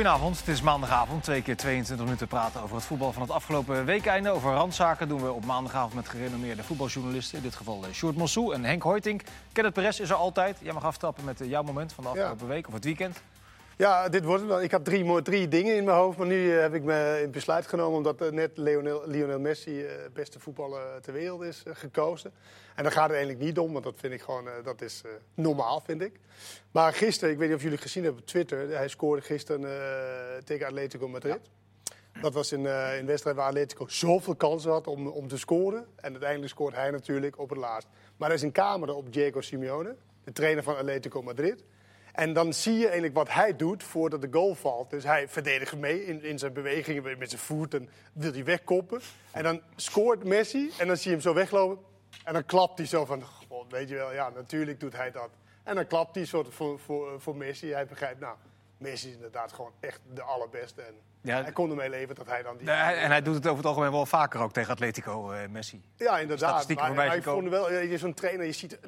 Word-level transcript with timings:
Goedenavond, 0.00 0.38
het 0.38 0.48
is 0.48 0.62
maandagavond. 0.62 1.22
Twee 1.22 1.42
keer 1.42 1.56
22 1.56 2.04
minuten 2.04 2.26
praten 2.26 2.62
over 2.62 2.76
het 2.76 2.84
voetbal 2.84 3.12
van 3.12 3.22
het 3.22 3.30
afgelopen 3.30 3.84
weekeinde. 3.84 4.30
Over 4.30 4.52
randzaken 4.52 5.08
doen 5.08 5.22
we 5.22 5.32
op 5.32 5.44
maandagavond 5.44 5.94
met 5.94 6.08
gerenommeerde 6.08 6.62
voetbaljournalisten. 6.62 7.36
In 7.36 7.42
dit 7.42 7.54
geval 7.54 7.84
eh, 7.84 7.92
Sjoerd 7.92 8.16
Mossou 8.16 8.54
en 8.54 8.64
Henk 8.64 8.82
Hoiting. 8.82 9.22
Kenneth 9.52 9.72
Perez 9.72 9.98
is 9.98 10.10
er 10.10 10.16
altijd. 10.16 10.58
Jij 10.62 10.72
mag 10.72 10.84
aftrappen 10.84 11.24
met 11.24 11.40
eh, 11.40 11.48
jouw 11.48 11.62
moment 11.62 11.92
van 11.92 12.04
de 12.04 12.10
afgelopen 12.10 12.46
week 12.46 12.66
of 12.66 12.72
het 12.72 12.84
weekend. 12.84 13.22
Ja, 13.80 14.08
dit 14.08 14.24
wordt 14.24 14.40
het. 14.40 14.50
wel. 14.50 14.62
Ik 14.62 14.70
had 14.70 14.84
drie, 14.84 15.22
drie 15.22 15.48
dingen 15.48 15.76
in 15.76 15.84
mijn 15.84 15.96
hoofd, 15.96 16.18
maar 16.18 16.26
nu 16.26 16.54
eh, 16.54 16.60
heb 16.60 16.74
ik 16.74 16.82
me 16.82 17.20
in 17.22 17.30
besluit 17.30 17.66
genomen 17.66 17.96
omdat 17.96 18.30
net 18.30 18.56
Lionel, 18.56 19.02
Lionel 19.06 19.38
Messi 19.38 19.84
eh, 19.84 19.94
beste 20.12 20.40
voetballer 20.40 21.00
ter 21.00 21.12
wereld 21.12 21.42
is 21.42 21.62
eh, 21.62 21.72
gekozen. 21.74 22.32
En 22.74 22.82
daar 22.82 22.92
gaat 22.92 23.08
het 23.08 23.12
eigenlijk 23.12 23.44
niet 23.44 23.58
om, 23.58 23.72
want 23.72 23.84
dat 23.84 23.94
vind 23.96 24.12
ik 24.12 24.20
gewoon, 24.20 24.48
dat 24.64 24.82
is 24.82 25.02
normaal, 25.34 25.80
vind 25.80 26.02
ik. 26.02 26.20
Maar 26.70 26.92
gisteren, 26.92 27.32
ik 27.32 27.38
weet 27.38 27.48
niet 27.48 27.56
of 27.56 27.62
jullie 27.62 27.78
gezien 27.78 28.04
hebben 28.04 28.20
op 28.20 28.28
Twitter, 28.28 28.68
hij 28.68 28.88
scoorde 28.88 29.22
gisteren 29.22 29.60
tegen 30.44 30.66
Atletico 30.66 31.08
Madrid. 31.08 31.40
Dat 32.20 32.34
was 32.34 32.50
een, 32.50 32.66
eh, 32.66 32.98
een 32.98 33.06
wedstrijd 33.06 33.36
waar 33.36 33.46
Atletico 33.46 33.88
zoveel 33.88 34.34
kansen 34.34 34.70
had 34.70 34.86
om, 34.86 35.06
om 35.06 35.28
te 35.28 35.38
scoren. 35.38 35.86
En 35.96 36.10
uiteindelijk 36.10 36.50
scoort 36.50 36.74
hij 36.74 36.90
natuurlijk 36.90 37.38
op 37.38 37.48
het 37.48 37.58
laatst. 37.58 37.88
Maar 38.16 38.28
er 38.28 38.34
is 38.34 38.42
een 38.42 38.52
camera 38.52 38.92
op 38.92 39.12
Diego 39.12 39.40
Simeone, 39.40 39.96
de 40.24 40.32
trainer 40.32 40.62
van 40.62 40.76
Atletico 40.76 41.22
Madrid. 41.22 41.64
En 42.12 42.32
dan 42.32 42.52
zie 42.52 42.74
je 42.74 42.84
eigenlijk 42.84 43.14
wat 43.14 43.32
hij 43.32 43.56
doet 43.56 43.82
voordat 43.82 44.20
de 44.20 44.28
goal 44.30 44.54
valt. 44.54 44.90
Dus 44.90 45.04
hij 45.04 45.28
verdedigt 45.28 45.76
mee 45.76 46.04
in, 46.04 46.22
in 46.22 46.38
zijn 46.38 46.52
bewegingen 46.52 47.18
met 47.18 47.30
zijn 47.30 47.42
voet 47.42 47.74
en 47.74 47.88
wil 48.12 48.32
hij 48.32 48.44
wegkoppen. 48.44 49.00
En 49.30 49.42
dan 49.42 49.60
scoort 49.76 50.24
Messi 50.24 50.70
en 50.78 50.86
dan 50.86 50.96
zie 50.96 51.06
je 51.06 51.16
hem 51.16 51.20
zo 51.20 51.34
weglopen. 51.34 51.84
En 52.24 52.32
dan 52.32 52.44
klapt 52.44 52.78
hij 52.78 52.86
zo 52.86 53.04
van, 53.04 53.22
"God, 53.22 53.70
weet 53.70 53.88
je 53.88 53.94
wel, 53.94 54.12
ja, 54.12 54.30
natuurlijk 54.30 54.80
doet 54.80 54.96
hij 54.96 55.10
dat. 55.10 55.30
En 55.62 55.74
dan 55.74 55.86
klapt 55.86 56.14
hij 56.14 56.24
soort 56.24 56.54
voor, 56.54 56.78
voor, 56.78 57.20
voor 57.20 57.36
Messi. 57.36 57.72
Hij 57.72 57.86
begrijpt, 57.86 58.20
nou, 58.20 58.36
Messi 58.78 59.08
is 59.08 59.14
inderdaad 59.14 59.52
gewoon 59.52 59.72
echt 59.80 60.00
de 60.14 60.22
allerbeste. 60.22 60.82
En 60.82 60.94
Ja. 61.22 61.42
hij 61.42 61.52
kon 61.52 61.70
ermee 61.70 61.90
leven 61.90 62.14
dat 62.14 62.26
hij 62.26 62.42
dan 62.42 62.56
die... 62.56 62.66
Nee, 62.66 62.76
hij- 62.76 62.96
en 62.98 63.10
hij 63.10 63.22
doet 63.22 63.34
het 63.34 63.44
over 63.46 63.56
het 63.56 63.66
algemeen 63.66 63.90
wel 63.90 64.06
vaker 64.06 64.40
ook 64.40 64.52
tegen 64.52 64.70
Atletico, 64.72 65.30
eh, 65.30 65.48
Messi. 65.48 65.82
Ja, 65.96 66.18
inderdaad. 66.18 66.48
Statistieken 66.48 66.76
Maar, 66.76 66.86
voorbij 66.86 67.06
maar 67.08 67.16
ik 67.16 67.22
gekomen. 67.22 67.50
vond 67.52 67.62
wel, 67.68 67.72
ja, 67.72 67.78
je 67.90 67.98
zo'n 67.98 68.14
trainer, 68.14 68.46
je 68.46 68.52
ziet, 68.52 68.78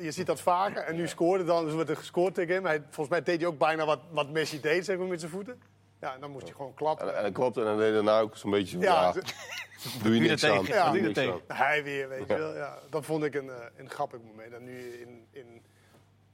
je 0.00 0.10
ziet 0.10 0.26
dat 0.26 0.40
vaker. 0.40 0.82
En 0.82 0.96
nu 0.96 1.08
scoorde 1.08 1.44
dan, 1.44 1.64
dus 1.64 1.74
wordt 1.74 1.90
er 1.90 1.96
gescoord 1.96 2.34
tegen 2.34 2.54
hem. 2.54 2.64
Hij, 2.64 2.78
volgens 2.82 3.08
mij 3.08 3.22
deed 3.22 3.40
hij 3.40 3.48
ook 3.48 3.58
bijna 3.58 3.84
wat, 3.84 4.00
wat 4.10 4.28
Messi 4.30 4.60
deed, 4.60 4.84
zeg 4.84 4.98
maar, 4.98 5.06
met 5.06 5.20
zijn 5.20 5.32
voeten. 5.32 5.62
Ja, 6.00 6.14
en 6.14 6.20
dan 6.20 6.30
moest 6.30 6.44
hij 6.46 6.54
gewoon 6.56 6.74
klappen. 6.74 7.08
En, 7.08 7.16
en 7.16 7.22
dat 7.22 7.32
klopt, 7.32 7.56
en 7.56 7.64
dan 7.64 7.76
deed 7.76 7.84
hij 7.84 7.94
daarna 7.94 8.20
ook 8.20 8.36
zo'n 8.36 8.50
beetje 8.50 8.76
van, 8.76 8.84
Ja, 8.86 9.12
doe 10.02 10.14
je 10.14 10.20
niks 10.20 10.40
tegen? 10.40 10.56
aan. 10.58 10.64
Ja, 10.64 10.82
doe 10.82 10.90
doe 10.90 10.96
je 10.96 11.02
niks 11.02 11.18
tegen. 11.18 11.40
hij 11.46 11.84
weer, 11.84 12.08
weet 12.08 12.28
je 12.28 12.36
wel. 12.38 12.54
Ja, 12.56 12.78
dat 12.90 13.04
vond 13.04 13.24
ik 13.24 13.34
een, 13.34 13.50
eh, 13.50 13.56
een 13.76 13.90
grappig 13.90 14.20
moment. 14.26 14.52
En 14.52 14.64
nu 14.64 14.78
in, 15.00 15.26
in 15.30 15.62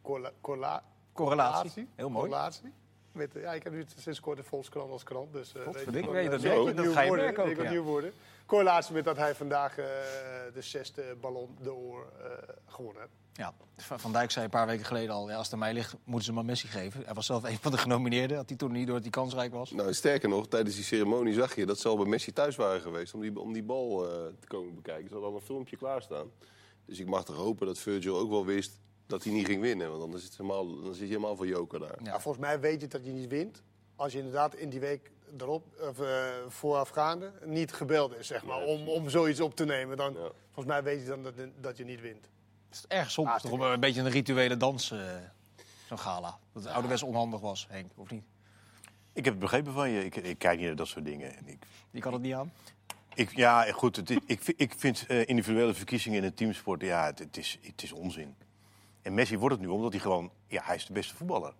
correla- 0.03 0.33
correla- 0.41 0.83
Correlatie. 1.13 1.89
Heel 1.97 2.09
mooi. 2.11 2.29
correlatie. 2.29 2.73
Met, 3.13 3.33
ja, 3.35 3.53
ik 3.53 3.63
heb 3.63 3.73
nu 3.73 3.85
sinds 3.97 4.21
kort 4.21 4.37
de 4.37 4.45
Volkskrant 4.45 4.91
als 4.91 5.03
krant. 5.03 5.33
Dus, 5.33 5.55
eh, 5.55 5.63
weet 5.65 6.05
je, 6.05 6.29
dat 6.29 6.43
je, 6.43 6.91
ga 6.93 7.01
je 7.03 7.11
merken 7.11 7.45
ook, 7.45 7.57
ja. 7.57 7.71
nieuw 7.71 7.83
worden. 7.83 8.13
Correlatie 8.47 8.95
met 8.95 9.05
dat 9.05 9.17
hij 9.17 9.35
vandaag 9.35 9.79
eh, 9.79 9.85
de 10.55 10.63
zesde 10.63 11.17
Ballon 11.21 11.57
d'Or 11.61 12.13
eh 12.23 12.55
gewonnen 12.67 13.03
heeft. 13.03 13.15
Ja, 13.33 13.55
Van 13.77 14.13
Dijk 14.13 14.31
zei 14.31 14.45
een 14.45 14.51
paar 14.51 14.67
weken 14.67 14.85
geleden 14.85 15.15
al, 15.15 15.29
ja, 15.29 15.37
als 15.37 15.45
het 15.45 15.53
aan 15.53 15.59
mij 15.59 15.73
ligt, 15.73 15.97
moeten 16.05 16.25
ze 16.25 16.33
maar 16.33 16.45
Messi 16.45 16.69
geven. 16.69 17.03
Hij 17.05 17.15
was 17.15 17.27
zelf 17.27 17.45
een 17.45 17.59
van 17.59 17.73
de 17.73 17.79
genomineerden, 17.79 18.37
had 18.37 18.49
hij 18.49 18.59
toen 18.59 18.73
niet 18.73 18.87
door 18.87 18.95
dat 18.95 19.03
hij 19.03 19.11
kansrijk 19.11 19.53
was. 19.53 19.71
Nou, 19.71 19.95
sterker 19.95 20.29
nog, 20.29 20.49
tijdens 20.49 20.75
die 20.75 20.85
ceremonie 20.85 21.35
zag 21.35 21.55
je 21.55 21.67
dat 21.67 21.79
ze 21.79 21.89
al 21.89 21.97
bij 21.97 22.07
Messi 22.07 22.33
thuis 22.33 22.57
waren 22.57 22.81
geweest 22.81 23.15
om 23.15 23.21
die, 23.21 23.41
om 23.41 23.53
die 23.53 23.63
bal 23.63 24.05
eh, 24.05 24.27
te 24.41 24.47
komen 24.47 24.75
bekijken. 24.75 25.07
Ze 25.07 25.13
hadden 25.13 25.31
al 25.31 25.37
een 25.37 25.43
filmpje 25.43 25.77
klaarstaan. 25.77 26.31
Dus 26.85 26.99
ik 26.99 27.07
mag 27.07 27.25
toch 27.25 27.37
hopen 27.37 27.67
dat 27.67 27.79
Virgil 27.79 28.19
ook 28.19 28.31
wel 28.31 28.45
wist 28.45 28.81
dat 29.09 29.25
hij 29.25 29.33
niet 29.33 29.47
ging 29.47 29.61
winnen. 29.61 29.91
Want 29.91 30.03
anders 30.03 30.23
is 30.23 30.29
het 30.29 30.39
helemaal, 30.39 30.67
dan 30.81 30.93
zit 30.95 30.99
je 31.03 31.07
helemaal 31.15 31.37
voor 31.37 31.47
joker 31.47 31.79
daar. 31.81 31.99
Ja. 32.03 32.21
Volgens 32.21 32.45
mij 32.45 32.61
weet 32.61 32.81
je 32.81 32.87
dat 32.87 33.05
je 33.05 33.13
niet 33.13 33.29
wint. 33.29 33.63
Als 33.97 34.13
je 34.13 34.19
inderdaad 34.19 34.55
in 34.55 34.69
die 34.69 34.81
week 34.81 35.11
erop, 35.39 35.65
of, 35.81 36.01
eh, 36.01 36.27
voorafgaande 36.49 37.33
niet 37.45 37.73
gebeld 37.73 38.17
is, 38.17 38.27
zeg 38.27 38.45
maar, 38.45 38.63
om, 38.63 38.89
om 38.89 39.09
zoiets 39.09 39.41
op 39.41 39.55
te 39.57 39.65
nemen. 39.65 39.97
Dan, 39.97 40.13
Ja. 40.13 40.31
Volgens 40.53 40.67
mij 40.67 40.83
weet 40.83 41.01
je 41.01 41.07
dan 41.07 41.23
dat, 41.23 41.35
dat 41.61 41.77
je 41.77 41.85
niet 41.85 42.01
wint. 42.01 42.29
Het 42.69 42.77
is 42.79 42.85
erg 42.89 43.11
soms 43.11 43.43
toch 43.43 43.51
om 43.51 43.61
een 43.61 43.81
beetje 43.81 44.01
een 44.01 44.11
rituele 44.11 44.57
dans, 44.57 44.91
eh, 44.91 44.99
zo'n 45.89 45.99
gala. 45.99 46.39
Dat 46.53 46.63
het 46.63 46.73
ouderwets 46.73 47.03
onhandig 47.03 47.41
was, 47.41 47.67
Henk, 47.71 47.91
of 47.97 48.11
niet? 48.11 48.25
Ik 49.13 49.25
heb 49.25 49.33
het 49.35 49.43
begrepen 49.43 49.73
van 49.73 49.91
je. 49.91 50.05
Ik, 50.05 50.17
ik 50.17 50.39
kijk 50.39 50.59
niet 50.59 50.67
naar 50.67 50.77
dat 50.77 50.87
soort 50.89 51.05
dingen. 51.05 51.37
En 51.37 51.47
Ik, 51.49 51.59
Die 51.91 52.03
kan 52.03 52.13
het 52.13 52.23
niet 52.23 52.35
aan. 52.35 52.53
ik, 53.15 53.37
ja, 53.37 53.73
goed. 53.73 53.97
Het, 53.97 54.11
ik, 54.11 54.43
vind- 54.43 54.61
ik 54.61 54.75
vind 54.77 55.05
eh, 55.07 55.27
individuele 55.29 55.75
verkiezingen 55.75 56.19
in 56.19 56.25
het 56.25 56.37
teamsport, 56.37 56.81
ja, 56.83 57.05
het, 57.07 57.19
het 57.19 57.37
is, 57.37 57.59
het 57.63 57.83
is 57.83 57.93
onzin. 57.93 58.35
En 59.03 59.15
Messi 59.15 59.39
wordt 59.39 59.55
het 59.55 59.65
nu 59.65 59.71
omdat 59.71 59.93
hij 59.93 60.01
gewoon, 60.01 60.31
ja, 60.47 60.63
hij 60.65 60.75
is 60.75 60.87
de 60.87 60.93
beste 60.93 61.15
voetballer. 61.17 61.55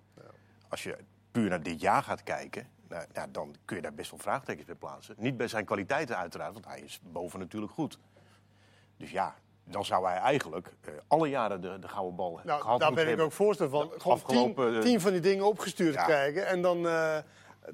Als 0.69 0.83
je 0.83 0.97
puur 1.31 1.49
naar 1.49 1.63
dit 1.63 1.81
jaar 1.81 2.03
gaat 2.03 2.23
kijken, 2.23 2.67
nou, 2.89 3.05
ja, 3.13 3.27
dan 3.27 3.55
kun 3.65 3.77
je 3.77 3.83
daar 3.83 3.95
best 3.95 4.11
wel 4.11 4.19
vraagtekens 4.21 4.67
bij 4.67 4.75
plaatsen. 4.75 5.15
Niet 5.19 5.37
bij 5.37 5.49
zijn 5.49 5.65
kwaliteiten 5.65 6.17
uiteraard, 6.17 6.53
want 6.53 6.65
hij 6.67 6.81
is 6.81 7.01
boven 7.03 7.39
natuurlijk 7.39 7.73
goed. 7.73 7.99
Dus 8.97 9.11
ja, 9.11 9.35
dan 9.65 9.85
zou 9.85 10.07
hij 10.07 10.17
eigenlijk 10.17 10.73
eh, 10.81 10.93
alle 11.07 11.29
jaren 11.29 11.61
de, 11.61 11.79
de 11.79 11.89
gouden 11.89 12.17
bal 12.17 12.41
Nou, 12.45 12.61
gehad 12.61 12.81
daar 12.81 12.93
ben 12.93 13.03
ik 13.03 13.09
hebben. 13.09 13.25
ook 13.27 13.33
voorstel 13.33 13.69
van. 13.69 13.91
Gewoon 13.97 14.17
afgelopen, 14.17 14.67
tien, 14.67 14.77
eh, 14.77 14.81
tien 14.83 15.01
van 15.01 15.13
die 15.13 15.21
dingen 15.21 15.47
opgestuurd 15.47 15.95
Ja. 15.95 16.05
krijgen. 16.05 16.47
En 16.47 16.63
dan, 16.63 16.87
eh, 16.89 17.19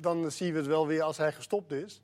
dan 0.00 0.30
zien 0.30 0.52
we 0.52 0.58
het 0.58 0.66
wel 0.66 0.86
weer 0.86 1.02
als 1.02 1.16
hij 1.16 1.32
gestopt 1.32 1.72
is. 1.72 2.02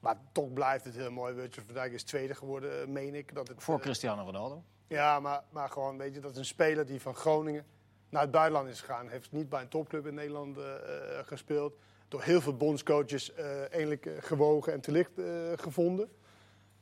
Maar 0.00 0.16
toch 0.32 0.52
blijft 0.52 0.84
het 0.84 0.96
heel 0.96 1.10
mooi. 1.10 1.34
Virgil 1.34 1.62
van 1.64 1.74
Dijk 1.74 1.92
is 1.92 2.02
tweede 2.02 2.34
geworden, 2.34 2.92
meen 2.92 3.14
ik. 3.14 3.34
Dat 3.34 3.48
het, 3.48 3.62
Voor 3.62 3.80
Cristiano 3.80 4.22
Ronaldo. 4.24 4.62
Ja, 4.86 5.20
maar, 5.20 5.42
maar 5.50 5.68
gewoon, 5.68 5.98
weet 5.98 6.14
je, 6.14 6.20
dat 6.20 6.30
is 6.30 6.36
een 6.36 6.44
speler 6.44 6.86
die 6.86 7.00
van 7.00 7.14
Groningen 7.14 7.66
naar 8.08 8.22
het 8.22 8.30
buitenland 8.30 8.68
is 8.68 8.80
gegaan. 8.80 9.08
Heeft 9.08 9.32
niet 9.32 9.48
bij 9.48 9.60
een 9.60 9.68
topclub 9.68 10.06
in 10.06 10.14
Nederland 10.14 10.58
eh, 10.58 10.74
eh, 10.74 11.26
gespeeld. 11.26 11.76
Door 12.08 12.22
heel 12.22 12.40
veel 12.40 12.56
bondscoaches 12.56 13.34
eigenlijk 13.70 14.06
eh, 14.06 14.12
gewogen 14.20 14.72
en 14.72 14.80
te 14.80 14.92
licht 14.92 15.12
gevonden. 15.56 16.08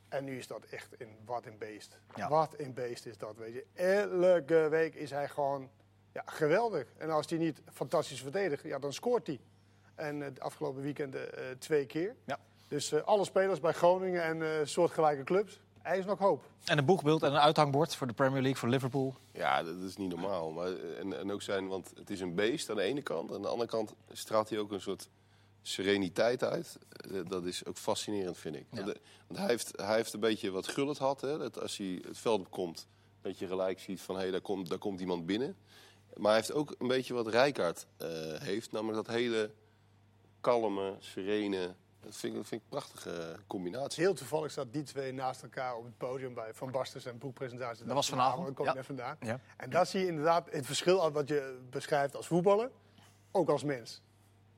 En 0.08 0.24
nu 0.24 0.38
is 0.38 0.46
dat 0.46 0.64
echt 0.64 0.88
een 0.98 1.16
wat 1.24 1.46
een 1.46 1.58
beest. 1.58 1.98
Ja. 2.14 2.28
Wat 2.28 2.54
een 2.56 2.74
beest 2.74 3.06
is 3.06 3.18
dat, 3.18 3.36
weet 3.36 3.54
je. 3.54 3.66
Elke 3.74 4.68
week 4.70 4.94
is 4.94 5.10
hij 5.10 5.28
gewoon 5.28 5.70
ja, 6.12 6.22
geweldig. 6.26 6.92
En 6.96 7.10
als 7.10 7.30
hij 7.30 7.38
niet 7.38 7.62
fantastisch 7.72 8.22
verdedigt, 8.22 8.62
ja, 8.62 8.78
dan 8.78 8.92
scoort 8.92 9.26
hij. 9.26 9.40
En 9.94 10.20
het 10.20 10.40
afgelopen 10.40 10.82
weekend 10.82 11.14
eh, 11.14 11.44
twee 11.58 11.86
keer. 11.86 12.14
Ja. 12.24 12.38
Dus 12.68 13.04
alle 13.04 13.24
spelers 13.24 13.60
bij 13.60 13.72
Groningen 13.72 14.22
en 14.22 14.42
eh, 14.42 14.48
soortgelijke 14.64 15.24
clubs. 15.24 15.60
Hij 15.82 15.98
is 15.98 16.04
nog 16.04 16.18
hoop. 16.18 16.44
En 16.64 16.78
een 16.78 16.84
boegbeeld 16.84 17.22
en 17.22 17.32
een 17.32 17.38
uithangbord 17.40 17.94
voor 17.96 18.06
de 18.06 18.12
Premier 18.12 18.40
League, 18.40 18.56
voor 18.58 18.68
Liverpool. 18.68 19.14
Ja, 19.32 19.62
dat 19.62 19.76
is 19.76 19.96
niet 19.96 20.08
normaal. 20.08 20.50
Maar, 20.50 20.72
en, 20.76 21.18
en 21.18 21.32
ook 21.32 21.42
zijn, 21.42 21.68
want 21.68 21.92
het 21.94 22.10
is 22.10 22.20
een 22.20 22.34
beest 22.34 22.70
aan 22.70 22.76
de 22.76 22.82
ene 22.82 23.02
kant. 23.02 23.32
Aan 23.34 23.42
de 23.42 23.48
andere 23.48 23.70
kant 23.70 23.94
straalt 24.12 24.48
hij 24.48 24.58
ook 24.58 24.72
een 24.72 24.80
soort 24.80 25.08
sereniteit 25.62 26.44
uit. 26.44 26.78
Eh, 26.88 27.20
Dat 27.28 27.44
is 27.44 27.64
ook 27.64 27.76
fascinerend, 27.76 28.38
vind 28.38 28.56
ik. 28.56 28.66
Ja. 28.70 28.76
Want, 28.76 28.88
eh, 28.96 29.02
Want 29.26 29.38
hij 29.40 29.48
heeft, 29.48 29.72
hij 29.76 29.96
heeft 29.96 30.12
een 30.12 30.20
beetje 30.20 30.50
wat 30.50 30.68
Gullit 30.68 30.98
had. 30.98 31.20
Hè? 31.20 31.38
Dat 31.38 31.60
als 31.60 31.76
hij 31.76 32.02
het 32.06 32.18
veld 32.18 32.40
op 32.40 32.50
komt, 32.50 32.86
dat 33.20 33.38
je 33.38 33.46
gelijk 33.46 33.80
ziet 33.80 34.00
van... 34.00 34.18
hé, 34.18 34.30
daar, 34.30 34.40
komt, 34.40 34.68
daar 34.68 34.78
komt 34.78 35.00
iemand 35.00 35.26
binnen. 35.26 35.56
Maar 36.16 36.30
hij 36.32 36.40
heeft 36.40 36.52
ook 36.52 36.74
een 36.78 36.88
beetje 36.88 37.14
wat 37.14 37.26
Rijkaard 37.26 37.86
eh, 37.96 38.08
heeft. 38.38 38.72
Namelijk 38.72 39.06
dat 39.06 39.14
hele 39.14 39.50
kalme, 40.40 40.96
serene... 40.98 41.74
Dat 42.02 42.16
vind 42.16 42.32
ik, 42.32 42.38
dat 42.38 42.48
vind 42.48 42.60
ik 42.62 42.66
een 42.72 42.78
prachtige 42.78 43.36
combinatie. 43.46 44.02
Heel 44.02 44.14
toevallig 44.14 44.50
zat 44.50 44.72
die 44.72 44.82
twee 44.82 45.12
naast 45.12 45.42
elkaar 45.42 45.76
op 45.76 45.84
het 45.84 45.96
podium 45.96 46.34
bij 46.34 46.54
Van 46.54 46.70
Basten 46.70 47.12
en 47.12 47.18
boekpresentatie. 47.18 47.84
Dat 47.84 47.94
was 47.94 48.08
vanavond, 48.08 48.46
Daar 48.46 48.54
kom 48.54 48.64
ja. 48.64 48.70
ik 48.70 48.76
net 48.76 48.86
vandaan. 48.86 49.16
Ja. 49.20 49.40
En 49.56 49.70
daar 49.70 49.86
zie 49.86 50.00
je 50.00 50.06
inderdaad 50.06 50.50
het 50.50 50.66
verschil 50.66 51.10
wat 51.12 51.28
je 51.28 51.60
beschrijft 51.70 52.16
als 52.16 52.26
voetballer, 52.26 52.70
ook 53.30 53.48
als 53.48 53.64
mens. 53.64 54.02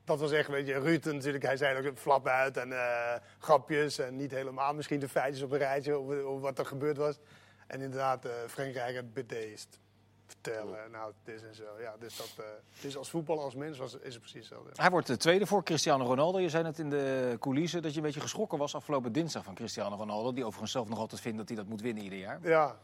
Dat 0.03 0.19
was 0.19 0.31
echt, 0.31 0.49
weet 0.49 0.67
je, 0.67 0.79
Ruud 0.79 1.05
natuurlijk, 1.05 1.43
hij 1.43 1.57
zei 1.57 1.87
ook 1.87 1.97
flappen 1.97 2.31
uit 2.31 2.57
en 2.57 2.71
eh, 2.71 3.21
grapjes 3.39 3.99
en 3.99 4.15
niet 4.15 4.31
helemaal 4.31 4.73
misschien 4.73 4.99
de 4.99 5.09
feitjes 5.09 5.43
op 5.43 5.51
een 5.51 5.57
rijtje 5.57 5.93
over, 5.93 6.23
over 6.23 6.41
wat 6.41 6.59
er 6.59 6.65
gebeurd 6.65 6.97
was. 6.97 7.19
En 7.67 7.81
inderdaad, 7.81 8.25
eh 8.25 8.31
Frank 8.47 9.13
bedeesd 9.13 9.79
vertellen, 10.25 10.91
nou, 10.91 11.13
dit 11.23 11.43
en 11.43 11.55
zo. 11.55 11.63
Ja, 11.79 11.95
dus 11.99 12.17
dat, 12.17 12.33
eh, 12.37 12.51
dus 12.81 12.97
als 12.97 13.09
voetballer, 13.09 13.43
als 13.43 13.55
mens 13.55 13.77
was, 13.77 13.93
is 13.93 14.13
het 14.13 14.19
precies 14.19 14.39
hetzelfde. 14.39 14.69
Hij 14.73 14.89
wordt 14.89 15.07
de 15.07 15.17
tweede 15.17 15.45
voor 15.45 15.63
Cristiano 15.63 16.05
Ronaldo. 16.05 16.39
Je 16.39 16.49
zei 16.49 16.63
net 16.63 16.79
in 16.79 16.89
de 16.89 17.35
coulissen 17.39 17.81
dat 17.81 17.91
je 17.91 17.97
een 17.97 18.03
beetje 18.05 18.19
geschrokken 18.19 18.57
was 18.57 18.75
afgelopen 18.75 19.11
dinsdag 19.11 19.43
van 19.43 19.53
Cristiano 19.55 19.95
Ronaldo. 19.95 20.33
Die 20.33 20.43
overigens 20.43 20.71
zelf 20.71 20.89
nog 20.89 20.99
altijd 20.99 21.21
vindt 21.21 21.37
dat 21.37 21.47
hij 21.47 21.57
dat 21.57 21.67
moet 21.67 21.81
winnen 21.81 22.03
ieder 22.03 22.19
jaar. 22.19 22.39
Ja. 22.43 22.79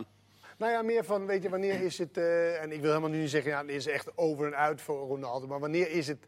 Nou 0.58 0.72
ja, 0.72 0.82
meer 0.82 1.06
van, 1.06 1.26
weet 1.26 1.44
je, 1.44 1.50
wanneer 1.50 1.82
is 1.82 1.98
het... 1.98 2.18
eh, 2.18 2.62
en 2.62 2.72
ik 2.72 2.82
wil 2.82 2.90
helemaal 2.90 3.10
nu 3.10 3.20
niet 3.20 3.30
zeggen, 3.30 3.52
ja, 3.52 3.62
het 3.62 3.70
is 3.70 3.88
echt 3.88 4.18
over 4.18 4.46
en 4.46 4.56
uit 4.56 4.82
voor 4.82 5.08
Ronaldo. 5.08 5.48
Maar 5.48 5.60
wanneer 5.60 5.92
is 5.92 6.08
het, 6.08 6.28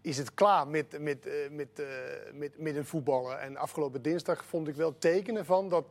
is 0.00 0.18
het 0.18 0.34
klaar 0.34 0.68
met, 0.68 1.00
met, 1.00 1.26
eh, 1.26 1.50
met, 1.50 1.82
met, 2.32 2.58
met 2.58 2.76
een 2.76 2.86
voetballer? 2.86 3.36
En 3.36 3.56
afgelopen 3.56 4.02
dinsdag 4.02 4.44
vond 4.44 4.68
ik 4.68 4.74
wel 4.74 4.98
tekenen 4.98 5.44
van 5.44 5.68
dat, 5.68 5.84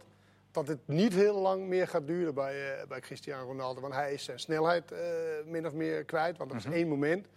dat 0.58 0.68
het 0.68 0.88
niet 0.88 1.14
heel 1.14 1.40
lang 1.40 1.68
meer 1.68 1.88
gaat 1.88 2.08
duren 2.08 2.34
bij, 2.34 2.80
eh, 2.80 2.88
bij 2.88 3.00
Cristiano 3.00 3.46
Ronaldo. 3.46 3.82
Want 3.82 3.94
hij 3.94 4.14
is 4.14 4.24
zijn 4.24 4.40
snelheid 4.40 4.92
eh, 4.92 5.00
min 5.46 5.66
of 5.66 5.74
meer 5.74 6.04
kwijt. 6.04 6.38
Want 6.38 6.50
er 6.50 6.56
was 6.56 6.66
één 6.74 6.88
moment... 6.88 7.28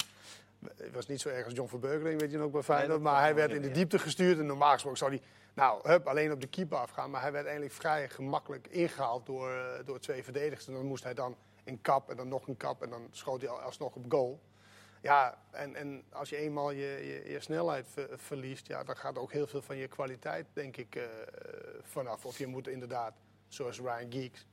Het 0.77 0.95
was 0.95 1.07
niet 1.07 1.21
zo 1.21 1.29
erg 1.29 1.45
als 1.45 1.55
John 1.55 1.69
Verbeukering, 1.69 2.21
weet 2.21 2.31
je 2.31 2.39
nog 2.39 2.51
bij 2.51 2.63
Feyenoord. 2.63 2.91
dat 2.91 3.01
maar 3.01 3.21
hij 3.21 3.35
werd 3.35 3.53
in 3.53 3.63
de 3.63 3.71
diepte 3.71 3.99
gestuurd. 3.99 4.39
En 4.39 4.47
normaal 4.47 4.73
gesproken 4.73 4.99
zou 4.99 5.11
hij 5.11 5.23
nou, 5.55 5.89
hup, 5.89 6.07
alleen 6.07 6.33
op 6.33 6.41
de 6.41 6.47
keeper 6.47 6.79
afgaan. 6.79 7.11
Maar 7.11 7.21
hij 7.21 7.33
werd 7.33 7.45
eigenlijk 7.45 7.75
vrij 7.75 8.09
gemakkelijk 8.09 8.67
ingehaald 8.67 9.27
door, 9.27 9.51
eh, 9.51 9.87
door 9.87 9.99
twee 9.99 10.25
verdedigers. 10.25 10.67
En 10.67 10.73
dan 10.73 10.87
moest 10.87 11.05
hij 11.05 11.15
dan 11.15 11.37
een 11.65 11.81
kap 11.81 12.11
en 12.11 12.17
dan 12.17 12.29
nog 12.29 12.49
een 12.49 12.57
kap. 12.57 12.83
En 12.83 12.91
dan 12.91 13.09
schoot 13.11 13.41
hij 13.41 13.51
al- 13.51 13.61
alsnog 13.61 13.95
op 13.95 14.05
goal. 14.09 14.41
Ja, 15.01 15.39
en, 15.51 15.75
en 15.77 16.05
als 16.13 16.29
je 16.29 16.37
eenmaal 16.37 16.71
je, 16.71 17.23
je, 17.29 17.41
snelheid 17.41 17.87
ver- 17.89 18.19
verliest, 18.19 18.67
ja, 18.67 18.85
dan 18.85 18.97
gaat 18.97 19.19
ook 19.19 19.33
heel 19.33 19.47
veel 19.47 19.63
van 19.63 19.77
je 19.77 19.89
kwaliteit, 19.89 20.47
denk 20.53 20.77
ik, 20.77 20.95
eh, 20.95 21.05
vanaf. 21.83 22.25
Of 22.27 22.39
je 22.39 22.47
moet 22.47 22.69
inderdaad, 22.69 23.15
zoals 23.49 23.79
Ryan 23.81 24.13
Geeks, 24.13 24.47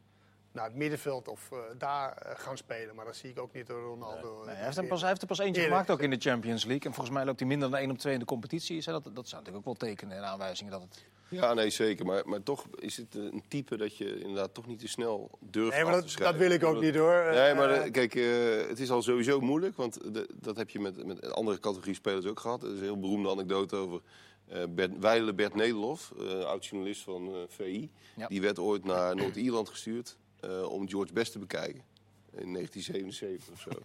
naar 0.57 0.65
het 0.65 0.75
middenveld 0.75 1.27
of 1.27 1.50
eh, 1.51 1.57
daar 1.77 2.12
eh, 2.18 2.31
gaan 2.39 2.57
spelen. 2.57 2.95
Maar 2.95 3.06
dat 3.06 3.15
zie 3.15 3.30
ik 3.30 3.39
ook 3.39 3.54
niet 3.54 3.68
door 3.68 3.81
Ronaldo. 3.81 4.44
Nee, 4.45 4.56
hij, 4.56 4.65
heeft 4.65 4.77
er 4.77 4.86
pas, 4.88 5.00
hij 5.00 5.09
heeft 5.09 5.21
er 5.21 5.27
pas 5.27 5.38
eentje 5.39 5.62
Eerlijk 5.62 5.71
gemaakt 5.81 5.92
ook 5.92 6.01
in 6.01 6.09
de 6.19 6.30
Champions 6.30 6.63
League. 6.65 6.86
En 6.86 6.94
volgens 6.94 7.15
mij 7.15 7.25
loopt 7.25 7.39
hij 7.39 7.48
minder 7.48 7.69
dan 7.69 7.80
1 7.80 7.92
op 7.92 7.98
2 7.98 8.13
in 8.13 8.19
de 8.19 8.25
competitie. 8.25 8.83
Dat, 8.83 9.04
dat 9.04 9.27
zijn 9.27 9.42
natuurlijk 9.42 9.57
ook 9.57 9.65
wel 9.65 9.89
tekenen 9.89 10.18
en 10.18 10.24
aanwijzingen 10.24 10.71
dat 10.71 10.81
het... 10.81 11.06
Ja, 11.30 11.54
nee, 11.54 11.69
zeker. 11.69 12.06
Maar, 12.06 12.27
maar 12.30 12.44
toch 12.44 12.65
is 12.75 12.98
het 12.98 13.15
een 13.15 13.44
type 13.48 13.77
dat 13.77 13.98
je 13.98 14.19
inderdaad 14.19 14.54
toch 14.54 14.68
niet 14.68 14.80
te 14.80 14.88
snel 14.88 15.30
durft 15.39 15.75
Nee, 15.75 15.83
maar 15.83 15.94
te 15.94 16.00
dat, 16.01 16.09
schrijven. 16.09 16.39
dat 16.39 16.48
wil 16.48 16.57
ik 16.57 16.63
ook 16.63 16.81
niet 16.81 16.95
hoor. 16.95 17.27
Nee, 17.33 17.53
maar 17.53 17.69
Eh, 17.69 17.86
eh, 17.86 17.92
kijk, 17.92 18.15
eh, 18.15 18.68
het 18.69 18.80
is 18.80 18.92
al 18.92 19.01
sowieso 19.01 19.39
moeilijk, 19.39 19.75
want 19.77 20.13
de- 20.13 20.30
dat 20.33 20.57
heb 20.57 20.69
je 20.69 20.80
met, 20.80 21.06
met 21.06 21.31
andere 21.33 21.60
categorie 21.60 21.94
spelers 21.95 22.25
ook 22.25 22.39
gehad. 22.39 22.63
Er 22.63 22.69
is 22.71 22.77
een 22.77 22.83
heel 22.83 23.00
beroemde 23.00 23.30
anekdote 23.30 23.75
over 23.75 24.01
eh 24.48 24.63
Bert, 24.69 25.00
Weile 25.00 25.33
Bert 25.33 25.56
Nederlof, 25.56 26.13
eh, 26.19 26.39
oud-journalist 26.44 27.01
van 27.01 27.27
eh, 27.27 27.36
VI. 27.48 27.92
Ja. 28.15 28.27
Die 28.27 28.42
werd 28.42 28.60
ooit 28.60 28.83
naar 28.83 29.15
Noord-Ierland 29.15 29.69
gestuurd 29.69 30.18
eh, 30.39 30.72
om 30.72 30.89
George 30.89 31.13
Best 31.13 31.31
te 31.31 31.39
bekijken. 31.39 31.84
In 32.31 32.54
1977 32.54 33.54
of 33.54 33.62
zo. 33.62 33.69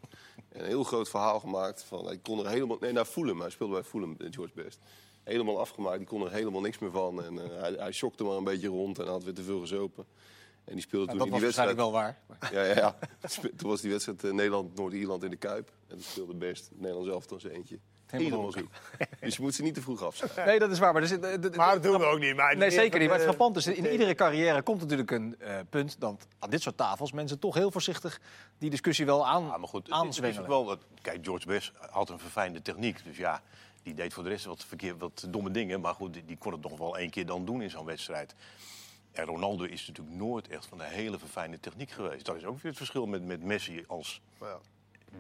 en 0.49 0.61
een 0.61 0.67
heel 0.67 0.85
groot 0.85 1.09
verhaal 1.09 1.41
gemaakt 1.41 1.83
van, 1.83 2.07
hij 2.07 2.19
kon 2.19 2.39
er 2.39 2.51
helemaal... 2.51 2.77
Nee, 2.81 2.93
naar 2.93 3.05
Fulham, 3.05 3.41
hij 3.41 3.51
speelde 3.51 3.73
bij 3.73 3.83
Fulham, 3.83 4.17
eh, 4.19 4.27
George 4.31 4.55
Best. 4.55 4.79
Helemaal 5.23 5.61
afgemaakt, 5.61 5.99
die 5.99 6.07
kon 6.07 6.25
er 6.25 6.33
helemaal 6.33 6.61
niks 6.61 6.79
meer 6.79 6.91
van. 6.91 7.25
En 7.25 7.39
eh, 7.39 7.61
hij, 7.61 7.73
hij 7.73 7.93
schokte 7.93 8.25
maar 8.25 8.37
een 8.37 8.45
beetje 8.45 8.69
rond 8.69 8.99
en 8.99 9.07
had 9.07 9.25
weer 9.25 9.35
te 9.35 9.43
veel 9.43 9.61
gezopen. 9.61 10.07
En 10.65 10.73
die 10.73 10.83
speelde 10.83 11.07
toen 11.07 11.19
dat 11.19 11.27
in 11.27 11.33
was 11.33 11.41
die 11.41 11.51
wedstrijd... 11.51 11.77
waarschijnlijk 11.77 12.19
wel 12.49 12.51
waar. 12.51 12.53
Ja, 12.53 12.83
ja, 12.83 12.99
ja. 13.41 13.49
Toen 13.57 13.69
was 13.69 13.81
die 13.81 13.91
wedstrijd 13.91 14.23
Nederland-Noord-Ierland 14.23 15.23
in 15.23 15.31
de 15.31 15.37
Kuip. 15.37 15.73
En 15.89 15.95
toen 15.95 16.05
speelde 16.05 16.35
best 16.35 16.71
Nederland 16.75 17.07
zelf 17.07 17.27
dan 17.27 17.41
zijn 17.41 17.53
eentje. 17.53 17.79
Dus 19.21 19.37
je 19.37 19.43
moet 19.43 19.55
ze 19.55 19.63
niet 19.63 19.75
te 19.75 19.81
vroeg 19.83 20.03
afschrijven. 20.03 20.45
Nee, 20.47 20.59
dat 20.59 20.71
is 20.71 20.79
waar. 20.79 20.93
Maar, 20.93 21.03
er 21.03 21.09
zit, 21.09 21.25
eh, 21.25 21.57
maar 21.57 21.73
dat 21.75 21.83
doen 21.83 21.99
we 21.99 22.05
ook 22.05 22.19
niet. 22.19 22.37
Maar 22.37 22.57
Nee, 22.57 22.71
zeker 22.71 22.99
niet. 22.99 23.09
Maar 23.09 23.19
het 23.19 23.27
eh, 23.29 23.35
frappant 23.35 23.57
is, 23.57 23.67
in 23.67 23.87
iedere 23.87 24.15
carrière 24.15 24.63
komt 24.63 24.81
natuurlijk 24.81 25.11
een 25.11 25.37
eh, 25.39 25.59
punt 25.71 26.01
dat 26.01 26.27
aan 26.39 26.51
dit 26.51 26.63
soort 26.63 26.77
tafels 26.77 27.13
mensen 27.13 27.39
toch 27.39 27.55
heel 27.55 27.71
voorzichtig 27.71 28.21
die 28.59 28.71
discussie 28.71 29.07
wel 29.07 29.27
aan, 29.27 29.43
Ja, 29.45 29.57
maar 29.57 29.69
goed, 29.69 29.87
het 29.87 29.95
is- 29.95 30.01
het 30.03 30.09
is 30.13 30.19
ook 30.19 30.25
aanzwengelen. 30.27 30.67
wel 30.67 30.79
kijk, 31.03 31.25
George 31.25 31.47
Best 31.47 31.73
had 31.91 32.11
een 32.11 32.19
verfijnde 32.19 32.63
techniek. 32.63 33.05
Dus 33.05 33.17
ja, 33.17 33.43
die 33.83 33.95
deed 33.95 34.13
voor 34.15 34.23
de 34.23 34.29
rest 34.29 34.45
wat, 34.45 34.65
verkeer, 34.65 34.97
wat 34.99 35.27
domme 35.29 35.51
dingen. 35.51 35.81
Maar 35.81 35.95
goed, 35.95 36.13
die, 36.13 36.25
die 36.25 36.37
kon 36.39 36.53
het 36.53 36.63
nog 36.63 36.79
wel 36.79 36.99
één 36.99 37.11
keer 37.11 37.27
dan 37.27 37.45
doen 37.45 37.63
in 37.63 37.71
zo'n 37.71 37.85
wedstrijd. 37.85 38.35
En 39.13 39.25
Ronaldo 39.25 39.65
is 39.65 39.87
natuurlijk 39.87 40.17
nooit 40.17 40.49
echt 40.49 40.67
van 40.67 40.79
de 40.79 40.85
hele 40.85 41.19
verfijnde 41.19 41.61
techniek 41.61 41.91
geweest. 41.91 42.25
Dat 42.25 42.37
is 42.37 42.45
ook 42.45 42.55
weer 42.55 42.71
het 42.71 42.77
verschil 42.77 43.07
met, 43.07 43.25
met 43.25 43.43
Messi 43.43 43.85
als 43.87 44.21
Ja. 44.41 44.59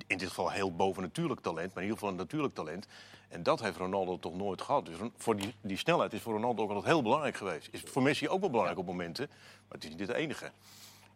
In 0.06 0.18
dit 0.18 0.28
geval 0.28 0.50
heel 0.50 0.74
bovennatuurlijk 0.74 1.40
talent, 1.40 1.74
maar 1.74 1.82
in 1.82 1.88
ieder 1.88 1.98
geval 1.98 2.08
een 2.08 2.16
natuurlijk 2.16 2.54
talent. 2.54 2.86
En 3.28 3.42
dat 3.42 3.60
heeft 3.60 3.76
Ronaldo 3.76 4.18
toch 4.18 4.34
nooit 4.34 4.62
gehad. 4.62 4.86
Dus 4.86 4.96
voor 5.16 5.36
die, 5.36 5.54
die 5.60 5.76
snelheid 5.76 6.12
is 6.12 6.20
voor 6.20 6.32
Ronaldo 6.32 6.62
ook 6.62 6.68
altijd 6.68 6.92
heel 6.92 7.02
belangrijk 7.02 7.36
geweest. 7.36 7.68
Is 7.70 7.80
voor 7.84 8.02
Messi 8.02 8.28
ook 8.28 8.40
wel 8.40 8.50
belangrijk 8.50 8.78
op 8.78 8.86
momenten, 8.86 9.26
maar 9.28 9.78
het 9.78 9.84
is 9.84 9.90
niet 9.90 10.00
het 10.00 10.10
enige. 10.10 10.50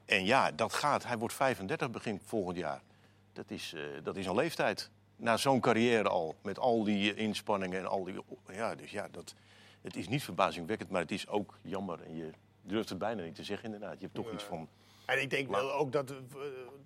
En 0.04 0.24
ja, 0.24 0.50
dat 0.50 0.74
gaat. 0.74 1.04
Hij 1.04 1.18
wordt 1.18 1.34
35 1.34 1.90
begin 1.90 2.20
volgend 2.24 2.56
jaar. 2.56 2.82
Dat 3.32 3.50
is, 3.50 3.72
eh, 3.74 3.82
dat 4.02 4.16
is 4.16 4.26
een 4.26 4.34
leeftijd. 4.34 4.90
Na 5.16 5.36
zo'n 5.36 5.60
carrière 5.60 6.08
al, 6.08 6.34
met 6.42 6.58
al 6.58 6.84
die 6.84 7.14
eh, 7.14 7.22
inspanningen 7.22 7.78
en 7.78 7.86
al 7.86 8.04
die... 8.04 8.14
Ja, 8.52 8.74
dus 8.74 8.90
ja, 8.90 9.08
dat, 9.10 9.34
het 9.80 9.96
is 9.96 10.08
niet 10.08 10.22
verbazingwekkend, 10.22 10.90
maar 10.90 11.00
het 11.00 11.10
is 11.10 11.28
ook 11.28 11.58
jammer. 11.62 12.02
En 12.02 12.16
je 12.16 12.30
durft 12.62 12.88
het 12.88 12.98
bijna 12.98 13.22
niet 13.22 13.34
te 13.34 13.44
zeggen 13.44 13.64
inderdaad. 13.64 13.94
Je 13.94 14.04
hebt 14.04 14.14
toch 14.14 14.32
iets 14.32 14.44
van... 14.44 14.68
En 15.06 15.20
ik 15.20 15.30
denk 15.30 15.50
wel 15.50 15.72
ook 15.72 15.92
dat 15.92 16.10
eh, 16.10 16.16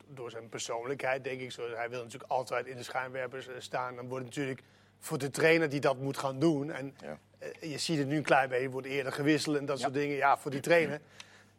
door 0.06 0.30
zijn 0.30 0.48
persoonlijkheid, 0.48 1.24
denk 1.24 1.40
ik, 1.40 1.52
zo, 1.52 1.62
hij 1.74 1.90
wil 1.90 2.02
natuurlijk 2.02 2.30
altijd 2.30 2.66
in 2.66 2.76
de 2.76 2.82
schijnwerpers 2.82 3.48
eh, 3.48 3.54
staan. 3.58 3.96
Dan 3.96 4.08
wordt 4.08 4.24
het 4.26 4.34
natuurlijk 4.36 4.62
voor 4.98 5.18
de 5.18 5.30
trainer 5.30 5.68
die 5.68 5.80
dat 5.80 5.98
moet 5.98 6.16
gaan 6.18 6.38
doen. 6.38 6.70
En 6.70 6.94
Ja. 7.00 7.18
eh, 7.38 7.70
je 7.70 7.78
ziet 7.78 7.98
het 7.98 8.06
nu 8.06 8.16
een 8.16 8.22
klein 8.22 8.48
beetje, 8.48 8.70
wordt 8.70 8.86
eerder 8.86 9.12
gewisseld 9.12 9.56
en 9.56 9.66
dat 9.66 9.76
Ja. 9.76 9.82
soort 9.82 9.94
dingen. 9.94 10.16
Ja, 10.16 10.38
voor 10.38 10.50
die 10.50 10.60
trainer. 10.60 11.00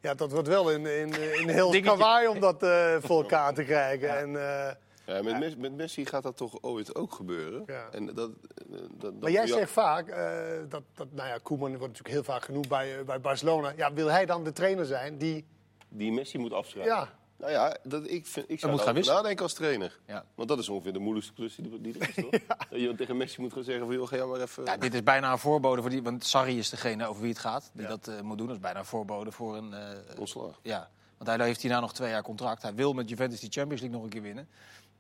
Ja, 0.02 0.14
dat 0.14 0.32
wordt 0.32 0.48
wel 0.48 0.72
in, 0.72 0.86
in, 0.86 1.14
in 1.40 1.50
heel 1.50 1.82
kawaai 1.82 2.28
om 2.28 2.40
dat 2.40 2.64
eh, 2.64 2.96
voor 3.00 3.22
elkaar 3.22 3.54
te 3.54 3.64
krijgen. 3.64 4.18
En, 4.18 4.28
eh, 4.36 4.74
Ja, 5.06 5.22
met, 5.22 5.40
Mes- 5.40 5.56
met 5.56 5.76
Messi 5.76 6.06
gaat 6.06 6.24
dat 6.24 6.38
toch 6.38 6.58
ooit 6.62 6.96
ook 6.96 7.14
gebeuren. 7.14 7.64
Ja. 7.66 7.88
En 7.92 8.06
dat, 8.06 8.30
eh, 8.30 8.78
dat, 8.80 8.90
dat, 9.02 9.14
maar 9.20 9.32
jij 9.32 9.46
ja, 9.48 9.54
zegt 9.54 9.72
vaak, 9.72 10.08
eh, 10.08 10.42
dat, 10.70 10.82
dat, 10.96 11.08
nou 11.12 11.28
ja, 11.28 11.38
Koeman 11.44 11.68
wordt 11.70 11.82
natuurlijk 11.82 12.14
heel 12.14 12.24
vaak 12.24 12.44
genoemd 12.46 12.68
bij, 12.68 12.98
eh, 13.00 13.06
bij 13.06 13.22
Barcelona. 13.22 13.74
Ja, 13.76 13.94
wil 13.94 14.08
hij 14.08 14.26
dan 14.26 14.44
de 14.44 14.52
trainer 14.54 14.86
zijn 14.86 15.18
die... 15.18 15.46
Die 15.94 16.12
Messi 16.12 16.38
moet 16.38 16.54
afschrijven. 16.54 16.94
Ja. 16.94 17.20
Nou 17.38 17.52
ja, 17.54 17.78
dat, 17.84 18.10
ik, 18.10 18.26
vind, 18.28 18.50
ik 18.50 18.60
zou 18.60 18.72
moet 18.72 18.82
gaan 18.82 19.00
nadenken 19.00 19.44
als 19.44 19.54
trainer. 19.54 20.00
Ja. 20.08 20.26
Want 20.36 20.50
dat 20.50 20.60
is 20.60 20.70
ongeveer 20.70 20.94
de 20.94 21.00
moeilijkste 21.00 21.34
klus 21.34 21.56
die, 21.56 21.82
die 21.82 22.00
er 22.00 22.10
is, 22.10 22.16
toch? 22.16 22.30
Dat 22.70 22.80
je 22.80 22.96
tegen 22.96 23.18
Messi 23.18 23.42
moet 23.42 23.54
gaan 23.54 23.64
zeggen 23.64 23.86
van, 23.86 23.96
joh, 23.96 24.08
ga 24.08 24.16
jij 24.16 24.26
maar 24.26 24.42
even... 24.42 24.64
Ja, 24.66 24.78
dit 24.78 24.94
is 24.94 25.04
bijna 25.04 25.32
een 25.32 25.38
voorbode 25.38 25.82
voor 25.82 25.90
die, 25.90 26.04
want 26.04 26.26
Sarri 26.26 26.58
is 26.58 26.70
degene 26.70 27.06
over 27.08 27.22
wie 27.22 27.30
het 27.32 27.40
gaat, 27.40 27.72
die 27.74 27.88
dat 27.88 28.08
eh, 28.08 28.22
moet 28.22 28.38
doen. 28.38 28.48
Dat 28.48 28.56
is 28.56 28.62
bijna 28.62 28.80
een 28.80 28.86
voorbode 28.86 29.32
voor 29.32 29.58
een. 29.58 29.74
eh, 29.74 30.20
Ontslag. 30.20 30.60
ja, 30.64 30.90
want 31.18 31.30
hij 31.30 31.46
heeft 31.48 31.62
hierna 31.62 31.80
nog 31.80 31.94
twee 31.94 32.10
jaar 32.10 32.24
contract. 32.24 32.62
Hij 32.62 32.74
wil 32.76 32.94
met 32.94 33.10
Juventus 33.10 33.40
die 33.40 33.50
Champions 33.52 33.82
League 33.82 33.98
nog 34.00 34.06
een 34.08 34.14
keer 34.14 34.22
winnen. 34.22 34.50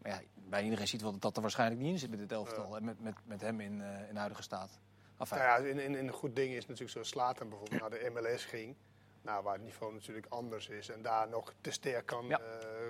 Maar 0.01 0.11
ja, 0.11 0.21
bij 0.49 0.63
iedereen 0.63 0.87
ziet 0.87 1.01
wel 1.01 1.11
dat 1.11 1.21
dat 1.21 1.35
er 1.35 1.41
waarschijnlijk 1.41 1.81
niet 1.81 1.91
in 1.91 1.99
zit 1.99 2.09
met 2.09 2.19
dit 2.19 2.31
elftal. 2.31 2.75
En 2.77 2.83
met, 2.85 3.01
met, 3.01 3.13
met 3.25 3.41
hem 3.41 3.59
in, 3.59 3.81
eh, 3.81 4.07
in 4.07 4.13
de 4.13 4.19
huidige 4.19 4.41
staat. 4.43 4.79
Enfin, 5.17 5.37
Nou 5.37 5.49
ja, 5.63 5.69
in, 5.69 5.79
in, 5.79 5.95
in 5.95 6.07
een 6.07 6.13
goed 6.13 6.35
ding 6.35 6.53
is 6.53 6.65
natuurlijk 6.67 6.91
zo 6.97 7.03
Slatan 7.03 7.49
bijvoorbeeld 7.49 7.81
naar 7.81 7.89
de 7.89 8.11
MLS 8.13 8.45
ging. 8.45 8.75
Nou, 9.21 9.43
waar 9.43 9.53
het 9.53 9.63
niveau 9.63 9.93
natuurlijk 9.93 10.25
anders 10.29 10.67
is. 10.69 10.89
En 10.89 11.01
daar 11.01 11.29
nog 11.29 11.53
te 11.61 11.71
sterk 11.71 12.05
kan, 12.05 12.25
Ja. 12.27 12.39
eh, 12.39 12.45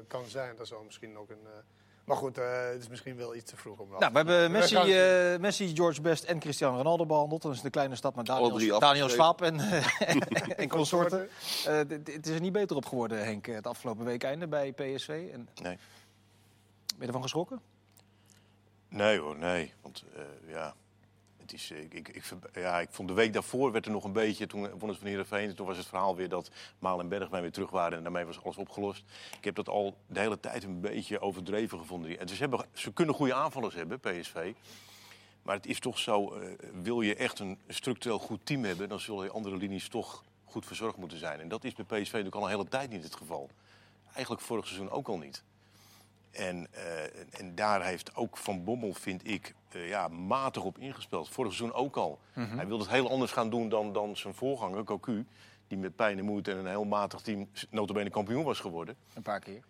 kan 0.08 0.26
zijn. 0.26 0.56
Dat 0.56 0.68
zou 0.68 0.86
misschien 0.86 1.18
ook 1.18 1.30
een... 1.30 1.46
eh, 1.46 1.52
maar 2.06 2.18
goed, 2.18 2.38
eh, 2.38 2.66
het 2.70 2.82
is 2.82 2.88
misschien 2.88 3.16
wel 3.16 3.36
iets 3.36 3.50
te 3.52 3.58
vroeg 3.58 3.80
om 3.80 3.90
dat... 3.90 4.00
Nou, 4.00 4.12
we 4.12 4.18
hebben 4.18 4.52
Messi, 4.52 4.76
eh, 4.76 5.40
Messi, 5.40 5.76
George 5.76 6.02
Best 6.02 6.24
en 6.24 6.40
Cristiano 6.40 6.78
Ronaldo 6.78 7.06
behandeld. 7.06 7.42
Dat 7.42 7.54
is 7.54 7.62
de 7.62 7.70
kleine 7.70 7.96
stap 7.96 8.16
met 8.16 8.26
Daniel, 8.26 8.80
Daniel. 8.80 9.10
Schwab 9.10 9.42
en, 9.42 9.60
en, 10.00 10.20
en 10.58 10.70
consorten. 10.70 11.30
Eh, 11.66 11.76
het 11.78 12.28
is 12.28 12.34
er 12.36 12.42
niet 12.42 12.52
beter 12.54 12.76
op 12.76 12.86
geworden, 12.86 13.24
Henk, 13.24 13.46
het 13.46 13.68
afgelopen 13.68 14.06
weekende 14.06 14.48
bij 14.48 14.72
PSV. 14.74 15.30
En, 15.34 15.48
ben 15.56 15.64
Nee. 15.64 15.78
je 17.00 17.06
ervan 17.06 17.22
geschrokken? 17.22 17.62
Nee 18.90 19.20
hoor, 19.20 19.38
nee. 19.38 19.74
Want 19.82 20.04
eh, 20.16 20.22
ja, 20.48 20.74
het 21.52 21.60
is, 21.62 21.72
eh, 21.72 21.84
ik, 21.84 22.10
ik, 22.10 22.24
ja, 22.54 22.80
ik 22.80 22.88
vond 22.92 23.08
de 23.08 23.14
week 23.14 23.34
daarvoor 23.34 23.72
werd 23.72 23.86
er 23.86 23.92
nog 23.92 24.04
een 24.04 24.12
beetje... 24.12 24.48
Toen 24.48 24.70
wonnen 24.70 24.94
ze 24.94 25.00
van 25.00 25.08
Heerenveen. 25.08 25.56
Toen 25.56 25.66
was 25.66 25.78
het 25.78 25.86
verhaal 25.86 26.16
weer 26.16 26.30
dat 26.30 26.52
Maal 26.80 27.00
en 27.00 27.08
Bergwijn 27.08 27.42
weer 27.42 27.52
terug 27.52 27.70
waren. 27.70 27.98
En 27.98 28.04
daarmee 28.04 28.26
was 28.26 28.44
alles 28.44 28.58
opgelost. 28.58 29.04
Ik 29.38 29.44
heb 29.44 29.56
dat 29.56 29.70
al 29.70 29.98
de 30.08 30.20
hele 30.20 30.40
tijd 30.40 30.64
een 30.64 30.82
beetje 30.82 31.20
overdreven 31.20 31.80
gevonden. 31.80 32.20
En 32.20 32.30
ze, 32.30 32.36
hebben, 32.36 32.66
ze 32.74 32.94
kunnen 32.94 33.16
goede 33.16 33.34
aanvallers 33.34 33.76
hebben, 33.76 34.00
PSV. 34.00 34.54
Maar 35.42 35.56
het 35.56 35.66
is 35.66 35.80
toch 35.80 36.00
zo, 36.00 36.34
eh, 36.34 36.52
wil 36.82 37.02
je 37.02 37.16
echt 37.16 37.40
een 37.40 37.60
structureel 37.68 38.20
goed 38.20 38.46
team 38.46 38.64
hebben... 38.64 38.90
dan 38.90 39.00
zullen 39.00 39.22
die 39.22 39.32
andere 39.32 39.58
linies 39.58 39.88
toch 39.88 40.24
goed 40.46 40.66
verzorgd 40.66 40.98
moeten 40.98 41.18
zijn. 41.18 41.40
En 41.40 41.48
dat 41.48 41.64
is 41.64 41.74
bij 41.74 41.86
PSV 41.86 42.12
natuurlijk 42.12 42.36
al 42.36 42.44
een 42.44 42.50
hele 42.50 42.68
tijd 42.68 42.90
niet 42.90 43.04
het 43.04 43.16
geval. 43.16 43.50
Eigenlijk 44.14 44.42
vorig 44.42 44.66
seizoen 44.66 44.90
ook 44.90 45.08
al 45.08 45.18
niet. 45.18 45.44
En, 46.32 46.68
eh, 46.72 47.40
en 47.40 47.56
daar 47.56 47.84
heeft 47.86 48.16
ook 48.16 48.38
Van 48.38 48.64
Bommel, 48.64 48.94
vind 48.94 49.28
ik, 49.28 49.54
eh, 49.72 49.88
ja, 49.88 50.08
matig 50.08 50.64
op 50.64 50.78
ingespeeld. 50.78 51.30
Vorig 51.30 51.54
seizoen 51.54 51.78
ook 51.78 51.96
al. 51.96 52.20
Hij 52.34 52.68
wilde 52.68 52.84
het 52.84 52.92
heel 52.94 53.10
anders 53.10 53.32
gaan 53.32 53.50
doen 53.50 53.70
dan, 53.70 53.94
dan 53.94 54.18
zijn 54.18 54.34
voorganger, 54.34 54.84
Cocu. 54.84 55.26
Die 55.68 55.78
met 55.78 55.96
pijn 55.96 56.18
en 56.18 56.26
moeite 56.26 56.52
en 56.52 56.58
een 56.58 56.68
heel 56.68 56.84
matig 56.86 57.22
team 57.22 57.50
notabene 57.70 58.10
kampioen 58.10 58.44
was 58.44 58.60
geworden. 58.60 58.96
Een 59.14 59.22
paar 59.22 59.40
keer. 59.40 59.64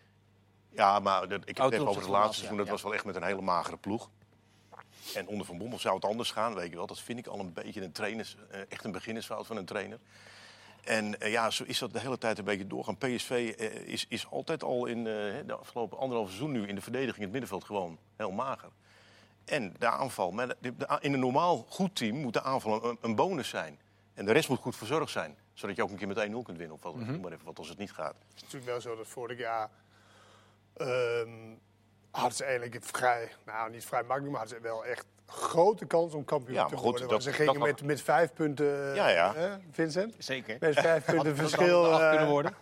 Ja, 0.70 1.00
maar 1.00 1.28
dat, 1.28 1.42
ik 1.42 1.58
heb 1.58 1.58
Oh, 1.58 1.64
het 1.64 1.72
ten 1.72 1.80
even 1.80 1.88
over 1.88 2.02
het 2.02 2.10
laatste 2.10 2.12
laatst, 2.12 2.36
seizoen. 2.36 2.58
ja, 2.58 2.64
Dat 2.64 2.72
was 2.72 2.82
wel 2.82 2.94
echt 2.94 3.06
met 3.06 3.16
een 3.16 3.24
hele 3.24 3.42
magere 3.42 3.78
ploeg. 3.78 4.10
En 5.16 5.28
onder 5.28 5.46
Van 5.46 5.58
Bommel 5.58 5.80
zou 5.80 5.96
het 5.96 6.06
anders 6.06 6.32
gaan, 6.32 6.54
weet 6.54 6.70
je 6.70 6.76
wel. 6.76 6.88
Dat 6.88 7.00
vind 7.00 7.20
ik 7.20 7.28
al 7.28 7.40
een 7.40 7.54
beetje 7.54 7.82
een 7.84 7.92
trainers, 7.92 8.36
eh, 8.50 8.60
echt 8.70 8.84
een 8.84 8.92
beginnersfout 8.92 9.48
van 9.48 9.58
een 9.58 9.66
trainer. 9.66 10.00
En 10.84 11.20
eh, 11.20 11.32
ja, 11.32 11.50
zo 11.50 11.64
is 11.64 11.80
dat 11.80 11.94
de 11.94 12.00
hele 12.00 12.18
tijd 12.18 12.38
een 12.38 12.44
beetje 12.46 12.68
doorgaan. 12.68 12.98
PSV 12.98 13.56
eh, 13.58 13.76
is, 13.76 14.06
is 14.10 14.28
altijd 14.30 14.64
al 14.64 14.86
in 14.86 14.98
eh, 14.98 15.14
de 15.46 15.56
afgelopen 15.60 15.98
anderhalf 15.98 16.28
seizoen 16.28 16.52
nu 16.52 16.68
in 16.68 16.76
de 16.76 16.82
verdediging 16.82 17.18
in 17.18 17.24
het 17.24 17.32
middenveld 17.32 17.64
gewoon 17.64 17.98
heel 18.16 18.32
mager. 18.32 18.70
En 19.46 19.74
de 19.80 19.88
aanval, 19.88 20.32
maar 20.32 20.48
de- 20.48 20.56
de- 20.78 20.98
in 21.02 21.14
een 21.14 21.20
normaal 21.20 21.66
goed 21.70 21.96
team 21.96 22.16
moet 22.16 22.34
de 22.34 22.42
aanval 22.44 22.86
een, 22.90 22.98
een 23.02 23.16
bonus 23.16 23.50
zijn. 23.50 23.80
En 24.14 24.26
de 24.26 24.32
rest 24.32 24.50
moet 24.50 24.60
goed 24.60 24.76
verzorgd 24.76 25.12
zijn. 25.12 25.36
Zodat 25.54 25.76
je 25.76 25.84
ook 25.84 25.90
een 25.90 25.98
keer 25.98 26.08
met 26.08 26.18
1-0 26.18 26.44
kunt 26.44 26.58
winnen. 26.58 26.72
Of 26.76 26.84
wat, 26.84 26.96
Mhm. 26.96 27.12
noem 27.12 27.22
maar 27.22 27.32
even 27.32 27.46
wat 27.46 27.58
als 27.58 27.70
het 27.70 27.78
niet 27.78 27.92
gaat. 27.92 28.16
Het 28.16 28.36
is 28.36 28.42
natuurlijk 28.42 28.72
wel 28.72 28.82
zo 28.82 28.96
dat 28.96 29.08
vorig 29.08 29.38
jaar... 29.38 29.70
ehm 30.74 31.30
hadden 32.12 32.34
ze 32.36 32.44
eigenlijk 32.44 32.74
het 32.74 32.86
vrij... 32.86 33.32
Nou, 33.46 33.72
niet 33.72 33.86
vrij 33.86 34.04
makkelijk, 34.04 34.32
maar 34.32 34.40
hadden 34.42 34.58
ze 34.58 34.64
wel 34.64 34.86
echt 34.86 35.06
grote 35.26 35.86
kans 35.86 36.14
om 36.14 36.26
kampioen 36.26 36.56
Ja, 36.56 36.66
te 36.66 36.76
goed, 36.76 36.84
worden. 36.84 37.08
dat- 37.08 37.24
ze 37.24 37.34
gingen 37.34 37.54
dat 37.54 37.64
met, 37.64 37.84
met 37.84 38.02
vijf 38.02 38.34
punten... 38.34 38.96
Ja, 38.96 39.08
ja. 39.08 39.34
hè, 39.36 39.58
Vincent? 39.72 40.16
Zeker. 40.18 40.58
Met 40.60 40.80
vijf 40.80 41.06
punten 41.06 41.36
verschil... 41.36 41.92
acht 41.92 42.02
eh, 42.02 42.10
kunnen 42.10 42.28
worden. 42.28 42.56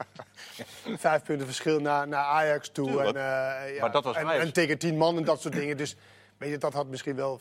vijf 0.98 1.24
punten 1.24 1.46
verschil 1.46 1.80
naar, 1.80 2.08
naar 2.08 2.24
Ajax 2.24 2.70
toe. 2.70 2.86
Tuurlijk. 2.88 3.08
En, 3.08 3.16
eh, 3.16 3.76
ja, 3.76 3.82
Maar 3.82 3.92
dat 3.92 4.04
was 4.04 4.16
en, 4.16 4.28
en 4.30 4.54
tegen 4.54 4.78
tien 4.78 4.98
man 4.98 5.18
en 5.18 5.24
dat 5.24 5.42
soort 5.42 5.54
dingen. 5.54 5.78
Dus 5.78 5.96
weet 6.38 6.50
je, 6.50 6.58
dat 6.58 6.74
had 6.74 6.88
misschien 6.88 7.16
wel 7.16 7.40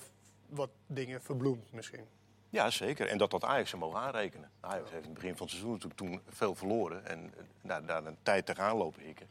wat 0.48 0.70
dingen 0.86 1.22
verbloemd 1.22 1.72
misschien. 1.72 2.04
Ja, 2.50 2.70
zeker. 2.70 3.06
En 3.08 3.18
dat 3.18 3.30
dat 3.30 3.44
Ajax 3.44 3.70
zou 3.70 3.82
mogen 3.82 4.00
aanrekenen. 4.00 4.50
Ajax 4.60 4.90
heeft 4.90 5.04
in 5.04 5.10
het 5.10 5.14
begin 5.14 5.36
van 5.36 5.40
het 5.40 5.50
seizoen 5.50 5.72
natuurlijk 5.72 6.00
toen 6.00 6.20
veel 6.28 6.54
verloren. 6.54 7.06
En 7.06 7.32
eh, 7.36 7.42
nou, 7.60 7.86
daar 7.86 8.04
een 8.04 8.16
tijd 8.22 8.46
tegenaan 8.46 8.76
lopen 8.76 9.02
hikken. 9.02 9.28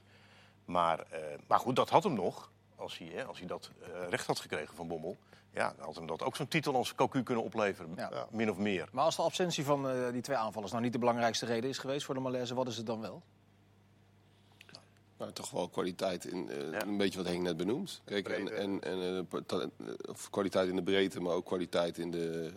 Maar, 0.65 0.99
eh, 0.99 1.19
maar 1.47 1.59
goed, 1.59 1.75
dat 1.75 1.89
had 1.89 2.03
hem 2.03 2.13
nog. 2.13 2.51
Als 2.77 2.97
hij, 2.97 3.07
hè, 3.07 3.25
als 3.25 3.37
hij 3.37 3.47
dat 3.47 3.71
eh, 3.81 4.09
recht 4.09 4.27
had 4.27 4.39
gekregen 4.39 4.75
van 4.75 4.87
Bommel... 4.87 5.17
Ja, 5.53 5.73
dan 5.77 5.85
had 5.85 5.95
hem 5.95 6.07
dat 6.07 6.21
ook 6.23 6.35
zo'n 6.35 6.47
titel 6.47 6.75
als 6.75 6.95
Cocu 6.95 7.23
kunnen 7.23 7.43
opleveren. 7.43 7.93
Ja. 7.95 8.27
Min 8.31 8.49
of 8.51 8.57
meer. 8.57 8.89
Maar 8.91 9.03
als 9.03 9.15
de 9.15 9.21
absentie 9.21 9.63
van 9.63 9.89
eh, 9.89 10.11
die 10.11 10.21
twee 10.21 10.37
aanvallers 10.37 10.71
nou 10.71 10.83
niet 10.83 10.93
de 10.93 10.99
belangrijkste 10.99 11.45
reden 11.45 11.69
is 11.69 11.77
geweest 11.77 12.05
voor 12.05 12.15
de 12.15 12.21
malaise, 12.21 12.53
wat 12.55 12.67
is 12.67 12.77
het 12.77 12.85
dan 12.85 13.01
wel? 13.01 13.21
Nou, 15.17 15.31
toch 15.31 15.49
wel 15.49 15.69
kwaliteit 15.69 16.25
in 16.25 16.49
eh, 16.49 16.71
Ja. 16.71 16.81
een 16.81 16.97
beetje 16.97 17.17
wat 17.17 17.27
Henk 17.27 17.41
net 17.41 17.57
benoemt. 17.57 18.01
Kijk, 18.05 18.29
en, 18.29 18.57
en, 18.57 18.81
en 18.81 18.99
eh, 18.99 19.17
eh, 19.59 19.65
kwaliteit 20.29 20.69
in 20.69 20.75
de 20.75 20.83
breedte, 20.83 21.19
maar 21.21 21.33
ook 21.33 21.45
kwaliteit 21.45 21.97
in 21.97 22.11
de, 22.11 22.51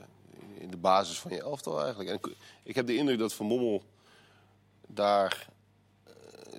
in 0.54 0.70
de 0.70 0.76
basis 0.76 1.20
van 1.20 1.30
je 1.30 1.40
elftal 1.42 1.80
eigenlijk. 1.80 2.10
En 2.10 2.16
ik, 2.16 2.36
ik 2.62 2.74
heb 2.74 2.86
de 2.86 2.96
indruk 2.96 3.18
dat 3.18 3.32
Van 3.32 3.46
Mommel 3.46 3.82
daar 4.86 5.32
eh, 5.32 5.46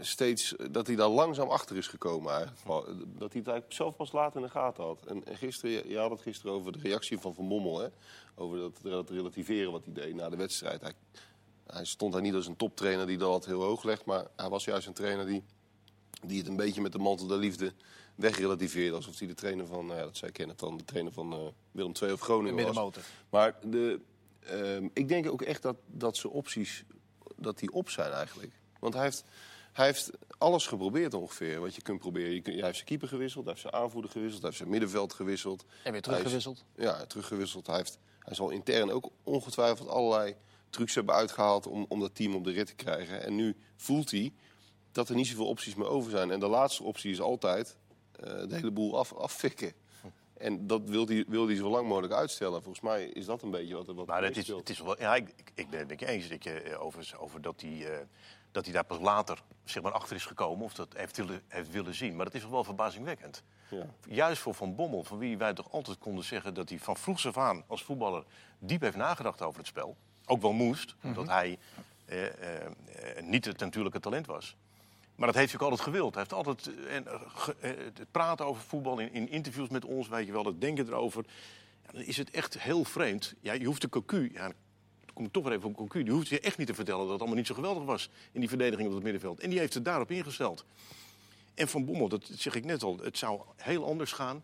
steeds 0.05 0.55
dat 0.71 0.87
hij 0.87 0.95
daar 0.95 1.07
langzaam 1.09 1.49
achter 1.49 1.77
is 1.77 1.87
gekomen 1.87 2.31
eigenlijk. 2.33 2.67
Wel, 2.67 2.83
Dat 2.85 2.95
hij 3.05 3.19
het 3.19 3.33
eigenlijk 3.33 3.73
zelf 3.73 3.95
pas 3.95 4.11
later 4.11 4.35
in 4.39 4.45
de 4.45 4.51
gaten 4.51 4.83
had. 4.83 5.05
En, 5.05 5.25
en 5.25 5.37
gisteren, 5.37 5.89
je- 5.89 5.97
had 5.97 6.09
het 6.11 6.21
gisteren 6.21 6.53
over 6.53 6.71
de 6.71 6.79
reactie 6.81 7.17
van 7.19 7.33
Van 7.35 7.45
Mommel, 7.45 7.79
hè? 7.79 7.87
over 8.35 8.57
dat, 8.57 8.79
dat 8.81 9.09
relativeren 9.09 9.71
wat 9.71 9.85
hij 9.85 9.93
deed 9.93 10.15
na 10.15 10.29
de 10.29 10.35
wedstrijd. 10.37 10.81
Hij, 10.81 10.93
hij 11.67 11.85
stond 11.85 12.13
daar 12.13 12.21
niet 12.21 12.33
als 12.33 12.47
een 12.47 12.55
toptrainer 12.55 13.07
die 13.07 13.17
dat 13.17 13.45
heel 13.45 13.61
hoog 13.61 13.83
legt, 13.83 14.05
maar 14.05 14.27
hij 14.35 14.49
was 14.49 14.65
juist 14.65 14.87
een 14.87 14.93
trainer 14.93 15.25
die 15.25 15.43
die 16.25 16.37
het 16.37 16.47
een 16.47 16.55
beetje 16.55 16.81
met 16.81 16.91
de 16.91 16.97
mantel 16.97 17.27
der 17.27 17.37
liefde 17.37 17.73
wegrelativeerde. 18.15 18.95
Alsof 18.95 19.19
hij 19.19 19.27
de 19.27 19.33
trainer 19.33 19.65
van, 19.67 19.85
nou 19.85 19.97
ja, 19.99 20.05
dat 20.05 20.17
zei 20.17 20.31
Kenneth 20.31 20.59
dan, 20.59 20.77
de 20.77 20.83
trainer 20.85 21.13
van 21.13 21.33
eh, 21.33 21.39
Willem 21.71 21.91
II 22.01 22.11
of 22.11 22.19
Groningen 22.21 22.55
was. 22.55 22.63
Middenmotor. 22.65 23.03
Maar 23.29 23.55
de, 23.63 23.99
ehm, 24.39 24.87
ik 24.93 25.07
denk 25.07 25.29
ook 25.31 25.41
echt 25.41 25.61
dat, 25.61 25.75
dat 25.85 26.17
zijn 26.17 26.33
opties 26.33 26.83
dat 27.35 27.59
die 27.59 27.71
op 27.71 27.89
zijn 27.89 28.11
eigenlijk. 28.11 28.51
Want 28.79 28.93
hij 28.93 29.03
heeft, 29.03 29.23
hij 29.71 29.85
heeft 29.85 30.11
alles 30.37 30.67
geprobeerd 30.67 31.13
ongeveer 31.13 31.59
wat 31.59 31.75
je 31.75 31.81
kunt 31.81 31.99
proberen. 31.99 32.33
Je 32.33 32.41
kunt, 32.41 32.55
hij 32.55 32.63
heeft 32.63 32.75
zijn 32.75 32.87
keeper 32.87 33.07
gewisseld, 33.07 33.43
hij 33.45 33.53
heeft 33.53 33.69
zijn 33.69 33.83
aanvoerder 33.83 34.11
gewisseld, 34.11 34.41
hij 34.41 34.49
heeft 34.49 34.61
zijn 34.61 34.71
middenveld 34.71 35.13
gewisseld. 35.13 35.65
En 35.83 35.91
weer 35.91 36.01
teruggewisseld. 36.01 36.65
Ja, 36.75 37.05
teruggewisseld. 37.05 37.67
Hij, 37.67 37.75
heeft, 37.75 37.97
hij 38.19 38.35
zal 38.35 38.49
intern 38.49 38.91
ook 38.91 39.09
ongetwijfeld 39.23 39.87
allerlei 39.89 40.35
trucs 40.69 40.95
hebben 40.95 41.15
uitgehaald 41.15 41.67
om, 41.67 41.85
om 41.89 41.99
dat 41.99 42.15
team 42.15 42.35
op 42.35 42.43
de 42.43 42.51
rit 42.51 42.67
te 42.67 42.75
krijgen. 42.75 43.23
En 43.23 43.35
nu 43.35 43.55
voelt 43.75 44.11
hij 44.11 44.33
dat 44.91 45.09
er 45.09 45.15
niet 45.15 45.27
zoveel 45.27 45.47
opties 45.47 45.75
meer 45.75 45.87
over 45.87 46.11
zijn. 46.11 46.31
En 46.31 46.39
de 46.39 46.47
laatste 46.47 46.83
optie 46.83 47.11
is 47.11 47.21
altijd 47.21 47.77
eh, 48.11 48.23
de 48.47 48.55
hele 48.55 48.71
boel 48.71 48.97
af, 48.97 49.13
affikken. 49.13 49.73
En 50.33 50.67
dat 50.67 50.81
wil 50.89 51.07
hij, 51.07 51.25
wil 51.27 51.47
hij 51.47 51.55
zo 51.55 51.69
lang 51.69 51.87
mogelijk 51.87 52.13
uitstellen. 52.13 52.63
Volgens 52.63 52.83
mij 52.83 53.05
is 53.05 53.25
dat 53.25 53.41
een 53.41 53.51
beetje 53.51 53.73
wat 53.75 53.87
er 53.87 53.93
wat 53.93 54.07
Maar 54.07 54.23
het 54.23 54.37
is, 54.37 54.47
het 54.47 54.69
is 54.69 54.79
wel, 54.79 54.99
ja, 54.99 55.15
ik, 55.15 55.29
ik- 55.35 55.51
ik 55.55 55.69
ben 55.69 55.79
het 55.79 55.87
met 55.87 55.99
je 55.99 56.05
eens 56.07 56.27
dat 56.29 56.43
je, 56.43 56.51
eh, 56.61 56.81
over, 56.83 57.13
over 57.17 57.41
dat, 57.41 57.61
hij, 57.61 57.85
eh, 57.93 58.05
dat 58.51 58.63
hij 58.63 58.73
daar 58.73 58.83
pas 58.83 58.99
later 58.99 59.41
zeg 59.63 59.83
maar, 59.83 59.91
achter 59.91 60.15
is 60.15 60.25
gekomen 60.25 60.65
of 60.65 60.73
dat 60.73 60.93
heeft 60.97 61.17
willen, 61.17 61.41
heeft 61.47 61.71
willen 61.71 61.95
zien. 61.95 62.15
Maar 62.15 62.25
dat 62.25 62.33
is 62.33 62.45
wel 62.47 62.63
verbazingwekkend. 62.63 63.43
Ja. 63.69 63.85
Juist 64.07 64.41
voor 64.41 64.53
Van 64.53 64.75
Bommel, 64.75 65.03
van 65.03 65.17
wie 65.17 65.37
wij 65.37 65.53
toch 65.53 65.71
altijd 65.71 65.97
konden 65.97 66.23
zeggen 66.23 66.53
dat 66.53 66.69
hij 66.69 66.79
van 66.79 66.97
vroegs 66.97 67.27
af 67.27 67.37
aan 67.37 67.63
als 67.67 67.83
voetballer 67.83 68.23
diep 68.59 68.81
heeft 68.81 68.95
nagedacht 68.95 69.41
over 69.41 69.57
het 69.59 69.67
spel. 69.67 69.95
Ook 70.25 70.41
wel 70.41 70.53
moest, 70.53 70.95
omdat 71.03 71.27
hij 71.27 71.57
eh, 72.05 72.25
eh, 72.25 72.65
eh, 72.65 73.23
niet 73.23 73.45
het 73.45 73.59
natuurlijke 73.59 73.99
talent 73.99 74.25
was. 74.25 74.55
Maar 75.15 75.27
dat 75.27 75.35
heeft 75.35 75.51
hij 75.51 75.61
ook 75.61 75.69
altijd 75.69 75.87
gewild. 75.87 76.13
Hij 76.15 76.23
heeft 76.29 76.33
altijd 76.47 76.75
eh, 76.85 76.95
en, 76.95 77.05
ge- 77.27 77.55
het 77.61 78.11
praten 78.11 78.45
over 78.45 78.61
voetbal 78.63 78.99
in, 78.99 79.13
in 79.13 79.29
interviews 79.29 79.69
met 79.69 79.85
ons, 79.85 80.07
weet 80.07 80.25
je 80.25 80.31
wel, 80.31 80.45
het 80.45 80.61
denken 80.61 80.87
erover. 80.87 81.25
Ja, 81.85 81.91
dan 81.91 82.01
is 82.01 82.17
het 82.17 82.29
echt 82.31 82.59
heel 82.59 82.83
vreemd. 82.83 83.33
Ja, 83.41 83.53
je 83.53 83.65
hoeft 83.65 83.81
de 83.81 83.89
Cocu, 83.89 84.29
ja, 84.33 84.51
kom 85.13 85.25
ik 85.25 85.31
toch 85.31 85.43
weer 85.43 85.53
even 85.53 85.69
op 85.69 85.75
Cocu, 85.75 86.03
die 86.03 86.13
hoeft 86.13 86.27
je 86.27 86.39
echt 86.39 86.57
niet 86.57 86.67
te 86.67 86.73
vertellen 86.73 87.01
dat 87.01 87.09
het 87.09 87.19
allemaal 87.19 87.37
niet 87.37 87.47
zo 87.47 87.55
geweldig 87.55 87.83
was 87.83 88.09
in 88.31 88.39
die 88.39 88.49
verdediging 88.49 88.87
op 88.87 88.93
het 88.93 89.03
middenveld. 89.03 89.39
En 89.39 89.49
die 89.49 89.59
heeft 89.59 89.73
het 89.73 89.85
daarop 89.85 90.11
ingesteld. 90.11 90.65
En 91.55 91.67
Van 91.67 91.85
Bommel, 91.85 92.07
dat 92.09 92.29
zeg 92.31 92.55
ik 92.55 92.65
net 92.65 92.83
al, 92.83 92.97
het 93.03 93.17
zou 93.17 93.41
heel 93.55 93.85
anders 93.85 94.11
gaan. 94.11 94.43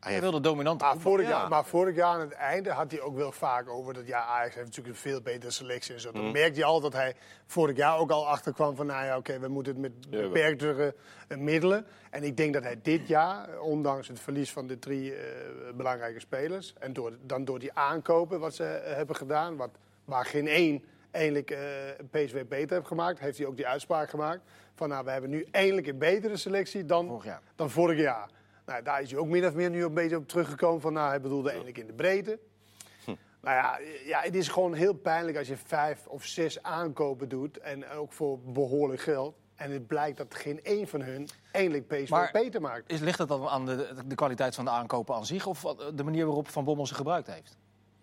Hij 0.00 0.20
wilde 0.20 0.40
dominant 0.40 0.80
Maar 0.80 0.98
vorig, 0.98 1.28
Ja. 1.28 1.30
jaar, 1.38 1.48
maar 1.48 1.64
vorig 1.64 1.96
jaar 1.96 2.14
aan 2.14 2.20
het 2.20 2.32
einde 2.32 2.70
had 2.70 2.90
hij 2.90 3.00
ook 3.00 3.16
wel 3.16 3.32
vaak 3.32 3.68
over 3.68 3.94
dat 3.94 4.06
ja, 4.06 4.24
Ajax 4.24 4.54
heeft 4.54 4.66
natuurlijk 4.66 4.96
een 4.96 5.00
veel 5.00 5.20
betere 5.20 5.50
selectie 5.50 5.94
en 5.94 6.00
zo. 6.00 6.10
Mhm. 6.12 6.22
Dan 6.22 6.32
merkte 6.32 6.58
je 6.58 6.64
al 6.64 6.80
dat 6.80 6.92
hij 6.92 7.14
vorig 7.46 7.76
jaar 7.76 7.98
ook 7.98 8.10
al 8.10 8.28
achterkwam 8.28 8.76
van 8.76 8.86
nou 8.86 9.04
ja, 9.04 9.16
oké, 9.16 9.38
we 9.38 9.48
moeten 9.48 9.72
het 9.72 9.80
met 9.82 10.10
beperktere 10.10 10.94
eh, 11.28 11.38
middelen. 11.38 11.86
En 12.10 12.22
ik 12.22 12.36
denk 12.36 12.54
dat 12.54 12.62
hij 12.62 12.78
dit 12.82 13.08
jaar, 13.08 13.60
ondanks 13.60 14.08
het 14.08 14.20
verlies 14.20 14.50
van 14.52 14.66
de 14.66 14.78
drie 14.78 15.14
eh, 15.14 15.20
belangrijke 15.74 16.20
spelers 16.20 16.74
en 16.78 16.92
door, 16.92 17.12
dan 17.22 17.44
door 17.44 17.58
die 17.58 17.72
aankopen 17.72 18.40
wat 18.40 18.54
ze 18.54 18.64
eh, 18.64 18.96
hebben 18.96 19.16
gedaan, 19.16 19.56
wat, 19.56 19.70
waar 20.10 20.24
geen 20.26 20.46
één 20.48 20.84
eigenlijk 21.10 21.50
eh 21.50 21.60
PSV 22.10 22.46
beter 22.46 22.76
heeft 22.76 22.86
gemaakt, 22.88 23.18
heeft 23.20 23.38
hij 23.38 23.46
ook 23.46 23.56
die 23.56 23.66
uitspraak 23.66 24.10
gemaakt 24.10 24.40
van 24.74 24.88
nou, 24.88 25.04
we 25.04 25.10
hebben 25.10 25.30
nu 25.30 25.46
eindelijk 25.50 25.86
een 25.86 25.98
betere 25.98 26.36
selectie 26.36 26.84
dan 26.84 27.06
Vorig 27.06 27.24
jaar. 27.24 27.42
dan 27.54 27.70
vorig 27.70 27.98
jaar. 27.98 28.30
Nou, 28.66 28.82
daar 28.82 29.02
is 29.02 29.10
hij 29.10 29.20
ook 29.20 29.26
min 29.26 29.46
of 29.46 29.54
meer 29.54 29.70
nu 29.70 29.84
een 29.84 29.94
beetje 29.94 30.16
op 30.16 30.28
teruggekomen. 30.28 30.80
Van, 30.80 30.92
nou, 30.92 31.08
hij 31.08 31.20
bedoelde 31.20 31.48
eigenlijk 31.48 31.78
in 31.78 31.86
de 31.86 31.92
breedte. 31.92 32.38
Hm. 33.04 33.10
Nou 33.40 33.56
ja, 33.56 33.78
ja, 34.04 34.20
het 34.20 34.34
is 34.34 34.48
gewoon 34.48 34.74
heel 34.74 34.92
pijnlijk 34.94 35.38
als 35.38 35.48
je 35.48 35.56
vijf 35.56 36.06
of 36.06 36.24
zes 36.24 36.62
aankopen 36.62 37.28
doet. 37.28 37.58
En 37.58 37.88
ook 37.88 38.12
voor 38.12 38.38
behoorlijk 38.40 39.00
geld. 39.00 39.34
En 39.54 39.70
het 39.70 39.86
blijkt 39.86 40.16
dat 40.18 40.34
geen 40.34 40.62
één 40.62 40.88
van 40.88 41.02
hun 41.02 41.28
eindelijk 41.52 41.86
PSV 41.86 42.08
Maar- 42.10 42.30
beter 42.32 42.60
maakt. 42.60 42.92
Is, 42.92 43.00
ligt 43.00 43.18
het 43.18 43.28
dan 43.28 43.48
aan 43.48 43.66
de, 43.66 43.94
de 44.06 44.14
kwaliteit 44.14 44.54
van 44.54 44.64
de 44.64 44.70
aankopen 44.70 45.14
aan 45.14 45.26
zich 45.26 45.46
of 45.46 45.60
de 45.94 46.04
manier 46.04 46.24
waarop 46.26 46.48
Van 46.48 46.64
Bommel 46.64 46.86
ze 46.86 46.94
gebruikt 46.94 47.26
heeft? 47.26 47.56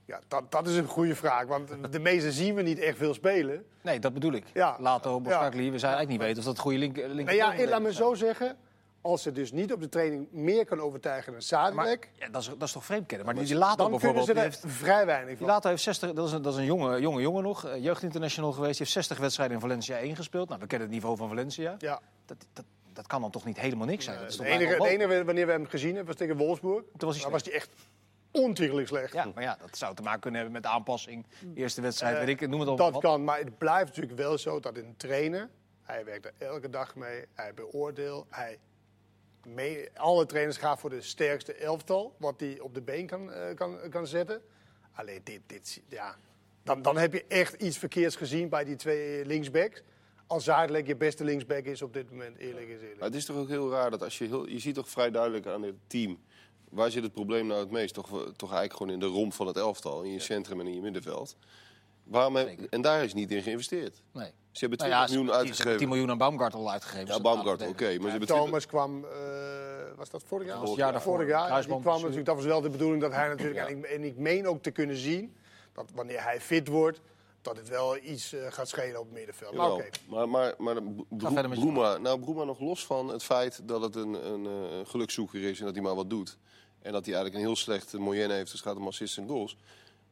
Ja, 0.07 0.19
dat, 0.27 0.51
dat 0.51 0.67
is 0.67 0.75
een 0.75 0.87
goede 0.87 1.15
vraag. 1.15 1.45
Want 1.45 1.91
de 1.91 1.99
meeste 1.99 2.31
zien 2.31 2.55
we 2.55 2.61
niet 2.61 2.79
echt 2.79 2.97
veel 2.97 3.13
spelen. 3.13 3.65
Nee, 3.81 3.99
dat 3.99 4.13
bedoel 4.13 4.31
ik. 4.31 4.45
Ja. 4.53 4.75
Later 4.79 5.11
op 5.11 5.25
Ja. 5.25 5.29
Boskakli, 5.29 5.71
we 5.71 5.79
zijn 5.79 5.93
eigenlijk 5.93 6.09
niet 6.09 6.19
weten 6.19 6.37
of 6.37 6.55
dat 6.55 6.59
goede 6.59 6.77
link, 6.77 6.97
link 6.97 7.29
Nou 7.29 7.35
ja, 7.35 7.67
laat 7.67 7.81
me 7.81 7.93
zo 7.93 8.13
zeggen. 8.13 8.57
Als 9.01 9.21
ze 9.21 9.31
dus 9.31 9.51
niet 9.51 9.73
op 9.73 9.81
de 9.81 9.89
training 9.89 10.27
meer 10.31 10.65
kan 10.65 10.79
overtuigen 10.79 11.31
dan 11.31 11.41
Zadelijk... 11.41 12.09
ja, 12.13 12.29
dat, 12.29 12.41
is, 12.41 12.47
dat 12.47 12.61
is 12.61 12.71
toch 12.71 12.85
vreemd 12.85 13.05
kennen. 13.05 13.25
Maar 13.25 13.35
die, 13.35 13.45
die 13.45 13.55
later 13.55 13.77
dan 13.77 13.85
kunnen 13.85 13.99
bijvoorbeeld... 13.99 14.37
ze 14.37 14.43
er 14.43 14.67
heeft, 14.67 14.77
vrij 14.77 15.05
weinig 15.05 15.37
die 15.37 15.47
later 15.47 15.69
heeft 15.69 15.83
60, 15.83 16.13
dat 16.13 16.27
is 16.27 16.33
een, 16.33 16.41
dat 16.41 16.53
is 16.53 16.59
een 16.59 16.65
jonge, 16.65 16.99
jonge 16.99 17.21
jongen 17.21 17.43
nog, 17.43 17.65
eh, 17.65 17.83
jeugdinternational 17.83 18.51
geweest. 18.51 18.77
Die 18.77 18.81
heeft 18.81 18.91
60 18.91 19.17
wedstrijden 19.17 19.55
in 19.55 19.61
Valencia 19.61 19.97
1 19.97 20.15
gespeeld. 20.15 20.47
Nou, 20.47 20.61
we 20.61 20.67
kennen 20.67 20.87
het 20.87 20.95
niveau 20.95 21.17
van 21.17 21.27
Valencia. 21.27 21.75
Ja. 21.77 21.99
Dat, 22.25 22.37
dat, 22.53 22.65
dat 22.93 23.07
kan 23.07 23.21
dan 23.21 23.31
toch 23.31 23.45
niet 23.45 23.59
helemaal 23.59 23.87
niks 23.87 24.05
zijn? 24.05 24.19
Dat 24.19 24.29
is 24.29 24.35
toch 24.35 24.45
enige, 24.45 24.63
onmogelijk? 24.63 25.01
enige 25.01 25.23
wanneer 25.25 25.45
we 25.45 25.51
hem 25.51 25.65
gezien 25.65 25.95
hebben 25.95 26.05
was 26.05 26.15
tegen 26.15 26.37
Wolfsburg. 26.37 26.83
Toen 26.97 27.07
was 27.09 27.21
hij 27.21 27.31
was 27.31 27.43
hij 27.43 27.53
echt 27.53 27.69
ontiegelijk 28.37 28.87
slecht. 28.87 29.13
Ja, 29.13 29.31
maar 29.33 29.43
ja, 29.43 29.57
dat 29.61 29.77
zou 29.77 29.95
te 29.95 30.01
maken 30.01 30.19
kunnen 30.19 30.41
hebben 30.41 30.61
met 30.61 30.71
aanpassing. 30.71 31.25
Eerste 31.55 31.81
wedstrijd, 31.81 32.13
Eh, 32.17 32.25
weet 32.25 32.41
ik, 32.41 32.49
noem 32.49 32.59
het 32.59 32.69
allemaal 32.69 32.91
Dat 32.91 33.01
wat. 33.01 33.11
kan, 33.11 33.23
maar 33.23 33.37
het 33.39 33.57
blijft 33.57 33.87
natuurlijk 33.87 34.17
wel 34.17 34.37
zo 34.37 34.59
dat 34.59 34.77
een 34.77 34.93
trainer, 34.97 35.49
hij 35.81 36.05
werkt 36.05 36.25
er 36.25 36.33
elke 36.37 36.69
dag 36.69 36.95
mee, 36.95 37.25
hij 37.33 37.53
beoordeelt, 37.53 38.25
hij 38.29 38.57
mee, 39.47 39.89
alle 39.93 40.25
trainers 40.25 40.57
gaan 40.57 40.77
voor 40.77 40.89
de 40.89 41.01
sterkste 41.01 41.53
elftal, 41.53 42.15
wat 42.17 42.39
hij 42.39 42.59
op 42.59 42.73
de 42.73 42.81
been 42.81 43.07
kan, 43.07 43.31
eh, 43.31 43.55
kan, 43.55 43.77
kan 43.89 44.07
zetten. 44.07 44.41
Alleen 44.93 45.21
dit, 45.23 45.41
dit 45.47 45.81
ja, 45.89 46.15
dan, 46.63 46.81
dan 46.81 46.97
heb 46.97 47.13
je 47.13 47.25
echt 47.27 47.53
iets 47.61 47.77
verkeerds 47.77 48.15
gezien 48.15 48.49
bij 48.49 48.63
die 48.63 48.75
twee 48.75 49.25
linksbacks. 49.25 49.83
Als 50.27 50.43
Zuidelijk 50.43 50.87
je 50.87 50.95
beste 50.95 51.23
linksback 51.23 51.63
is 51.65 51.81
op 51.81 51.93
dit 51.93 52.11
moment, 52.11 52.37
eerlijk 52.37 52.67
is 52.67 52.79
eerlijk. 52.81 52.99
Maar 52.99 53.07
het 53.07 53.17
is 53.17 53.25
toch 53.25 53.37
ook 53.37 53.47
heel 53.47 53.71
raar 53.71 53.91
dat 53.91 54.03
als 54.03 54.17
je 54.17 54.25
heel, 54.25 54.47
je 54.47 54.59
ziet 54.59 54.75
toch 54.75 54.89
vrij 54.89 55.11
duidelijk 55.11 55.45
aan 55.47 55.61
dit 55.61 55.73
team. 55.87 56.19
Waar 56.69 56.91
zit 56.91 57.03
het 57.03 57.13
probleem 57.13 57.47
nou 57.47 57.59
het 57.59 57.71
meest? 57.71 57.93
Toch, 57.93 58.07
toch 58.35 58.49
eigenlijk 58.51 58.73
gewoon 58.73 58.93
in 58.93 58.99
de 58.99 59.05
romp 59.05 59.33
van 59.33 59.47
het 59.47 59.57
elftal, 59.57 60.01
in 60.01 60.11
je 60.11 60.19
centrum 60.19 60.59
en 60.59 60.67
in 60.67 60.73
je 60.75 60.81
middenveld. 60.81 61.35
Waarom 62.03 62.35
heb- 62.35 62.59
en 62.69 62.81
daar 62.81 63.03
is 63.03 63.13
niet 63.13 63.31
in 63.31 63.41
geïnvesteerd. 63.41 64.01
Nee. 64.11 64.31
Ze 64.51 64.59
hebben 64.65 64.77
20 64.77 64.87
Nou 64.87 64.91
ja, 65.01 65.07
ze- 65.07 65.13
miljoen 65.15 65.33
uitgegeven. 65.33 65.77
10 65.77 65.87
miljoen 65.87 66.09
aan 66.09 66.17
Baumgartel 66.17 66.71
uitgegeven. 66.71 67.07
Ja, 67.07 67.19
Baumgartel, 67.21 67.67
oké. 67.67 67.83
maar 67.83 67.91
ze 67.93 68.01
Ja, 68.03 68.09
hebben 68.09 68.27
20 68.27 68.45
Thomas 68.45 68.65
kwam, 68.65 69.03
eh, 69.05 69.09
was 69.95 70.09
dat 70.09 70.23
vorig 70.25 70.47
jaar? 70.47 70.59
Dat 70.59 70.75
jaar 70.75 70.91
daarvoor. 70.91 71.13
Vorig 71.13 71.27
jaar. 71.29 71.39
Die 71.39 71.47
Kruisband 71.47 71.81
kwam 71.81 71.95
natuurlijk, 71.99 72.25
dat 72.25 72.35
was 72.35 72.45
wel 72.45 72.61
de 72.61 72.69
bedoeling 72.69 73.01
dat 73.01 73.11
hij 73.11 73.27
natuurlijk, 73.27 73.59
en, 73.69 73.77
ik, 73.77 73.83
en 73.85 74.03
ik 74.03 74.17
meen 74.17 74.47
ook 74.47 74.61
te 74.61 74.71
kunnen 74.71 74.95
zien, 74.97 75.35
dat 75.73 75.91
wanneer 75.95 76.23
hij 76.23 76.41
fit 76.41 76.67
wordt, 76.67 77.01
dat 77.47 77.57
het 77.57 77.69
wel 77.69 77.97
iets 77.97 78.33
eh, 78.33 78.51
gaat 78.51 78.67
schelen 78.69 78.99
op 78.99 79.05
het 79.05 79.13
middenveld. 79.13 79.53
Maar 79.53 79.71
oké. 79.71 79.89
Maar, 80.27 80.53
maar, 80.57 80.83
Bro- 81.09 81.49
Broema, 81.49 81.97
nou, 81.97 82.19
Broema 82.19 82.43
nog 82.43 82.59
los 82.59 82.85
van 82.85 83.07
het 83.07 83.23
feit 83.23 83.67
dat 83.67 83.81
het 83.81 83.95
een, 83.95 84.13
een, 84.31 84.45
eh, 84.45 84.89
gelukzoeker 84.89 85.43
is 85.43 85.59
en 85.59 85.65
dat 85.65 85.73
hij 85.73 85.83
maar 85.83 85.95
wat 85.95 86.09
doet. 86.09 86.37
En 86.81 86.91
dat 86.91 87.05
hij 87.05 87.13
eigenlijk 87.13 87.35
een 87.35 87.49
heel 87.49 87.55
slechte 87.59 87.97
moyenne 87.99 88.33
heeft, 88.33 88.51
dus 88.51 88.59
het 88.59 88.69
gaat 88.69 88.77
om 88.77 88.87
assists 88.87 89.17
en 89.17 89.27
goals. 89.27 89.57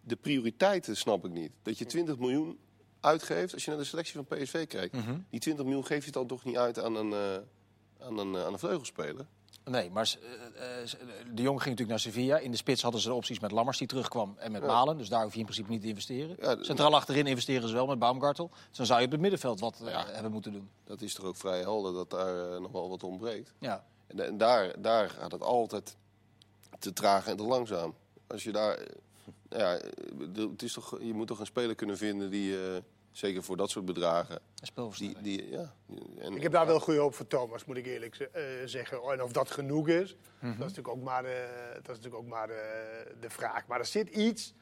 De 0.02 0.16
prioriteiten 0.16 0.98
snap 0.98 1.26
ik 1.26 1.32
niet. 1.32 1.52
Dat 1.64 1.78
je 1.78 1.86
20 1.86 2.18
miljoen 2.18 2.60
uitgeeft 3.00 3.54
als 3.54 3.64
je 3.64 3.70
naar 3.70 3.80
de 3.80 3.86
selectie 3.86 4.14
van 4.14 4.26
PSV 4.38 4.68
kijkt. 4.68 4.96
Mhm. 4.96 5.18
Die 5.30 5.40
20 5.40 5.66
miljoen 5.66 5.86
geef 5.86 6.06
je 6.06 6.12
dan 6.12 6.28
toch 6.28 6.44
niet 6.44 6.58
uit 6.58 6.80
aan 6.80 6.96
een, 6.96 7.14
eh, 7.14 8.06
aan 8.08 8.18
een, 8.18 8.38
aan 8.38 8.54
een 8.54 8.60
vleugelspeler? 8.60 9.26
Nee, 9.64 9.92
maar 9.92 10.16
eh, 10.56 10.82
eh, 10.82 10.88
de 11.34 11.42
Jong 11.42 11.62
ging 11.62 11.78
natuurlijk 11.78 11.90
naar 11.90 12.00
Sevilla. 12.00 12.38
In 12.38 12.52
de 12.52 12.58
spits 12.58 12.82
hadden 12.82 13.02
ze 13.02 13.08
de 13.08 13.14
opties 13.14 13.40
met 13.40 13.52
Lammers 13.52 13.78
die 13.78 13.88
terugkwam 13.88 14.36
en 14.38 14.52
met 14.52 14.62
Malen. 14.66 14.98
Dus 14.98 15.10
daar 15.10 15.24
hoef 15.24 15.34
je 15.34 15.40
in 15.40 15.46
principe 15.46 15.70
niet 15.70 15.82
te 15.82 15.88
investeren. 15.88 16.36
Ja, 16.40 16.64
Centraal 16.64 16.96
achterin 16.96 17.28
investeren 17.28 17.68
ze 17.68 17.74
wel 17.74 17.86
met 17.88 18.00
Baumgartel. 18.00 18.52
Dus 18.70 18.78
dan 18.78 18.86
zou 18.86 19.00
je 19.00 19.06
op 19.06 19.12
het 19.12 19.22
middenveld 19.22 19.60
wat 19.60 19.80
eh, 19.82 19.90
Ja. 19.90 20.06
hebben 20.08 20.32
moeten 20.32 20.52
doen. 20.52 20.70
Dat 20.84 21.02
is 21.02 21.14
toch 21.14 21.26
ook 21.26 21.36
vrij 21.36 21.60
helder 21.60 21.94
dat 21.94 22.10
daar 22.10 22.52
eh, 22.54 22.60
nog 22.60 22.72
wel 22.72 22.90
wat 22.90 23.04
ontbreekt. 23.04 23.54
Ja. 23.60 23.86
En, 24.08 24.20
en 24.26 24.38
daar, 24.38 24.82
daar 24.82 25.10
gaat 25.10 25.32
het 25.32 25.42
altijd 25.42 25.98
te 26.80 26.94
traag 26.94 27.28
en 27.28 27.38
te 27.38 27.44
langzaam. 27.44 27.94
Als 28.28 28.44
je 28.44 28.52
daar. 28.52 28.76
eh, 28.78 28.86
Ja, 29.50 29.76
eh, 29.76 29.92
het 30.50 30.64
is 30.64 30.74
toch, 30.74 30.98
je 31.02 31.14
moet 31.14 31.28
toch 31.28 31.40
een 31.40 31.46
speler 31.46 31.76
kunnen 31.76 31.98
vinden 31.98 32.30
die, 32.30 32.68
eh, 32.68 32.78
Zeker 33.16 33.44
voor 33.44 33.58
dat 33.58 33.70
soort 33.70 33.86
bedragen. 33.86 34.40
Die, 34.98 35.22
die, 35.22 35.50
ja. 35.50 35.74
En, 36.20 36.36
Ik 36.36 36.42
heb 36.42 36.52
daar 36.52 36.66
wel 36.66 36.80
goede 36.80 37.00
hoop 37.00 37.16
voor 37.16 37.28
Thomas, 37.28 37.66
moet 37.66 37.78
ik 37.78 37.86
eerlijk 37.86 38.16
eh, 38.16 38.44
zeggen. 38.66 39.02
En 39.02 39.24
of 39.24 39.32
dat 39.32 39.52
genoeg 39.52 39.88
is, 39.88 40.16
dat 40.40 40.52
is 40.52 40.58
natuurlijk 40.58 40.88
ook 40.88 41.04
maar, 41.04 41.24
dat 41.24 41.82
is 41.82 41.88
natuurlijk 41.88 42.16
ook 42.16 42.28
maar 42.28 42.48
de 43.20 43.30
vraag. 43.30 43.68
Maar 43.68 43.80
er 43.80 43.86
zit 43.86 44.10
iets 44.10 44.54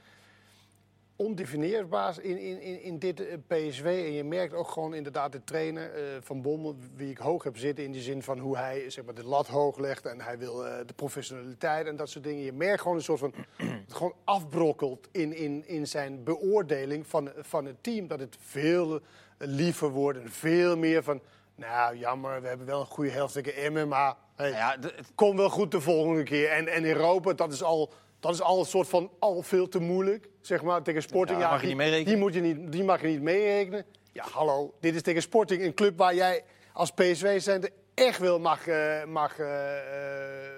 ondefinieerbaars 1.16 2.18
in, 2.18 2.38
in, 2.38 2.62
in, 2.62 2.82
in 2.82 3.00
dit 3.00 3.28
eh, 3.28 3.38
PSV. 3.48 3.84
En 3.84 4.12
je 4.14 4.24
merkt 4.24 4.54
ook 4.54 4.68
gewoon 4.68 4.94
inderdaad 4.94 5.32
de 5.32 5.44
trainer 5.44 5.94
eh, 5.94 6.02
van 6.22 6.42
Bommel, 6.42 6.76
wie 6.96 7.10
ik 7.10 7.18
hoog 7.18 7.44
heb 7.44 7.58
zitten... 7.58 7.84
in 7.84 7.92
de 7.92 8.02
zin 8.02 8.24
van 8.24 8.40
hoe 8.40 8.58
hij 8.58 8.90
zeg 8.90 9.06
maar, 9.06 9.14
de 9.14 9.26
lat 9.26 9.48
hoog 9.48 9.78
legt 9.78 10.06
en 10.06 10.22
hij 10.22 10.38
wil 10.38 10.66
eh, 10.68 10.86
de 10.86 10.94
professionaliteit 10.94 11.88
en 11.88 11.96
dat 11.96 12.10
soort 12.10 12.24
dingen. 12.24 12.44
Je 12.44 12.54
merkt 12.54 12.82
gewoon 12.82 12.98
een 12.98 13.04
soort 13.04 13.20
van... 13.20 13.34
het 13.86 13.94
gewoon 13.94 14.14
afbrokkelt 14.24 15.08
in, 15.12 15.36
in, 15.36 15.68
in 15.68 15.88
zijn 15.88 16.24
beoordeling 16.24 17.08
van, 17.08 17.32
van 17.38 17.66
het 17.66 17.84
team. 17.84 18.08
Dat 18.08 18.20
het 18.20 18.36
veel 18.40 19.00
liever 19.38 19.90
wordt 19.90 20.20
en 20.20 20.32
veel 20.32 20.78
meer 20.78 21.04
van... 21.04 21.22
Nou, 21.56 21.98
jammer, 21.98 22.42
we 22.42 22.48
hebben 22.48 22.66
wel 22.68 22.80
een 22.80 22.86
goede 22.86 23.10
helft 23.12 23.34
tegen 23.34 23.56
Emmen, 23.56 23.88
maar... 23.88 24.16
Hey, 24.36 24.50
Nou 24.52 24.62
ja, 24.62 24.78
het- 24.88 25.12
Kom 25.16 25.38
wel 25.38 25.50
goed 25.50 25.72
de 25.72 25.82
volgende 25.82 26.24
keer. 26.24 26.50
En, 26.50 26.68
en 26.68 26.86
Europa, 26.86 27.34
dat 27.34 27.52
is 27.54 27.64
al, 27.64 27.94
dat 28.24 28.34
is 28.34 28.42
al 28.42 28.60
een 28.60 28.66
soort 28.66 28.88
van 28.88 29.12
al 29.20 29.42
veel 29.42 29.68
te 29.68 29.80
moeilijk. 29.80 30.30
Zeg 30.42 30.64
maar, 30.64 30.84
tegen 30.84 31.02
Sporting. 31.02 31.40
Ja, 31.40 31.50
mag 31.50 31.62
je 31.62 31.68
die, 31.68 31.76
niet 31.76 31.78
meerekenen. 31.78 32.14
Die, 32.14 32.18
moet 32.18 32.34
je 32.34 32.42
niet, 32.42 32.72
die 32.72 32.84
mag 32.84 33.02
je 33.02 33.08
niet 33.08 33.22
meerekenen. 33.22 33.86
Ja, 34.12 34.24
hallo. 34.32 34.74
Dit 34.80 34.96
is 34.96 35.02
tegen 35.02 35.22
Sporting, 35.22 35.62
een 35.64 35.74
club 35.74 35.98
waar 35.98 36.16
jij 36.16 36.44
als 36.74 36.92
PSV 36.92 37.42
zijn 37.42 37.70
echt 37.94 38.20
wel 38.20 38.40
mag, 38.40 38.68
eh, 38.68 39.04
mag 39.06 39.40
eh, 39.40 39.78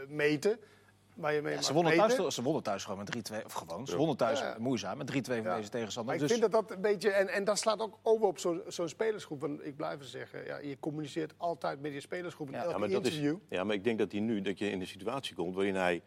eh, 0.02 0.10
meten. 0.10 0.60
Waar 1.16 1.34
je 1.34 1.42
mee 1.42 1.50
ja, 1.52 1.56
mag 1.58 1.66
ze, 1.66 1.74
wonnen 1.74 1.98
meten. 1.98 2.18
thuis, 2.18 2.36
ze 2.36 2.42
wonnen 2.42 2.64
thuis 2.64 2.84
gewoon 2.84 2.98
met 3.00 3.10
3-2. 3.32 3.46
Of 3.46 3.54
gewoon, 3.54 3.88
ze 3.88 3.98
wonnen 3.98 4.18
thuis 4.18 4.40
Ja. 4.40 4.56
moeizaam 4.60 4.98
met 4.98 5.08
3-2 5.08 5.42
van 5.42 5.52
Ja. 5.52 5.56
deze 5.58 5.70
tegenstander. 5.70 6.14
Maar 6.14 6.24
ik 6.24 6.30
Dus 6.30 6.38
vind 6.40 6.52
dat 6.52 6.68
dat 6.68 6.76
een 6.76 6.82
beetje... 6.82 7.10
En, 7.10 7.28
en 7.28 7.44
dat 7.44 7.58
slaat 7.58 7.80
ook 7.80 7.98
over 8.04 8.28
op 8.28 8.40
zo'n 8.40 8.62
zo'n 8.68 8.90
spelersgroep. 8.90 9.42
Want 9.42 9.66
ik 9.66 9.76
blijf 9.76 10.00
het 10.00 10.08
zeggen, 10.08 10.46
ja, 10.46 10.58
je 10.58 10.80
communiceert 10.80 11.34
altijd 11.38 11.82
met 11.82 11.94
je 11.94 12.00
spelersgroep 12.00 12.48
in 12.48 12.54
Ja, 12.54 12.60
elke 12.60 12.72
Ja 12.72 12.78
maar, 12.78 12.90
dat 12.90 13.06
is, 13.06 13.20
ja, 13.50 13.64
maar 13.64 13.76
ik 13.76 13.84
denk 13.84 14.00
dat 14.00 14.12
hij 14.12 14.22
nu 14.22 14.42
dat 14.42 14.60
je 14.60 14.70
in 14.70 14.80
een 14.82 14.88
situatie 14.88 15.36
komt 15.36 15.56
waarin 15.56 15.76
hij, 15.76 16.02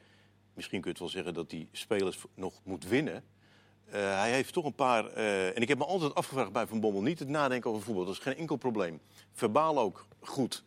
misschien 0.58 0.80
kun 0.80 0.90
je 0.92 0.98
het 1.02 1.12
wel 1.12 1.22
zeggen 1.22 1.34
dat 1.34 1.50
hij 1.50 1.68
spelers 1.72 2.18
nog 2.34 2.54
moet 2.62 2.84
winnen. 2.84 3.24
Eh, 3.84 3.92
hij 4.18 4.30
heeft 4.32 4.52
toch 4.52 4.64
een 4.64 4.74
paar. 4.74 5.06
eh, 5.06 5.46
en 5.56 5.62
ik 5.62 5.68
heb 5.68 5.78
me 5.78 5.84
altijd 5.84 6.14
afgevraagd 6.14 6.52
bij 6.52 6.66
Van 6.66 6.80
Bommel 6.80 7.02
niet 7.02 7.18
het 7.18 7.28
nadenken 7.28 7.70
over 7.70 7.82
voetbal. 7.82 8.04
Dat 8.04 8.14
is 8.14 8.20
geen 8.20 8.36
enkel 8.36 8.56
probleem. 8.56 9.00
Verbaal 9.32 9.78
ook 9.78 10.06
goed. 10.20 10.64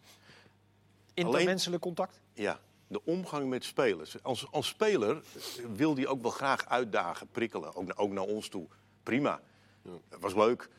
intermenselijk 1.13 1.81
contact. 1.81 2.21
Ja, 2.33 2.59
de 2.87 3.01
omgang 3.05 3.49
met 3.49 3.63
spelers. 3.63 4.23
Als, 4.23 4.51
als 4.51 4.67
speler 4.67 5.21
wil 5.73 5.95
hij 5.95 6.07
ook 6.07 6.21
wel 6.21 6.31
graag 6.31 6.65
uitdagen, 6.69 7.27
prikkelen. 7.27 7.75
Ook, 7.75 7.85
naar- 7.85 7.97
ook 7.97 8.11
naar 8.11 8.23
ons 8.23 8.47
toe. 8.47 8.67
Prima. 9.03 9.41
Dat 10.09 10.19
was 10.19 10.33
leuk. 10.35 10.69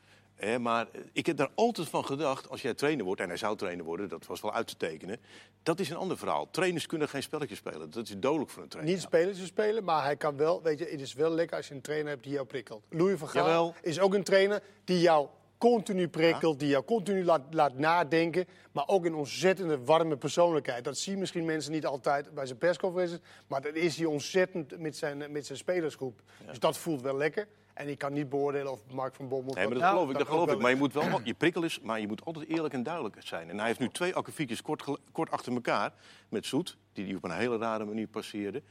Maar 0.60 0.86
ik 1.12 1.26
heb 1.26 1.36
daar 1.36 1.50
altijd 1.54 1.88
van 1.88 2.04
gedacht, 2.04 2.48
als 2.48 2.62
jij 2.62 2.74
trainer 2.74 3.04
wordt, 3.04 3.20
en 3.20 3.28
hij 3.28 3.36
zou 3.36 3.56
trainer 3.56 3.84
worden, 3.84 4.08
dat 4.08 4.26
was 4.26 4.40
wel 4.40 4.52
uit 4.52 4.66
te 4.66 4.76
tekenen. 4.76 5.20
Dat 5.62 5.80
is 5.80 5.90
een 5.90 5.96
ander 5.96 6.18
verhaal. 6.18 6.50
Trainers 6.50 6.86
kunnen 6.86 7.08
geen 7.08 7.22
spelletjes 7.22 7.58
spelen. 7.58 7.90
Dat 7.90 8.08
is 8.08 8.18
dodelijk 8.18 8.50
voor 8.50 8.62
een 8.62 8.68
trainer. 8.68 8.94
Niet 8.94 9.02
spelers 9.02 9.46
spelen, 9.46 9.84
maar 9.84 10.02
hij 10.04 10.16
kan 10.16 10.36
wel. 10.36 10.62
Weet 10.62 10.78
je, 10.78 10.84
het 10.84 11.00
is 11.00 11.14
wel 11.14 11.30
lekker 11.30 11.56
als 11.56 11.68
je 11.68 11.74
een 11.74 11.80
trainer 11.80 12.10
hebt 12.10 12.22
die 12.22 12.32
jou 12.32 12.46
prikkelt. 12.46 12.82
Louis 12.88 13.18
van 13.18 13.28
Gaal 13.28 13.46
Jawel. 13.46 13.74
is 13.82 14.00
ook 14.00 14.14
een 14.14 14.24
trainer 14.24 14.62
die 14.84 15.00
jou 15.00 15.28
continu 15.58 16.08
prikkelt, 16.08 16.58
die 16.58 16.68
jou 16.68 16.84
continu 16.84 17.24
laat, 17.24 17.42
laat 17.50 17.78
nadenken. 17.78 18.46
Maar 18.72 18.84
ook 18.86 19.04
een 19.04 19.14
ontzettende 19.14 19.84
warme 19.84 20.16
persoonlijkheid. 20.16 20.84
Dat 20.84 20.98
zien 20.98 21.18
misschien 21.18 21.44
mensen 21.44 21.72
niet 21.72 21.86
altijd 21.86 22.34
bij 22.34 22.46
zijn 22.46 22.58
persconferenties. 22.58 23.18
Maar 23.46 23.62
dat 23.62 23.74
is 23.74 23.96
hij 23.96 24.06
ontzettend 24.06 24.78
met 24.78 24.96
zijn, 24.96 25.32
met 25.32 25.46
zijn 25.46 25.58
spelersgroep. 25.58 26.22
Dus 26.46 26.58
dat 26.58 26.78
voelt 26.78 27.02
wel 27.02 27.16
lekker. 27.16 27.48
En 27.74 27.88
ik 27.88 27.98
kan 27.98 28.12
niet 28.12 28.28
beoordelen 28.28 28.72
of 28.72 28.80
Mark 28.90 29.14
van 29.14 29.28
Bommel. 29.28 29.54
Nee, 29.54 29.64
maar 29.64 29.72
dat 29.74 29.82
Nou, 29.82 29.94
geloof 29.94 30.10
ik, 30.10 30.18
dat 30.18 30.26
geloof 30.26 30.52
ik. 30.52 30.58
Maar 30.58 30.70
je 30.70 30.76
moet 30.76 30.92
wel, 30.92 31.20
je 31.24 31.34
prikkel 31.34 31.62
is, 31.62 31.80
maar 31.80 32.00
je 32.00 32.06
moet 32.06 32.24
altijd 32.24 32.48
eerlijk 32.48 32.74
en 32.74 32.82
duidelijk 32.82 33.16
zijn. 33.18 33.50
En 33.50 33.58
hij 33.58 33.66
heeft 33.66 33.78
nu 33.78 33.88
twee 33.88 34.14
akkefietjes 34.14 34.62
kort, 34.62 34.84
kort 35.12 35.30
achter 35.30 35.52
elkaar 35.52 35.92
met 36.28 36.46
Zoet, 36.46 36.76
die 36.92 37.04
die 37.04 37.16
op 37.16 37.24
een 37.24 37.30
hele 37.30 37.58
rare 37.58 37.84
manier 37.84 38.06
passeerde. 38.08 38.62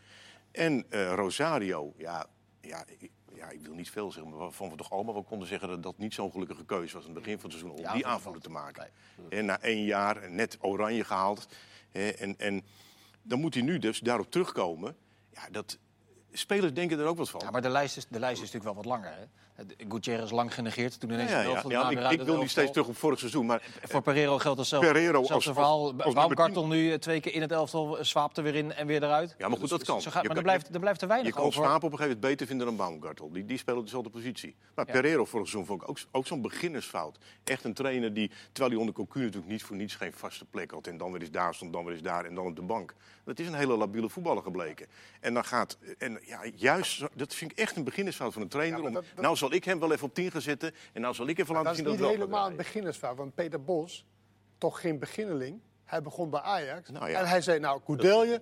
En 0.52 0.86
eh, 0.90 1.14
Rosario, 1.14 1.94
ja, 1.98 2.26
ja, 2.62 2.84
ik, 2.98 3.12
ja, 3.34 3.50
ik 3.50 3.62
wil 3.62 3.74
niet 3.74 3.90
veel 3.90 4.12
zeggen, 4.12 4.32
maar 4.32 4.40
waarvan 4.40 4.70
we 4.70 4.76
toch 4.76 4.92
allemaal 4.92 5.14
wel 5.14 5.24
konden 5.24 5.48
zeggen 5.48 5.68
dat 5.68 5.84
dat 5.84 5.98
niet 5.98 6.14
zo'n 6.14 6.32
gelukkige 6.32 6.66
keuze 6.66 6.96
was 6.96 7.06
aan 7.08 7.14
het 7.14 7.20
begin 7.24 7.40
van 7.40 7.50
het 7.50 7.60
seizoen 7.60 7.78
om 7.78 7.86
Ja, 7.86 7.94
die 7.94 8.06
aanvoerder 8.06 8.42
te 8.42 8.50
maken. 8.50 8.90
En 9.30 9.46
na 9.46 9.62
één 9.62 9.84
jaar 9.84 10.32
net 10.32 10.58
oranje 10.62 11.04
gehaald. 11.04 11.48
Hè, 11.90 12.10
en, 12.10 12.38
en 12.38 12.66
dan 13.22 13.40
moet 13.40 13.54
hij 13.54 13.64
nu 13.64 13.80
dus 13.80 14.00
daarop 14.00 14.32
terugkomen. 14.32 14.96
Ja, 15.30 15.50
dat, 15.52 15.78
spelers 16.32 16.74
denken 16.74 17.00
er 17.00 17.06
ook 17.06 17.18
wat 17.18 17.30
van. 17.30 17.42
Ja, 17.44 17.52
maar 17.52 17.62
de 17.62 17.70
lijst, 17.70 17.98
is, 17.98 18.08
de 18.08 18.20
lijst 18.20 18.42
is 18.42 18.52
natuurlijk 18.52 18.76
wel 18.76 18.84
wat 18.84 18.86
langer. 18.86 19.18
Hè? 19.18 19.26
Gutierrez 19.90 20.32
lang 20.32 20.54
genegeerd, 20.54 21.00
toen 21.00 21.12
ineens 21.12 21.30
ja, 21.32 21.42
ja, 21.42 21.48
elftal 21.48 21.72
ja, 21.72 21.82
naam 21.82 21.92
ik, 21.92 21.98
ik 21.98 22.04
wil 22.04 22.18
niet 22.18 22.28
elftal. 22.28 22.48
steeds 22.48 22.72
terug 22.72 22.88
op 22.88 22.98
vorig 22.98 23.20
seizoen, 23.20 23.46
maar 23.46 23.62
Voor 23.84 24.02
Pereiro 24.02 24.38
geldt 24.40 24.60
hetzelfde. 24.60 24.88
Pereiro 24.92 25.18
als- 25.18 25.28
Zelfs 25.28 25.46
een 25.46 25.56
als- 25.56 25.92
verhaal. 25.94 26.14
Baumgartel 26.14 26.68
nu 26.68 26.92
eh, 26.92 26.98
twee 26.98 27.20
keer 27.20 27.34
in 27.34 27.42
het 27.42 27.52
elftal 27.52 27.98
eh, 27.98 28.04
swaapt 28.04 28.38
er 28.38 28.44
weer 28.44 28.56
in 28.56 28.74
en 28.74 28.88
weer 28.88 29.04
eruit. 29.04 29.36
Ja, 29.38 29.48
maar 29.48 29.58
goed, 29.58 29.70
dat 29.70 29.84
kan. 29.84 30.02
Zo 30.02 30.12
gaat, 30.12 30.22
Je 30.22 30.28
maar 30.28 30.38
kan- 30.38 30.38
er 30.38 30.44
blijft, 30.44 30.74
er 30.74 30.80
blijft 30.80 31.02
er 31.02 31.08
Je 31.08 31.14
weinig 31.14 31.34
kan 31.36 31.44
over. 31.44 31.54
Swaap 31.64 31.76
op 31.76 31.92
een 31.92 31.98
gegeven 31.98 32.04
moment 32.08 32.20
beter 32.22 32.48
vinden 32.48 32.66
dan 32.68 32.76
Baumgartel. 32.76 33.32
Die, 33.32 33.46
die 33.46 33.58
spelen 33.58 33.80
op 33.80 33.86
dezelfde 33.86 34.10
positie. 34.10 34.56
Maar 34.76 34.86
Ja. 34.88 34.92
Pereiro 34.94 35.26
vorig 35.26 35.48
seizoen 35.48 35.66
vond 35.68 35.82
ik 35.82 35.90
ook, 35.90 35.98
ook 36.12 36.28
zo'n 36.28 36.42
beginnersfout. 36.42 37.18
Echt 37.44 37.64
een 37.64 37.74
trainer 37.74 38.14
die, 38.14 38.32
terwijl 38.52 38.70
hij 38.72 38.80
onder 38.80 38.96
Cocu 38.96 39.20
natuurlijk 39.20 39.52
niet 39.52 39.64
voor 39.64 39.76
niets 39.76 39.96
geen 39.96 40.14
vaste 40.14 40.46
plek 40.46 40.72
had. 40.72 40.88
En 40.88 40.98
dan 40.98 41.12
weer 41.12 41.22
eens 41.22 41.32
daar 41.32 41.56
stond, 41.56 41.74
dan 41.74 41.84
weer 41.84 41.94
eens 41.94 42.02
daar 42.04 42.26
en 42.26 42.36
dan 42.36 42.46
op 42.46 42.56
de 42.56 42.62
bank. 42.62 42.94
Dat 43.26 43.40
is 43.40 43.48
een 43.48 43.54
hele 43.54 43.78
labiele 43.78 44.10
voetballer 44.10 44.44
gebleken. 44.44 44.88
En 45.20 45.34
dan 45.34 45.46
gaat, 45.46 45.78
en 45.98 46.20
ja, 46.26 46.40
juist, 46.56 47.04
dat 47.16 47.34
vind 47.36 47.52
ik 47.52 47.58
echt 47.58 47.76
een 47.76 47.84
beginnersfout 47.84 48.34
van 48.34 48.42
een 48.42 48.48
trainer. 48.48 48.82
Ja, 48.82 48.88
om, 48.88 49.00
nou 49.22 49.36
zal 49.36 49.51
ik 49.54 49.64
hem 49.64 49.80
wel 49.80 49.92
even 49.92 50.08
op 50.08 50.14
10 50.14 50.32
gaan 50.32 50.42
zetten. 50.42 50.74
En 50.94 51.02
nou 51.02 51.14
zal 51.14 51.28
ik 51.28 51.40
even 51.40 51.54
laten 51.54 51.64
Dat 51.64 51.72
is 51.72 51.78
zien 51.80 51.86
dat 51.90 51.94
niet 51.98 52.04
het 52.08 52.18
wel 52.18 52.20
helemaal 52.20 52.42
gaat 52.44 52.50
een 52.52 52.56
draaien. 52.56 52.72
beginnersfout. 52.74 53.18
Want 53.18 53.36
Peter 53.36 53.64
Bos, 53.64 54.06
toch 54.58 54.82
geen 54.82 55.00
beginneling. 55.00 55.60
Hij 55.86 56.02
begon 56.02 56.30
bij 56.30 56.40
Ajax. 56.40 56.90
Nou 56.90 57.10
ja. 57.10 57.20
En 57.20 57.26
hij 57.28 57.42
zei, 57.42 57.60
nou, 57.60 57.82
Koudelje, 57.86 58.42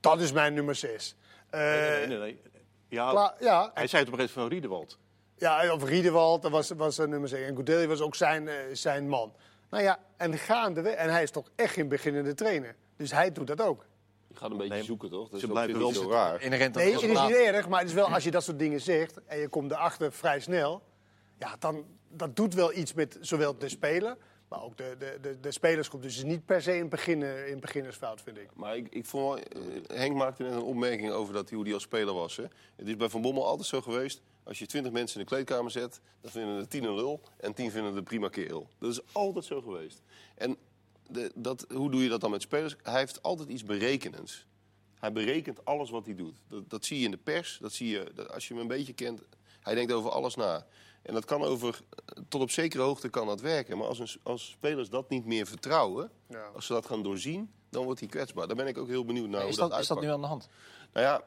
dat 0.00 0.20
is 0.20 0.32
mijn 0.32 0.54
nummer 0.54 0.74
6. 0.74 1.16
Nee, 1.50 2.06
nee, 2.06 2.18
nee. 2.18 2.40
Ja, 2.88 3.34
ja, 3.40 3.70
hij 3.74 3.86
zei 3.86 4.02
het 4.02 4.12
op 4.12 4.18
een 4.18 4.20
gegeven 4.20 4.40
van 4.42 4.50
Riedewald. 4.50 4.98
ja, 5.36 5.72
of 5.72 5.84
Riedewald, 5.84 6.42
dat 6.42 6.50
was, 6.50 6.70
was 6.70 6.94
zijn 6.94 7.10
nummer 7.10 7.28
6. 7.28 7.46
En 7.46 7.54
Koudelje 7.54 7.86
was 7.86 8.00
ook 8.00 8.14
zijn, 8.14 8.48
eh, 8.48 8.54
zijn 8.72 9.08
man. 9.08 9.34
Nou 9.70 9.82
ja, 9.82 9.98
en 10.16 10.38
gaandeweg. 10.38 10.94
En 10.94 11.10
hij 11.10 11.22
is 11.22 11.30
toch 11.30 11.50
echt 11.56 11.72
geen 11.74 11.88
beginnende 11.88 12.34
trainer. 12.34 12.76
Dus 12.96 13.10
hij 13.10 13.32
doet 13.32 13.46
dat 13.46 13.60
ook. 13.60 13.84
Je 14.36 14.42
gaat 14.42 14.50
een 14.50 14.56
beetje 14.56 14.74
Nee, 14.74 14.82
zoeken, 14.84 15.10
toch? 15.10 15.28
Dat 15.28 15.40
ze 15.40 15.46
is 15.46 15.52
blijven 15.52 15.78
wel 15.78 15.92
zo 15.92 16.10
raar. 16.10 16.42
Inherent 16.42 16.74
Nee, 16.74 16.92
het 16.92 17.00
het 17.00 17.10
is 17.10 17.20
niet 17.20 17.36
erg, 17.36 17.68
maar 17.68 17.80
het 17.80 17.88
is 17.88 17.94
wel 17.94 18.08
als 18.08 18.24
je 18.24 18.30
dat 18.30 18.44
soort 18.44 18.58
dingen 18.58 18.80
zegt 18.80 19.24
en 19.26 19.38
je 19.38 19.48
komt 19.48 19.70
erachter 19.70 20.12
vrij 20.12 20.40
snel, 20.40 20.82
ja, 21.38 21.56
dan 21.58 21.84
dat 22.08 22.36
doet 22.36 22.54
wel 22.54 22.74
iets 22.74 22.94
met 22.94 23.18
zowel 23.20 23.58
de 23.58 23.68
speler, 23.68 24.16
maar 24.48 24.62
ook 24.62 24.76
de, 24.76 24.94
de, 24.98 25.18
de, 25.20 25.40
de 25.40 25.50
spelersgroep. 25.52 26.02
Dus 26.02 26.16
het 26.16 26.24
is 26.24 26.30
niet 26.30 26.44
per 26.44 26.62
se 26.62 26.78
een, 26.78 26.88
beginner, 26.88 27.52
een 27.52 27.60
beginnersfout, 27.60 28.20
vind 28.22 28.36
ik. 28.38 28.48
Maar 28.54 28.76
ik, 28.76 28.86
ik 28.90 29.06
vond 29.06 29.24
wel, 29.24 29.62
eh, 29.64 29.98
Henk 29.98 30.16
maakte 30.16 30.42
net 30.42 30.52
een 30.52 30.62
opmerking 30.62 31.10
over 31.10 31.34
dat, 31.34 31.50
hoe 31.50 31.64
hij 31.64 31.74
als 31.74 31.82
speler 31.82 32.14
was. 32.14 32.36
Hè. 32.36 32.44
Het 32.76 32.88
is 32.88 32.96
bij 32.96 33.08
Van 33.08 33.22
Bommel 33.22 33.46
altijd 33.46 33.68
zo 33.68 33.80
geweest. 33.80 34.22
Als 34.42 34.58
je 34.58 34.66
twintig 34.66 34.92
mensen 34.92 35.20
in 35.20 35.26
de 35.26 35.34
kleedkamer 35.34 35.70
zet, 35.70 36.00
dan 36.20 36.30
vinden 36.30 36.56
er 36.56 36.68
tien 36.68 36.84
een 36.84 36.94
lul 36.94 37.20
en 37.36 37.54
tien 37.54 37.70
vinden 37.70 37.94
de 37.94 38.02
prima 38.02 38.28
kerel. 38.28 38.68
Dat 38.78 38.90
is 38.90 39.00
altijd 39.12 39.44
zo 39.44 39.60
geweest. 39.60 40.02
En 40.34 40.56
de, 41.10 41.32
dat, 41.34 41.66
hoe 41.74 41.90
doe 41.90 42.02
je 42.02 42.08
dat 42.08 42.20
dan 42.20 42.30
met 42.30 42.42
spelers? 42.42 42.76
Hij 42.82 42.98
heeft 42.98 43.22
altijd 43.22 43.48
iets 43.48 43.64
berekenends. 43.64 44.46
Hij 44.94 45.12
berekent 45.12 45.64
alles 45.64 45.90
wat 45.90 46.04
hij 46.04 46.14
doet. 46.14 46.36
Dat, 46.48 46.70
dat 46.70 46.84
zie 46.84 46.98
je 46.98 47.04
in 47.04 47.10
de 47.10 47.16
pers, 47.16 47.58
dat 47.60 47.72
zie 47.72 47.88
je 47.88 48.10
dat 48.14 48.32
als 48.32 48.48
je 48.48 48.54
hem 48.54 48.62
een 48.62 48.68
beetje 48.68 48.92
kent. 48.92 49.22
Hij 49.60 49.74
denkt 49.74 49.92
over 49.92 50.10
alles 50.10 50.34
na. 50.34 50.66
En 51.02 51.14
dat 51.14 51.24
kan 51.24 51.42
over, 51.42 51.80
tot 52.28 52.40
op 52.40 52.50
zekere 52.50 52.82
hoogte 52.82 53.08
kan 53.08 53.26
dat 53.26 53.40
werken. 53.40 53.78
Maar 53.78 53.86
als, 53.86 53.98
een, 53.98 54.08
als 54.22 54.50
spelers 54.50 54.88
dat 54.88 55.08
niet 55.08 55.24
meer 55.24 55.46
vertrouwen, 55.46 56.10
Ja. 56.28 56.46
als 56.54 56.66
ze 56.66 56.72
dat 56.72 56.86
gaan 56.86 57.02
doorzien, 57.02 57.52
dan 57.70 57.84
wordt 57.84 58.00
hij 58.00 58.08
kwetsbaar. 58.08 58.46
Daar 58.46 58.56
ben 58.56 58.66
ik 58.66 58.78
ook 58.78 58.88
heel 58.88 59.04
benieuwd 59.04 59.28
naar 59.28 59.40
Is 59.40 59.48
hoe 59.48 59.56
dat, 59.56 59.70
dat, 59.70 59.80
is 59.80 59.86
dat 59.86 60.00
nu 60.00 60.08
aan 60.08 60.20
de 60.20 60.26
hand? 60.26 60.48
Nou 60.92 61.06
ja, 61.06 61.22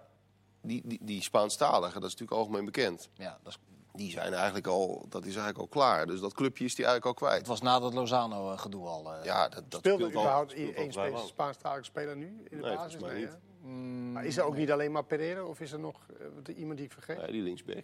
die, 0.61 0.81
die, 0.85 0.99
die 1.01 1.21
Spaanstaligen, 1.21 2.01
dat 2.01 2.09
is 2.09 2.15
natuurlijk 2.15 2.39
algemeen 2.39 2.65
bekend. 2.65 3.09
Ja, 3.13 3.39
dat, 3.43 3.53
is, 3.53 3.59
Die 3.93 4.11
zijn 4.11 4.33
eigenlijk 4.33 4.67
al, 4.67 5.05
dat 5.09 5.21
is 5.25 5.35
eigenlijk 5.35 5.57
al 5.57 5.67
klaar. 5.67 6.05
Dus 6.07 6.19
dat 6.19 6.33
clubje 6.33 6.65
is 6.65 6.75
die 6.75 6.85
eigenlijk 6.85 7.19
al 7.19 7.27
kwijt. 7.27 7.39
het 7.39 7.47
was 7.47 7.61
na 7.61 7.79
dat 7.79 7.93
Lozano-gedoe 7.93 8.87
al. 8.87 9.13
eh. 9.13 9.23
Ja, 9.23 9.49
dat, 9.49 9.71
dat 9.71 9.87
al- 9.87 10.01
überhaupt 10.01 10.53
één 10.53 10.73
vrij 10.73 10.89
Spaans- 10.91 11.11
lang. 11.13 11.27
Spaanstalige 11.27 11.83
speler 11.83 12.15
nu 12.17 12.25
in 12.49 12.57
de 12.57 12.63
Nee, 12.63 12.75
basis? 12.75 13.01
mij 13.01 13.13
Nee, 13.13 13.21
niet. 13.21 13.37
Mm, 13.61 14.11
Maar 14.11 14.25
is 14.25 14.37
er 14.37 14.43
ook 14.43 14.55
niet 14.55 14.71
alleen 14.71 14.91
maar 14.91 15.03
Pereira 15.03 15.43
of 15.43 15.59
is 15.59 15.71
er 15.71 15.79
nog 15.79 16.05
eh, 16.47 16.57
iemand 16.57 16.77
die 16.77 16.85
ik 16.85 16.91
vergeet? 16.91 17.19
Ja, 17.19 17.27
die 17.27 17.41
linksback. 17.41 17.83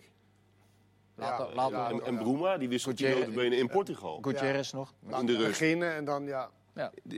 Laat- 1.16 1.38
Ja, 1.50 1.54
laat- 1.56 1.72
ja, 1.72 1.90
En, 1.90 2.02
en. 2.04 2.18
Bruma, 2.18 2.58
die 2.58 2.70
wisselt 2.70 2.98
die 2.98 3.06
Gutierrez- 3.08 3.30
notabene 3.34 3.56
in 3.58 3.68
Portugal. 3.68 4.18
Gutierrez 4.22 4.72
nog. 4.72 4.94
In 5.20 5.26
de 5.26 5.38
beginnen 5.38 5.94
en 5.96 6.06
dan 6.06 6.26
ja. 6.26 6.50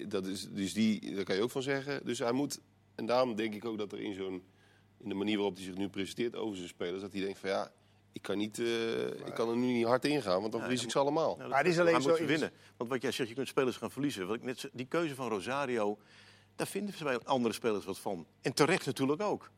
Dat 0.08 0.26
is, 0.26 0.50
dus 0.50 0.74
die, 0.74 1.16
daar 1.16 1.24
kan 1.24 1.36
je 1.36 1.42
ook 1.42 1.52
van 1.52 1.62
zeggen. 1.62 2.06
Dus 2.06 2.20
hij 2.20 2.32
moet, 2.32 2.60
en 2.96 3.06
daarom 3.06 3.36
denk 3.36 3.54
ik 3.54 3.66
ook 3.66 3.78
dat 3.78 3.92
er 3.92 4.00
in 4.00 4.14
zo'n, 4.14 4.44
in 4.98 5.10
de 5.10 5.16
manier 5.16 5.36
waarop 5.36 5.56
hij 5.56 5.64
zich 5.64 5.76
nu 5.76 5.90
presenteert 5.90 6.36
over 6.36 6.56
zijn 6.58 6.68
spelers, 6.70 7.02
dat 7.02 7.12
hij 7.14 7.22
denkt 7.22 7.40
van 7.40 7.50
ja, 7.50 7.72
ik 8.18 8.24
kan, 8.24 8.38
niet, 8.38 8.60
eh, 8.60 9.04
ik 9.08 9.34
kan 9.34 9.50
er 9.50 9.56
nu 9.58 9.66
niet 9.66 9.86
hard 9.86 10.06
ingaan, 10.06 10.40
want 10.40 10.52
dan 10.52 10.62
verlies 10.62 10.84
ik 10.84 10.92
ze 10.92 11.00
allemaal. 11.00 11.36
Nou, 11.38 11.50
Maar 11.50 11.58
het 11.64 11.68
is 11.68 11.80
alleen 11.80 12.02
zo 12.02 12.10
moet 12.10 12.20
winnen. 12.20 12.52
Want 12.78 12.90
wat 12.90 13.02
jij 13.02 13.12
zegt, 13.12 13.30
je 13.30 13.36
kunt 13.36 13.48
spelers 13.48 13.78
gaan 13.78 13.92
verliezen. 13.92 14.28
Wat 14.28 14.36
ik 14.36 14.44
net, 14.44 14.70
die 14.74 14.86
keuze 14.86 15.16
van 15.16 15.30
Rosario, 15.30 15.98
daar 16.56 16.68
vinden 16.68 16.94
ze 16.98 17.04
bij 17.04 17.20
andere 17.24 17.54
spelers 17.54 17.86
wat 17.86 18.00
van. 18.00 18.26
En 18.42 18.54
terecht 18.54 18.86
natuurlijk 18.86 19.22
ook. 19.22 19.52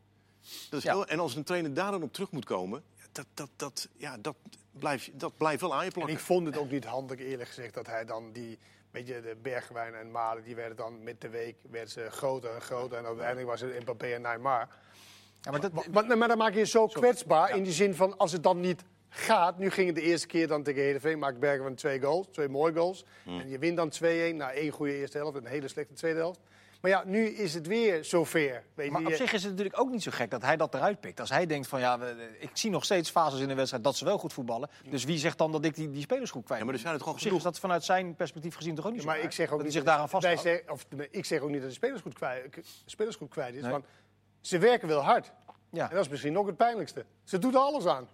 Dat 0.70 0.78
is 0.78 0.84
Ja. 0.84 0.92
heel- 0.92 1.06
en 1.06 1.18
als 1.18 1.34
een 1.34 1.44
trainer 1.44 1.74
daar 1.74 1.90
dan 1.90 2.02
op 2.02 2.12
terug 2.12 2.30
moet 2.30 2.44
komen, 2.44 2.82
ja, 2.96 3.04
dat, 3.12 3.26
dat, 3.34 3.50
dat, 3.56 3.88
ja, 3.96 4.16
dat 4.18 4.36
blijft, 4.70 5.10
dat 5.20 5.36
blijft 5.36 5.60
wel 5.60 5.72
aan 5.74 5.80
je 5.80 5.86
En 5.86 5.92
plakken. 5.92 6.14
ik 6.14 6.20
vond 6.20 6.46
het 6.46 6.56
ook 6.56 6.70
niet 6.70 6.84
handig, 6.84 7.18
eerlijk 7.18 7.48
gezegd, 7.48 7.74
dat 7.74 7.86
hij 7.86 8.04
dan 8.04 8.32
die... 8.32 8.58
Weet 8.90 9.06
je, 9.06 9.20
de 9.20 9.36
Bergwijn 9.42 9.94
en 9.94 10.10
Malen, 10.10 10.42
die 10.44 10.54
werden 10.54 10.76
dan 10.76 11.02
met 11.02 11.20
de 11.20 11.28
week 11.28 11.56
werden 11.70 11.90
ze 11.90 12.06
groter 12.10 12.54
en 12.54 12.60
groter. 12.60 12.98
En 12.98 13.04
uiteindelijk 13.06 13.46
was 13.48 13.60
het 13.60 13.80
Mbappé 13.80 14.06
en 14.06 14.22
Neymar. 14.22 14.68
Ja, 15.40 15.50
maar 15.50 15.60
dat, 15.60 15.72
Maar, 15.72 16.06
maar, 16.06 16.18
maar 16.18 16.28
dan 16.28 16.38
maak 16.38 16.52
je 16.52 16.58
je 16.58 16.66
zo 16.66 16.86
kwetsbaar 16.86 17.56
in 17.56 17.62
die 17.62 17.72
zin 17.72 17.94
van 17.94 18.16
als 18.16 18.32
het 18.32 18.42
dan 18.42 18.60
niet 18.60 18.84
gaat. 19.08 19.58
Nu 19.58 19.70
ging 19.70 19.86
het 19.86 19.96
de 19.96 20.02
eerste 20.02 20.26
keer 20.26 20.48
dan 20.48 20.62
tegen 20.62 20.82
Heerenveen, 20.82 21.18
maakt 21.18 21.38
Bergwijn 21.38 21.74
twee 21.74 22.00
goals, 22.00 22.26
twee 22.32 22.48
mooie 22.48 22.74
goals. 22.74 23.04
En 23.26 23.48
je 23.48 23.58
wint 23.58 23.76
dan 23.76 23.92
2-1 24.32 24.36
na 24.36 24.52
één 24.52 24.70
goede 24.70 24.96
eerste 24.96 25.18
helft 25.18 25.36
en 25.36 25.44
een 25.44 25.50
hele 25.50 25.68
slechte 25.68 25.94
tweede 25.94 26.18
helft. 26.18 26.40
Maar 26.80 26.90
ja, 26.90 27.02
nu 27.06 27.26
is 27.26 27.54
het 27.54 27.66
weer 27.66 28.04
zover. 28.04 28.62
Weet 28.74 28.90
Maar 28.90 29.00
je, 29.00 29.06
op 29.06 29.12
zich 29.12 29.32
is 29.32 29.42
het 29.42 29.50
natuurlijk 29.50 29.80
ook 29.80 29.90
niet 29.90 30.02
zo 30.02 30.10
gek 30.10 30.30
dat 30.30 30.42
hij 30.42 30.56
dat 30.56 30.74
eruit 30.74 31.00
pikt. 31.00 31.20
Als 31.20 31.30
hij 31.30 31.46
denkt 31.46 31.66
van 31.68 31.80
ja, 31.80 31.98
ik 32.38 32.50
zie 32.52 32.70
nog 32.70 32.84
steeds 32.84 33.10
fases 33.10 33.40
in 33.40 33.48
de 33.48 33.54
wedstrijd 33.54 33.84
dat 33.84 33.96
ze 33.96 34.04
wel 34.04 34.18
goed 34.18 34.32
voetballen. 34.32 34.70
Dus 34.90 35.04
wie 35.04 35.18
zegt 35.18 35.38
dan 35.38 35.52
dat 35.52 35.64
ik 35.64 35.74
die, 35.74 35.90
die 35.90 36.02
spelersgroep 36.02 36.44
kwijt 36.44 36.60
Ja, 36.60 36.66
maar 36.66 36.74
er 36.74 36.80
zijn 36.80 36.92
het 36.92 37.02
gewoon 37.02 37.16
Op 37.16 37.22
zich 37.22 37.30
genoeg. 37.32 37.46
is 37.46 37.52
dat 37.52 37.60
vanuit 37.60 37.84
zijn 37.84 38.14
perspectief 38.16 38.54
gezien 38.54 38.74
toch 38.74 38.84
ook 38.86 38.92
niet 38.92 39.00
Ja, 39.02 39.06
zo 39.06 39.12
maar 39.12 39.20
raar? 39.20 39.30
ik 39.30 39.34
zeg 39.34 39.46
ook 39.50 39.56
dat 39.56 39.64
niet 39.66 39.72
hij 39.74 39.82
zich 39.82 39.90
daaraan 39.90 40.08
vasthoudt. 40.08 40.70
of, 40.70 40.86
ik 41.10 41.24
zeg 41.24 41.40
ook 41.40 41.50
niet 41.50 41.60
dat 41.60 41.68
de 41.68 41.74
spelersgroep 41.74 42.14
kwijt, 42.14 42.58
spelersgroep 42.86 43.30
kwijt 43.30 43.54
is. 43.54 43.62
Nee. 43.62 43.70
Want 43.70 43.84
ze 44.40 44.58
werken 44.58 44.88
wel 44.88 45.00
hard. 45.00 45.32
Ja. 45.70 45.88
En 45.88 45.94
dat 45.94 46.04
is 46.04 46.10
misschien 46.10 46.38
ook 46.38 46.46
het 46.46 46.56
pijnlijkste. 46.56 47.04
Ze 47.24 47.38
doet 47.38 47.54
er 47.54 47.60
alles 47.60 47.86
aan. 47.86 48.08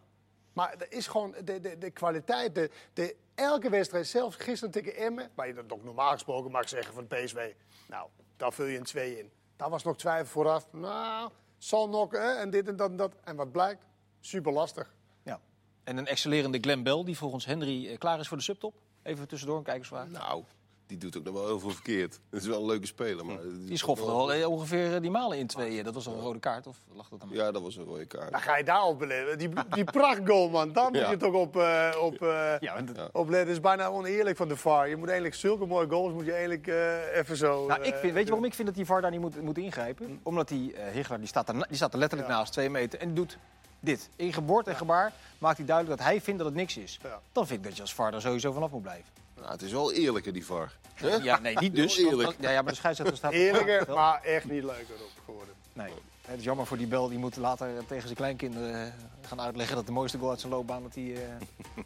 Maar 0.52 0.74
er 0.78 0.92
is 0.92 1.06
gewoon 1.06 1.34
de, 1.44 1.60
de, 1.60 1.78
de 1.78 1.90
kwaliteit. 1.90 2.54
De, 2.54 2.70
de, 2.92 3.16
elke 3.34 3.70
wedstrijd, 3.70 4.06
zelfs 4.06 4.36
gisteren 4.36 4.72
tegen 4.72 4.96
Emmen, 4.96 5.30
waar 5.34 5.46
je 5.46 5.54
dat 5.54 5.72
ook 5.72 5.84
normaal 5.84 6.12
gesproken 6.12 6.50
mag 6.50 6.68
zeggen 6.68 6.94
van 6.94 7.06
PSV. 7.06 7.52
Nou, 7.88 8.08
daar 8.36 8.52
vul 8.52 8.66
je 8.66 8.78
een 8.78 8.84
2 8.84 9.18
in. 9.18 9.30
Daar 9.56 9.70
was 9.70 9.84
nog 9.84 9.96
twijfel 9.96 10.26
vooraf. 10.26 10.72
Nou, 10.72 11.30
zal 11.58 11.88
nog, 11.88 12.10
hè, 12.10 12.34
en 12.34 12.50
dit 12.50 12.68
en 12.68 12.76
dat 12.76 12.90
en 12.90 12.96
dat. 12.96 13.14
En 13.24 13.36
wat 13.36 13.52
blijkt? 13.52 13.84
Super 14.20 14.52
lastig. 14.52 14.94
Ja. 15.22 15.40
En 15.84 15.96
een 15.96 16.06
excellerende 16.06 16.58
Glenn 16.58 16.82
Bell 16.82 17.04
die 17.04 17.16
volgens 17.16 17.44
Henry 17.44 17.88
eh, 17.88 17.98
klaar 17.98 18.18
is 18.20 18.28
voor 18.28 18.36
de 18.36 18.42
subtop. 18.42 18.74
Even 19.02 19.28
tussendoor 19.28 19.58
een 19.58 19.64
kijkersvraag. 19.64 20.08
Nou, 20.08 20.44
die 20.86 20.98
doet 20.98 21.16
ook 21.18 21.24
nog 21.24 21.34
wel 21.34 21.46
heel 21.46 21.58
veel 21.60 21.70
verkeerd. 21.70 22.18
Het 22.30 22.42
is 22.42 22.48
wel 22.48 22.60
een 22.60 22.66
leuke 22.66 22.86
speler, 22.86 23.24
maar... 23.26 23.36
Die 23.66 23.76
schoffelde 23.76 24.12
al 24.12 24.32
eh, 24.32 24.48
ongeveer 24.48 24.94
eh, 24.94 25.00
die 25.00 25.10
malen 25.10 25.38
in 25.38 25.46
tweeën. 25.46 25.84
Dat 25.84 25.94
was 25.94 26.06
al 26.06 26.14
een 26.14 26.20
rode 26.20 26.38
kaart 26.38 26.66
of 26.66 26.76
lag 26.94 27.08
dat 27.08 27.20
dan? 27.20 27.28
Ja, 27.32 27.50
dat 27.52 27.62
was 27.62 27.76
een 27.76 27.84
rode 27.84 28.04
kaart. 28.06 28.30
Dan 28.30 28.40
ga 28.40 28.56
je 28.56 28.64
daar 28.64 28.82
op 28.82 29.00
letten. 29.00 29.38
Die, 29.38 29.48
die 29.70 29.84
prachtgoal, 29.84 30.48
man. 30.48 30.72
Daar 30.72 30.84
moet 30.90 31.00
Ja. 31.00 31.10
je 31.10 31.16
toch 31.16 31.34
op, 31.34 31.56
eh, 31.56 31.90
op, 32.02 32.22
eh, 32.22 32.54
Ja, 32.60 32.82
dat- 32.82 33.08
op 33.12 33.28
letten. 33.28 33.38
Het 33.38 33.48
is 33.48 33.60
bijna 33.60 33.86
oneerlijk 33.86 34.36
van 34.36 34.48
de 34.48 34.56
VAR. 34.56 34.88
Je 34.88 34.96
moet 34.96 35.06
eigenlijk 35.08 35.36
zulke 35.38 35.66
mooie 35.66 35.88
goals 35.88 36.12
moet 36.12 36.24
je 36.24 36.32
eigenlijk 36.32 36.66
eh, 36.66 37.16
even 37.16 37.36
zo... 37.36 37.66
Nou, 37.66 37.82
ik 37.82 37.94
vind, 37.94 38.12
weet 38.12 38.22
je 38.24 38.28
waarom 38.30 38.44
ik 38.44 38.54
vind 38.54 38.66
dat 38.66 38.76
die 38.76 38.86
VAR 38.86 39.00
daar 39.00 39.10
niet 39.10 39.20
moet, 39.20 39.42
moet 39.42 39.58
ingrijpen? 39.58 40.20
Omdat 40.22 40.48
die 40.48 40.72
uh, 40.72 40.78
Higelaar, 40.92 41.18
die 41.18 41.28
staat, 41.28 41.48
er, 41.48 41.54
die 41.68 41.76
staat 41.76 41.92
er 41.92 41.98
letterlijk 41.98 42.30
Ja. 42.30 42.36
naast, 42.36 42.52
twee 42.52 42.70
meter. 42.70 42.98
En 43.00 43.06
die 43.06 43.14
doet 43.16 43.38
dit. 43.80 44.08
In 44.16 44.32
geboord 44.32 44.66
en 44.66 44.76
gebaar 44.76 45.12
maakt 45.38 45.56
hij 45.56 45.66
duidelijk 45.66 45.98
dat 45.98 46.06
hij 46.08 46.20
vindt 46.20 46.38
dat 46.38 46.48
het 46.48 46.56
niks 46.56 46.76
is. 46.76 46.98
Ja. 47.02 47.20
Dan 47.32 47.46
vind 47.46 47.58
ik 47.60 47.64
dat 47.66 47.76
je 47.76 47.82
als 47.82 47.94
VAR 47.94 48.14
er 48.14 48.20
sowieso 48.20 48.52
vanaf 48.52 48.70
moet 48.70 48.82
blijven. 48.82 49.04
Nou, 49.46 49.58
het 49.58 49.66
is 49.66 49.72
wel 49.72 49.92
eerlijker, 49.92 50.32
die 50.32 50.46
VAR. 50.46 50.72
Hè? 50.94 51.14
Ja, 51.14 51.38
nee, 51.38 51.58
niet 51.58 51.74
dus. 51.74 51.96
Heel 51.96 52.10
eerlijk. 52.10 52.36
Ja, 52.40 52.50
ja, 52.50 52.62
maar 52.62 52.72
de 52.72 52.78
scheidsrechter 52.78 53.16
staat... 53.16 53.32
Eerlijker, 53.32 53.94
maar 53.94 54.22
echt 54.22 54.44
niet 54.44 54.64
leuker 54.64 54.94
op 54.94 55.10
geworden. 55.24 55.54
Nee. 55.72 55.92
Het 56.22 56.38
is 56.38 56.44
jammer 56.44 56.66
voor 56.66 56.76
die 56.76 56.86
bel. 56.86 57.08
Die 57.08 57.18
moet 57.18 57.36
later 57.36 57.86
tegen 57.86 58.02
zijn 58.02 58.14
kleinkinderen 58.14 58.86
eh, 58.86 58.92
gaan 59.28 59.40
uitleggen 59.40 59.76
dat 59.76 59.86
de 59.86 59.92
mooiste 59.92 60.18
goal 60.18 60.30
uit 60.30 60.40
zijn 60.40 60.52
loopbaan... 60.52 60.82
dat 60.82 60.94
hij... 60.94 61.14
eh, 61.14 61.20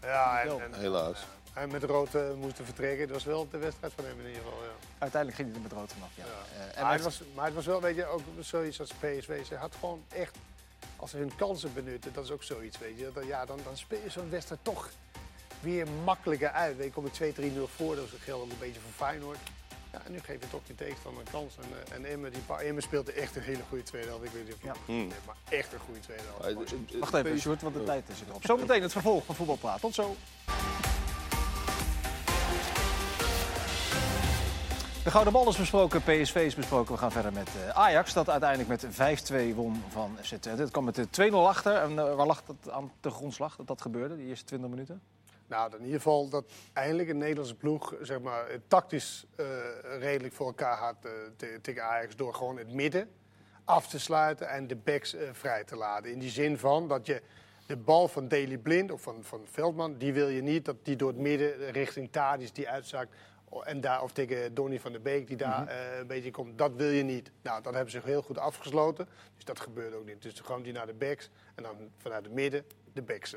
Ja, 0.11 0.41
en, 0.41 0.61
en, 0.63 0.81
Helaas. 0.81 1.27
en 1.53 1.71
met 1.71 1.83
rood 1.83 2.37
moesten 2.37 2.65
vertrekken. 2.65 3.07
Dat 3.07 3.17
was 3.17 3.25
wel 3.25 3.49
de 3.51 3.59
wedstrijd 3.59 3.93
van 3.97 4.05
hem 4.05 4.21
in 4.21 4.27
ieder 4.27 4.43
geval, 4.43 4.63
ja. 4.63 4.71
uiteindelijk 4.99 5.43
ging 5.43 5.49
hij 5.49 5.57
er 5.63 5.69
met 5.69 5.79
rood 5.79 5.93
vanaf. 5.93 6.11
Ja. 6.15 6.25
Ja. 6.25 6.65
Eh, 6.65 6.79
en 6.79 6.83
maar, 6.83 6.93
het 6.93 7.03
was, 7.03 7.23
maar 7.35 7.45
het 7.45 7.55
was 7.55 7.67
wel, 7.67 7.81
weet 7.81 7.97
je, 7.97 8.07
ook 8.07 8.21
zoiets 8.41 8.81
als 8.81 8.91
PSV. 8.91 9.47
Ze 9.47 9.55
had 9.55 9.75
gewoon 9.81 10.03
echt, 10.09 10.37
als 10.97 11.11
ze 11.11 11.17
hun 11.17 11.33
kansen 11.37 11.73
benutten, 11.75 12.13
dat 12.13 12.25
is 12.25 12.31
ook 12.31 12.43
zoiets, 12.43 12.79
weet 12.79 12.99
je. 12.99 13.11
Dat, 13.15 13.27
ja, 13.27 13.45
dan, 13.45 13.59
dan 13.65 13.77
speel 13.77 14.01
je 14.05 14.11
zo'n 14.11 14.31
wedstrijd 14.31 14.61
toch 14.65 14.91
weer 15.61 15.87
makkelijker 16.05 16.51
uit. 16.51 16.77
Je, 16.77 16.91
kom 16.91 17.09
je 17.13 17.33
2-3-0 17.69 17.75
voor, 17.77 17.97
dat 17.97 18.05
geldt 18.21 18.45
ook 18.45 18.51
een 18.51 18.57
beetje 18.59 18.81
voor 18.81 19.07
Feyenoord. 19.07 19.39
Ja, 19.93 20.01
en 20.07 20.13
nu 20.13 20.19
geef 20.21 20.41
je 20.41 20.49
toch 20.51 20.61
je 20.67 20.75
tegenstander 20.75 21.23
een 21.27 21.33
kans. 21.33 21.57
En, 21.57 21.65
eh, 21.89 21.95
en 21.97 22.05
Emmen, 22.05 22.33
die, 22.33 22.57
Emmen 22.67 22.83
speelde 22.83 23.13
echt 23.13 23.37
een 23.37 23.43
hele 23.43 23.63
goede 23.69 23.85
tweede 23.85 24.09
helft. 24.09 24.25
Ik 24.25 24.31
weet 24.31 24.45
niet 24.45 24.55
of 24.55 24.61
je 24.61 24.67
Ja. 24.67 24.73
het 24.73 24.87
nee, 24.87 25.09
maar 25.27 25.37
echt 25.49 25.73
een 25.73 25.79
goede 25.79 26.01
tweede 26.01 26.23
helft. 26.27 26.45
Het- 26.71 26.71
het- 26.91 26.99
Wacht 26.99 27.15
even, 27.15 27.39
Sjoerd, 27.41 27.63
want 27.63 27.75
de 27.75 27.85
tijd 27.85 28.09
is 28.09 28.17
erop. 28.29 28.45
Zometeen 28.45 28.83
het 28.83 28.93
vervolg 28.93 29.25
van 29.25 29.35
Voetbalpraat. 29.35 29.81
Tot 29.81 29.95
zo. 29.95 30.17
De 35.05 35.11
Gouden 35.11 35.33
Bal 35.33 35.49
is 35.49 35.57
besproken, 35.57 36.03
PSV 36.03 36.35
is 36.35 36.55
besproken. 36.55 36.93
We 36.93 36.99
gaan 37.01 37.13
verder 37.13 37.33
met 37.33 37.49
eh, 37.67 37.69
Ajax, 37.69 38.13
dat 38.13 38.29
uiteindelijk 38.31 38.69
met 38.69 38.87
5-2 38.91 39.55
won 39.55 39.83
van 39.89 40.17
FC 40.23 40.25
Twente. 40.27 40.63
Het 40.63 40.71
kwam 40.71 40.85
met 40.85 40.95
de 40.95 41.11
2-0 41.11 41.49
achter. 41.49 41.75
En 41.77 41.99
eh, 41.99 42.15
waar 42.15 42.27
lag 42.27 42.43
dat 42.47 42.73
aan 42.73 42.93
de 43.01 43.11
grondslag 43.11 43.57
dat 43.57 43.67
dat 43.67 43.81
gebeurde, 43.81 44.17
die 44.17 44.27
eerste 44.27 44.45
20 44.45 44.71
minuten? 44.71 45.01
Nou, 45.51 45.71
in 45.77 45.81
ieder 45.85 45.97
geval 45.97 46.29
dat 46.29 46.45
eindelijk 46.73 47.09
een 47.09 47.19
Nederlandse 47.19 47.55
ploeg 47.55 47.95
zeg 48.01 48.21
maar, 48.21 48.47
eh, 48.47 48.59
tactisch 48.69 49.27
eh, 49.37 49.47
redelijk 49.99 50.35
voor 50.35 50.47
elkaar 50.47 50.77
had 50.77 50.97
eh, 51.03 51.11
te- 51.37 51.59
tegen 51.63 51.85
Ajax. 51.85 52.17
Door 52.17 52.35
gewoon 52.35 52.59
het 52.59 52.73
midden 52.73 53.11
af 53.65 53.89
te 53.89 53.99
sluiten 54.01 54.49
en 54.49 54.67
de 54.67 54.77
backs 54.77 55.17
vrij 55.33 55.65
te 55.65 55.77
laten. 55.77 56.11
In 56.13 56.19
die 56.19 56.31
zin 56.31 56.59
van 56.59 56.89
dat 56.89 57.07
je 57.07 57.23
de 57.67 57.77
bal 57.77 58.09
van 58.09 58.29
Daley 58.29 58.59
Blind 58.59 58.91
of 58.91 59.03
van, 59.03 59.25
van 59.25 59.41
Veldman, 59.51 59.97
die 59.99 60.13
wil 60.13 60.29
je 60.29 60.43
niet 60.43 60.65
dat 60.65 60.77
die 60.85 60.97
door 60.97 61.09
het 61.09 61.19
midden 61.19 61.71
richting 61.71 62.13
Tadis 62.13 62.53
die 62.53 62.69
uitzakt. 62.69 63.15
En 63.65 63.81
daar, 63.81 64.03
of 64.03 64.13
tegen 64.13 64.55
Donny 64.55 64.81
van 64.81 64.93
der 64.93 65.03
Beek 65.03 65.27
die 65.27 65.37
daar 65.37 65.67
eh, 65.67 65.99
een 65.99 66.07
beetje 66.07 66.31
komt. 66.31 66.59
Dat 66.59 66.73
wil 66.75 66.89
je 66.91 67.03
niet. 67.03 67.31
Nou, 67.43 67.63
dat 67.63 67.75
hebben 67.75 67.91
ze 67.93 68.01
heel 68.05 68.23
goed 68.23 68.39
afgesloten. 68.39 69.09
Dus 69.35 69.45
dat 69.45 69.61
gebeurt 69.61 69.95
ook 69.95 70.05
niet. 70.07 70.23
Dus 70.23 70.35
dan 70.35 70.45
gewoon 70.45 70.63
die 70.63 70.73
naar 70.73 70.87
de 70.87 70.95
backs 70.95 71.31
en 71.55 71.63
dan 71.63 71.77
vanuit 71.99 72.25
het 72.25 72.35
midden 72.35 72.65
de 72.93 73.03
backs 73.03 73.35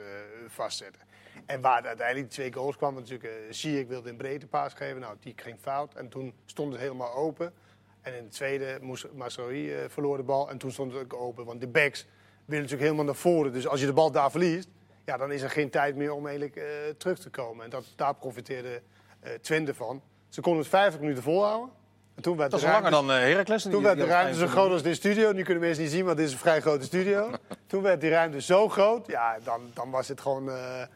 vastzetten. 0.48 1.02
En 1.46 1.62
waar 1.62 1.86
uiteindelijk 1.86 2.28
die 2.28 2.38
twee 2.38 2.54
goals 2.54 2.78
kwam, 2.78 2.94
natuurlijk 2.94 3.24
uh, 3.24 3.32
Ziyech 3.50 3.88
wilde 3.88 4.10
een 4.10 4.18
breedte 4.18 4.48
paas 4.48 4.74
geven. 4.74 5.02
Nou, 5.02 5.16
die 5.20 5.34
ging 5.36 5.58
fout. 5.62 5.94
En 5.94 6.10
toen 6.10 6.34
stond 6.46 6.72
het 6.72 6.82
helemaal 6.82 7.14
open. 7.14 7.54
En 8.02 8.16
in 8.16 8.24
het 8.24 8.32
tweede 8.32 8.78
moest 8.82 9.08
Masraoui 9.14 9.74
eh 9.74 9.90
verloor 9.90 10.18
de 10.18 10.24
bal. 10.24 10.50
En 10.50 10.58
toen 10.58 10.72
stond 10.72 10.94
het 10.94 11.04
ook 11.04 11.14
open. 11.14 11.46
Want 11.46 11.62
de 11.62 11.68
backs 11.68 12.06
willen 12.46 12.64
natuurlijk 12.64 12.82
helemaal 12.82 13.06
naar 13.06 13.16
voren. 13.16 13.54
Dus 13.54 13.68
als 13.68 13.80
je 13.80 13.86
de 13.86 13.94
bal 13.94 14.12
daar 14.12 14.32
verliest, 14.32 14.70
ja, 15.06 15.18
dan 15.18 15.32
is 15.32 15.42
er 15.42 15.50
geen 15.50 15.70
tijd 15.70 15.96
meer 15.96 16.12
om 16.12 16.26
eigenlijk 16.26 16.56
eh, 16.56 16.66
terug 16.98 17.20
te 17.20 17.30
komen. 17.30 17.64
En 17.64 17.70
dat, 17.70 17.86
daar 17.96 18.16
profiteerde 18.16 18.82
eh 19.20 19.34
Twente 19.34 19.74
van. 19.74 20.02
Ze 20.30 20.42
konden 20.42 20.62
het 20.62 20.70
50 20.70 21.00
minuten 21.00 21.24
volhouden. 21.24 21.70
En 22.16 22.22
toen 22.22 22.38
werd 22.38 22.52
Dat 22.52 22.60
is 22.60 22.66
de 22.66 22.72
langer 22.72 22.92
dan 22.92 23.12
eh, 23.12 23.18
Heracles. 23.18 23.64
toen 23.64 23.84
werd 23.84 23.98
de 23.98 24.06
ruimte 24.06 24.38
zo 24.38 24.48
groot 24.48 24.72
als 24.72 24.84
dit 24.84 24.96
studio. 24.96 25.32
Nu 25.32 25.44
kunnen 25.44 25.64
mensen 25.64 25.84
niet 25.84 25.92
zien, 25.92 26.06
maar 26.06 26.16
dit 26.16 26.26
is 26.26 26.32
een 26.32 26.38
vrij 26.38 26.62
grote 26.62 26.86
studio. 26.86 27.32
Toen 27.68 27.82
werd 27.82 28.02
die 28.02 28.10
ruimte 28.10 28.42
zo 28.42 28.70
groot. 28.70 29.08
Ja, 29.08 29.38
dan, 29.44 29.62
dan 29.74 29.90
was 29.90 30.08
het 30.08 30.22
gewoon 30.22 30.50
eh, 30.50 30.56
eh, 30.56 30.82
eh, 30.82 30.88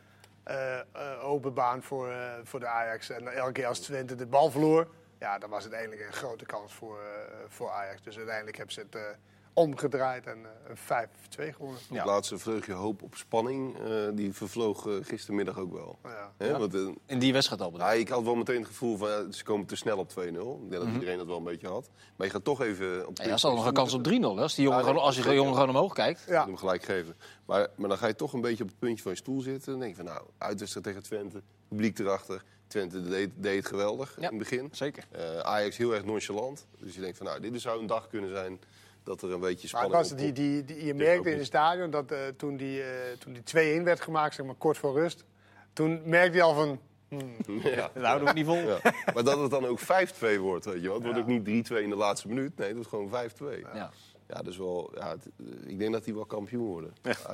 open 1.22 1.54
baan 1.54 1.84
voor, 1.84 2.10
eh, 2.10 2.34
voor 2.44 2.60
de 2.60 2.68
Ajax. 2.68 3.10
En 3.10 3.28
elke 3.28 3.52
keer 3.52 3.68
als 3.68 3.80
Twente 3.80 4.16
de 4.16 4.26
bal 4.26 4.52
verloor, 4.52 4.88
ja, 5.20 5.38
dan 5.40 5.50
was 5.50 5.64
het 5.64 5.74
eigenlijk 5.74 6.08
een 6.08 6.14
grote 6.14 6.46
kans 6.46 6.74
voor, 6.74 7.00
eh, 7.00 7.38
voor 7.48 7.70
Ajax. 7.70 8.02
Dus 8.02 8.18
uiteindelijk 8.18 8.58
hebben 8.58 8.74
ze 8.74 8.82
het 8.82 8.96
eh, 8.96 9.02
omgedraaid 9.58 10.26
en 10.26 10.38
eh, 10.46 10.70
een 10.70 11.08
5-2 11.50 11.54
gewonnen. 11.56 11.80
Ja. 11.90 11.96
Het 11.96 12.06
laatste 12.06 12.38
vleugje 12.38 12.74
hoop 12.74 13.02
op 13.02 13.16
spanning, 13.16 13.78
eh, 13.80 13.92
die 14.14 14.34
vervloog 14.34 14.88
eh, 14.88 14.94
gistermiddag 15.02 15.58
ook 15.60 15.74
wel. 15.74 15.98
Ja. 16.04 16.32
Hè, 16.38 16.48
Ja. 16.48 16.58
Want, 16.60 16.74
In 17.06 17.20
die 17.20 17.34
wedstrijd 17.34 17.62
al 17.62 17.72
bedoel 17.72 17.88
ja, 17.88 17.94
ik 17.94 18.10
had 18.10 18.24
wel 18.24 18.36
meteen 18.36 18.58
het 18.58 18.68
gevoel 18.68 18.98
van 18.98 19.34
ze 19.34 19.44
komen 19.44 19.66
te 19.68 19.76
snel 19.76 19.98
op 19.98 20.10
2-0. 20.10 20.20
Ik 20.20 20.24
denk 20.70 20.70
Mhm. 20.70 20.70
dat 20.72 20.94
iedereen 20.94 21.18
dat 21.18 21.28
wel 21.28 21.38
een 21.38 21.44
beetje 21.44 21.68
had. 21.68 21.90
Maar 22.16 22.28
je 22.28 22.34
gaat 22.34 22.44
toch 22.44 22.62
even 22.62 23.08
op 23.08 23.18
Ja, 23.18 23.24
er 23.24 23.40
zat 23.40 23.54
nog 23.56 23.66
een 23.66 23.74
kans 23.74 23.94
op 23.94 24.04
3-0. 24.04 24.36
hè, 24.36 24.42
Als, 24.42 24.56
die 24.56 24.64
jongen, 24.64 24.80
Ja, 24.80 24.86
nee, 24.86 24.94
gewoon- 24.94 25.08
als 25.08 25.18
je 25.18 25.34
jongen 25.34 25.54
gewoon 25.54 25.70
omhoog 25.70 25.94
kijkt. 25.94 26.24
Ja. 26.28 26.46
hem 26.46 26.58
gelijk 26.58 26.84
geven. 26.84 27.16
Maar, 27.46 27.68
maar 27.76 27.90
dan 27.90 27.98
ga 27.98 28.08
je 28.08 28.16
toch 28.16 28.34
een 28.34 28.42
beetje 28.42 28.64
op 28.64 28.70
het 28.70 28.80
puntje 28.80 29.02
van 29.04 29.12
je 29.12 29.18
stoel 29.18 29.42
zitten. 29.42 29.72
Dan 29.72 29.80
denk 29.80 29.92
je 29.96 30.04
van 30.04 30.14
nou, 30.14 30.26
uitwedstrijd 30.38 30.86
tegen 30.86 31.04
Twente, 31.04 31.42
publiek 31.68 32.00
erachter. 32.00 32.44
Twente 32.68 33.02
deed, 33.02 33.30
deed 33.36 33.56
het 33.58 33.68
geweldig 33.68 34.10
Ja. 34.20 34.30
in 34.30 34.38
het 34.40 34.50
begin. 34.50 34.70
Zeker. 34.72 35.04
Eh, 35.12 35.40
Ajax 35.40 35.78
heel 35.78 35.94
erg 35.94 36.06
nonchalant. 36.06 36.66
Dus 36.80 36.96
je 36.96 37.02
denkt 37.02 37.18
van 37.18 37.26
nou, 37.26 37.40
dit 37.40 37.62
zou 37.62 37.80
een 37.82 37.88
dag 37.88 38.08
kunnen 38.08 38.30
zijn 38.30 38.60
dat 39.08 39.22
er 39.22 39.32
een 39.32 39.40
beetje 39.40 39.70
Maar 39.72 39.82
spanning 39.82 39.94
het 40.02 40.10
was 40.10 40.20
die, 40.20 40.32
die, 40.32 40.66
die, 40.66 40.86
je 40.86 40.94
merkte 40.94 41.32
in 41.32 41.38
het 41.38 41.46
stadion 41.46 41.90
dat 41.90 42.12
eh, 42.12 42.20
toen 42.38 42.58
die, 42.58 42.84
eh, 42.84 42.90
toen 43.20 43.34
die 43.44 43.80
2-1 43.80 43.84
werd 43.84 44.02
gemaakt, 44.02 44.36
zeg 44.36 44.46
maar 44.46 44.56
kort 44.56 44.78
voor 44.78 44.94
rust. 44.94 45.24
Toen 45.74 46.02
merkte 46.06 46.38
je 46.38 46.44
al 46.44 46.54
van, 46.54 46.80
Ja. 47.64 47.90
Dat 47.94 48.04
houden 48.04 48.28
we 48.28 48.34
niet 48.34 48.46
vol. 48.46 48.56
Ja. 48.58 48.80
Maar 49.14 49.24
dat 49.24 49.40
het 49.40 49.52
dan 49.52 49.66
ook 49.66 49.80
5-2 49.80 49.84
wordt, 50.40 50.66
weet 50.66 50.82
je 50.82 50.88
wel. 50.88 50.94
Het 50.94 51.04
wordt 51.04 51.18
Ja. 51.18 51.22
ook 51.22 51.28
niet 51.28 51.70
3-2 51.72 51.84
in 51.84 51.90
de 51.90 51.96
laatste 51.96 52.28
minuut. 52.28 52.58
Nee, 52.58 52.68
het 52.68 52.76
wordt 52.76 52.90
gewoon 52.90 53.10
5-2. 53.10 53.60
Ja. 53.74 53.92
Ja, 54.28 54.42
dus 54.42 54.58
wel, 54.58 54.92
ja, 54.96 55.10
het- 55.10 55.30
eh, 55.40 55.70
ik 55.72 55.80
denk 55.80 55.94
dat 55.94 56.04
die 56.04 56.14
wel 56.14 56.26
kampioen 56.26 56.66
worden. 56.66 56.94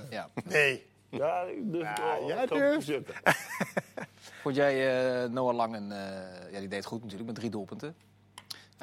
Ja. 0.10 0.30
nee. 0.50 0.86
Ja, 1.10 1.46
het 1.46 1.56
Ja, 1.82 1.96
wel. 2.20 2.28
jij 2.28 2.46
durft. 2.46 2.92
Vond 4.42 4.56
jij 4.62 4.76
eh, 5.24 5.30
Noah 5.30 5.56
Lang 5.56 5.76
een... 5.76 5.92
eh, 5.92 6.52
ja, 6.52 6.60
die 6.60 6.68
deed 6.68 6.86
goed 6.86 7.00
natuurlijk 7.02 7.28
met 7.28 7.36
drie 7.36 7.50
doelpunten. 7.50 7.96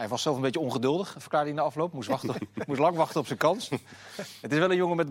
Hij 0.00 0.08
was 0.08 0.22
zelf 0.22 0.36
een 0.36 0.42
beetje 0.42 0.60
ongeduldig, 0.60 1.14
verklaarde 1.18 1.48
hij 1.48 1.58
na 1.58 1.64
afloop. 1.64 1.92
Moest, 1.92 2.08
wachten, 2.08 2.34
moest 2.66 2.80
lang 2.80 2.96
wachten 2.96 3.20
op 3.20 3.26
zijn 3.26 3.38
kans. 3.38 3.68
Het 4.40 4.52
is 4.52 4.58
wel 4.58 4.70
een 4.70 4.76
jongen 4.76 4.96
met... 4.96 5.08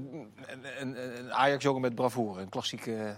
Een, 0.80 1.18
een, 1.20 1.34
Ajax-jongen 1.34 1.82
met 1.82 1.96
bravoure. 1.96 2.42
Een 2.42 2.50
klassieke... 2.50 3.18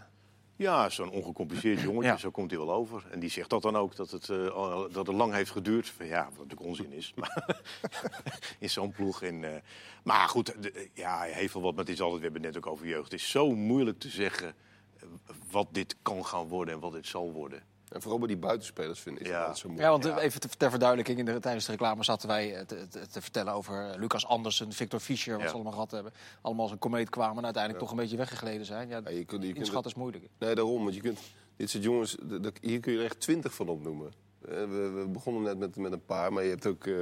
Ja, 0.55 0.89
zo'n 0.89 1.09
ongecompliceerd 1.09 1.81
jongetje, 1.87 2.09
Ja. 2.11 2.17
zo 2.17 2.29
komt 2.31 2.51
hij 2.51 2.59
wel 2.59 2.71
over. 2.73 3.03
En 3.11 3.19
die 3.19 3.29
zegt 3.29 3.49
dat 3.49 3.61
dan 3.61 3.75
ook, 3.75 3.95
dat 3.95 4.11
het, 4.11 4.29
eh, 4.29 4.45
dat 4.91 5.07
het 5.07 5.15
lang 5.15 5.33
heeft 5.33 5.51
geduurd. 5.51 5.93
Ja, 5.99 6.23
wat 6.23 6.31
natuurlijk 6.37 6.61
onzin 6.61 6.91
is. 6.91 7.13
Maar 7.15 7.61
in 8.59 8.69
zo'n 8.69 8.91
ploeg. 8.91 9.21
En, 9.21 9.43
eh, 9.55 9.61
maar 10.03 10.27
goed, 10.29 10.63
de- 10.63 10.89
ja, 10.93 11.17
hij 11.17 11.31
heeft 11.31 11.53
wel 11.53 11.63
wat, 11.63 11.75
maar 11.75 11.83
het 11.83 11.93
is 11.93 12.01
altijd, 12.01 12.17
we 12.19 12.23
hebben 12.25 12.43
het 12.43 12.53
net 12.53 12.63
ook 12.65 12.71
over 12.71 12.87
jeugd. 12.87 13.11
Het 13.11 13.19
is 13.21 13.29
zo 13.29 13.51
moeilijk 13.55 13.99
te 13.99 14.09
zeggen 14.09 14.55
wat 15.51 15.67
dit 15.71 15.95
kan 16.01 16.25
gaan 16.25 16.47
worden 16.47 16.73
en 16.73 16.79
wat 16.79 16.91
dit 16.93 17.07
zal 17.07 17.31
worden. 17.31 17.63
En 17.91 18.01
vooral 18.01 18.19
bij 18.19 18.27
die 18.27 18.37
buitenspelers 18.37 18.99
vind 18.99 19.19
ik 19.19 19.27
Ja. 19.27 19.39
altijd 19.39 19.57
zo 19.57 19.67
mooi. 19.69 19.81
Ja, 19.81 19.89
want 19.89 20.05
even 20.05 20.39
te- 20.41 20.47
ter 20.57 20.69
verduidelijking, 20.69 21.19
in 21.19 21.25
de, 21.25 21.39
tijdens 21.39 21.65
de 21.65 21.71
reclame 21.71 22.03
zaten 22.03 22.27
wij 22.27 22.55
eh, 22.55 22.65
te, 22.65 22.87
te, 22.87 23.07
te 23.07 23.21
vertellen 23.21 23.53
over 23.53 23.89
eh, 23.89 23.99
Lucas 23.99 24.25
Andersen, 24.27 24.71
Victor 24.71 24.99
Fischer, 24.99 25.33
wat 25.33 25.41
Ja. 25.41 25.47
ze 25.47 25.53
allemaal 25.53 25.71
gehad 25.73 25.91
hebben. 25.91 26.13
Allemaal 26.41 26.63
als 26.63 26.71
een 26.71 26.79
komeet 26.79 27.09
kwamen 27.09 27.37
en 27.37 27.43
uiteindelijk 27.43 27.83
toch 27.83 27.91
een 27.93 27.97
beetje 28.01 28.17
weggegleden 28.17 28.65
zijn. 28.65 28.87
Ja, 28.89 29.01
Ja, 29.03 29.09
je 29.09 29.25
kunt, 29.25 29.41
je 29.41 29.47
kunt 29.47 29.57
inschatten 29.59 29.91
is 29.91 29.97
moeilijk. 29.97 30.27
Nee, 30.39 30.55
daarom. 30.55 30.83
Want 30.83 30.95
je 30.95 31.01
kunt, 31.01 31.19
dit 31.55 31.69
soort 31.69 31.83
jongens, 31.83 32.17
hier 32.61 32.79
kun 32.79 32.91
je 32.93 32.97
er 32.99 33.05
echt 33.05 33.19
twintig 33.19 33.53
van 33.53 33.67
opnoemen. 33.67 34.11
Eh, 34.41 34.49
We, 34.49 34.89
we 34.95 35.07
begonnen 35.07 35.43
net 35.43 35.57
met, 35.57 35.75
met 35.75 35.91
een 35.91 36.05
paar, 36.05 36.33
maar 36.33 36.43
je 36.43 36.49
hebt 36.49 36.67
ook 36.67 36.85
eh, 36.85 36.95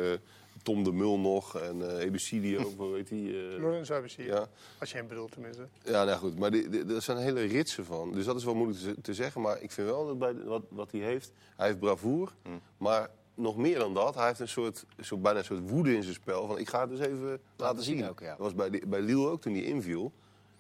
Tom 0.63 0.84
de 0.84 0.91
Mul 0.91 1.19
nog 1.19 1.58
en 1.60 1.89
eh 1.98 2.04
Ebesilio, 2.06 2.74
hoe 2.78 2.95
heet 2.95 3.08
die? 3.08 3.30
eh, 3.54 3.60
Lorenzo 3.62 4.04
ja. 4.17 4.48
Als 4.80 4.91
je 4.91 4.98
hem 4.98 5.08
bedoelt 5.08 5.32
tenminste. 5.32 5.67
ja, 5.84 6.04
nou 6.04 6.17
goed. 6.17 6.39
Maar 6.39 6.52
die- 6.52 6.69
die- 6.69 6.93
er 6.95 7.02
zijn 7.02 7.17
hele 7.17 7.41
ritsen 7.43 7.86
van. 7.86 8.12
Dus 8.12 8.26
dat 8.26 8.36
is 8.36 8.43
wel 8.43 8.56
moeilijk 8.56 8.80
te, 8.80 9.02
te 9.02 9.13
zeggen. 9.13 9.41
Maar 9.41 9.62
ik 9.62 9.72
vind 9.72 9.88
wel 9.88 10.06
dat 10.08 10.19
bij 10.19 10.34
wat, 10.43 10.63
wat 10.69 10.91
hij 10.91 11.02
heeft, 11.02 11.32
hij 11.56 11.67
heeft 11.67 11.80
bravoer. 11.80 12.34
Maar 12.78 13.10
nog 13.36 13.58
meer 13.58 13.80
dan 13.80 13.93
dat, 13.93 14.15
hij 14.15 14.28
heeft 14.28 14.39
een 14.39 14.48
soort, 14.48 14.86
zo 15.02 15.17
bijna 15.17 15.39
een 15.39 15.45
soort 15.45 15.69
woede 15.69 15.95
in 15.95 16.04
zijn 16.04 16.15
spel. 16.15 16.48
Van 16.48 16.58
ik 16.58 16.69
ga 16.69 16.82
het 16.82 16.89
dus 16.89 17.00
even 17.00 17.39
laten, 17.58 17.84
zien 17.84 17.98
zien. 17.98 18.10
ook, 18.10 18.19
ja. 18.19 18.30
Dat 18.30 18.38
was 18.38 18.56
bij, 18.56 18.82
bij 18.88 19.02
Lille 19.02 19.28
ook 19.28 19.41
toen 19.41 19.54
hij 19.54 19.63
inviel. 19.63 20.12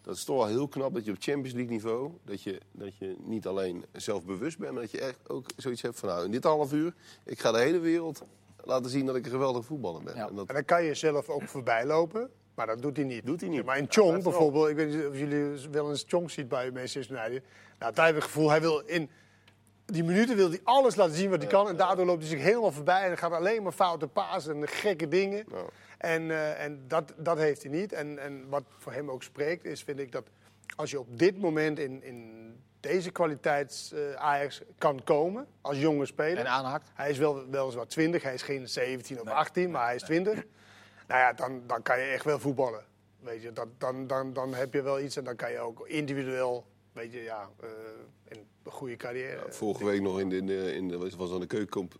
Dat 0.01 0.15
is 0.15 0.23
toch 0.23 0.37
wel 0.37 0.45
heel 0.47 0.67
knap 0.67 0.93
dat 0.93 1.05
je 1.05 1.11
op 1.11 1.17
Champions 1.19 1.53
League 1.53 1.71
niveau... 1.71 2.11
dat 2.25 2.41
je, 2.41 2.59
dat 2.71 2.97
je 2.97 3.15
niet 3.23 3.47
alleen 3.47 3.85
zelfbewust 3.91 4.57
bent... 4.57 4.71
maar 4.73 4.81
dat 4.81 4.91
je 4.91 4.99
echt 5.01 5.29
ook 5.29 5.45
zoiets 5.57 5.81
hebt 5.81 5.99
van... 5.99 6.09
nou, 6.09 6.25
in 6.25 6.31
dit 6.31 6.43
half 6.43 6.73
uur, 6.73 6.93
ik 7.25 7.39
ga 7.39 7.51
de 7.51 7.59
hele 7.59 7.79
wereld 7.79 8.23
laten 8.69 8.89
zien... 8.91 9.05
dat 9.05 9.15
ik 9.15 9.25
een 9.25 9.31
geweldige 9.31 9.65
voetballer 9.65 10.03
ben. 10.03 10.15
Ja. 10.15 10.27
En 10.27 10.35
dat, 10.35 10.47
En 10.47 10.53
dan 10.53 10.65
kan 10.65 10.83
je 10.83 10.93
zelf 10.93 11.29
ook 11.29 11.43
voorbij 11.43 11.85
lopen. 11.85 12.29
Maar 12.55 12.67
dat 12.67 12.81
doet 12.81 12.97
hij 12.97 13.05
niet. 13.05 13.25
Doet 13.25 13.41
hij 13.41 13.49
niet. 13.49 13.65
Maar 13.65 13.77
in 13.77 13.85
Chong 13.89 14.11
wel- 14.11 14.21
bijvoorbeeld, 14.21 14.67
ik 14.69 14.75
weet 14.75 14.95
niet 14.95 15.05
of 15.05 15.17
jullie 15.17 15.69
wel 15.71 15.89
eens 15.89 16.03
Chong 16.07 16.31
ziet 16.31 16.47
bij 16.47 16.71
Manchester 16.71 17.17
United. 17.17 17.43
Nou, 17.79 17.93
daar 17.93 18.05
heb 18.05 18.15
ik 18.15 18.21
het 18.21 18.31
gevoel, 18.31 18.49
hij 18.49 18.61
wil 18.61 18.79
in 18.79 19.09
die 19.85 20.03
minuten 20.03 20.35
wil 20.35 20.49
hij 20.49 20.59
alles 20.63 20.95
laten 20.95 21.15
zien 21.15 21.29
wat 21.29 21.39
hij 21.39 21.47
kan. 21.47 21.67
En 21.67 21.75
daardoor 21.75 22.05
loopt 22.05 22.19
hij 22.21 22.29
zich 22.29 22.41
helemaal 22.41 22.71
voorbij. 22.71 23.01
En 23.01 23.07
dan 23.07 23.17
gaat 23.17 23.31
alleen 23.31 23.63
maar 23.63 23.71
foute 23.71 24.07
pasen 24.07 24.55
en 24.55 24.67
gekke 24.67 25.07
dingen. 25.07 25.45
Ja. 25.49 25.63
En, 25.97 26.31
eh, 26.31 26.63
en 26.63 26.83
dat, 26.87 27.13
dat 27.17 27.37
heeft 27.37 27.63
hij 27.63 27.71
niet. 27.71 27.93
En, 27.93 28.19
en 28.19 28.49
wat 28.49 28.63
voor 28.77 28.91
hem 28.91 29.11
ook 29.11 29.23
spreekt, 29.23 29.65
is 29.65 29.83
vind 29.83 29.99
ik 29.99 30.11
dat 30.11 30.23
als 30.75 30.91
je 30.91 30.99
op 30.99 31.19
dit 31.19 31.37
moment 31.37 31.79
in, 31.79 32.03
in 32.03 32.37
deze 32.79 33.11
kwaliteits 33.11 33.91
eh, 33.91 34.13
Ajax 34.13 34.61
kan 34.77 35.03
komen, 35.03 35.47
als 35.61 35.79
jonge 35.79 36.05
speler. 36.05 36.37
En 36.37 36.47
aanhaakt. 36.47 36.89
Hij 36.93 37.09
is 37.09 37.17
wel, 37.17 37.49
weliswaar 37.49 37.87
20, 37.87 38.23
hij 38.23 38.33
is 38.33 38.41
geen 38.41 38.69
17 38.69 39.21
of 39.21 39.27
18, 39.27 39.71
maar 39.71 39.85
hij 39.85 39.95
is 39.95 40.01
20. 40.01 40.33
Nou 41.07 41.21
ja, 41.21 41.33
dan, 41.33 41.61
dan 41.67 41.81
kan 41.81 41.99
je 41.99 42.05
echt 42.05 42.25
wel 42.25 42.39
voetballen. 42.39 42.83
Weet 43.19 43.41
je, 43.41 43.53
dat, 43.53 43.67
dan, 43.77 44.07
dan, 44.07 44.33
dan 44.33 44.53
heb 44.53 44.73
je 44.73 44.81
wel 44.81 44.99
iets 44.99 45.15
en 45.15 45.23
dan 45.23 45.35
kan 45.35 45.51
je 45.51 45.59
ook 45.59 45.87
individueel, 45.87 46.65
weet 46.93 47.13
je, 47.13 47.23
ja, 47.23 47.49
eh, 47.59 47.69
een 48.27 48.45
goede 48.63 48.95
carrière. 48.95 49.51
Vorige 49.51 49.85
week 49.85 50.01
nog 50.01 50.19
in 50.19 50.29
de, 50.29 50.35
in 50.35 50.45
de, 50.45 50.75
in 50.75 50.87
de 50.87 50.97
was 50.97 51.15
was 51.15 51.29
dan 51.29 51.39
de 51.39 51.47
keukenkamp, 51.47 51.95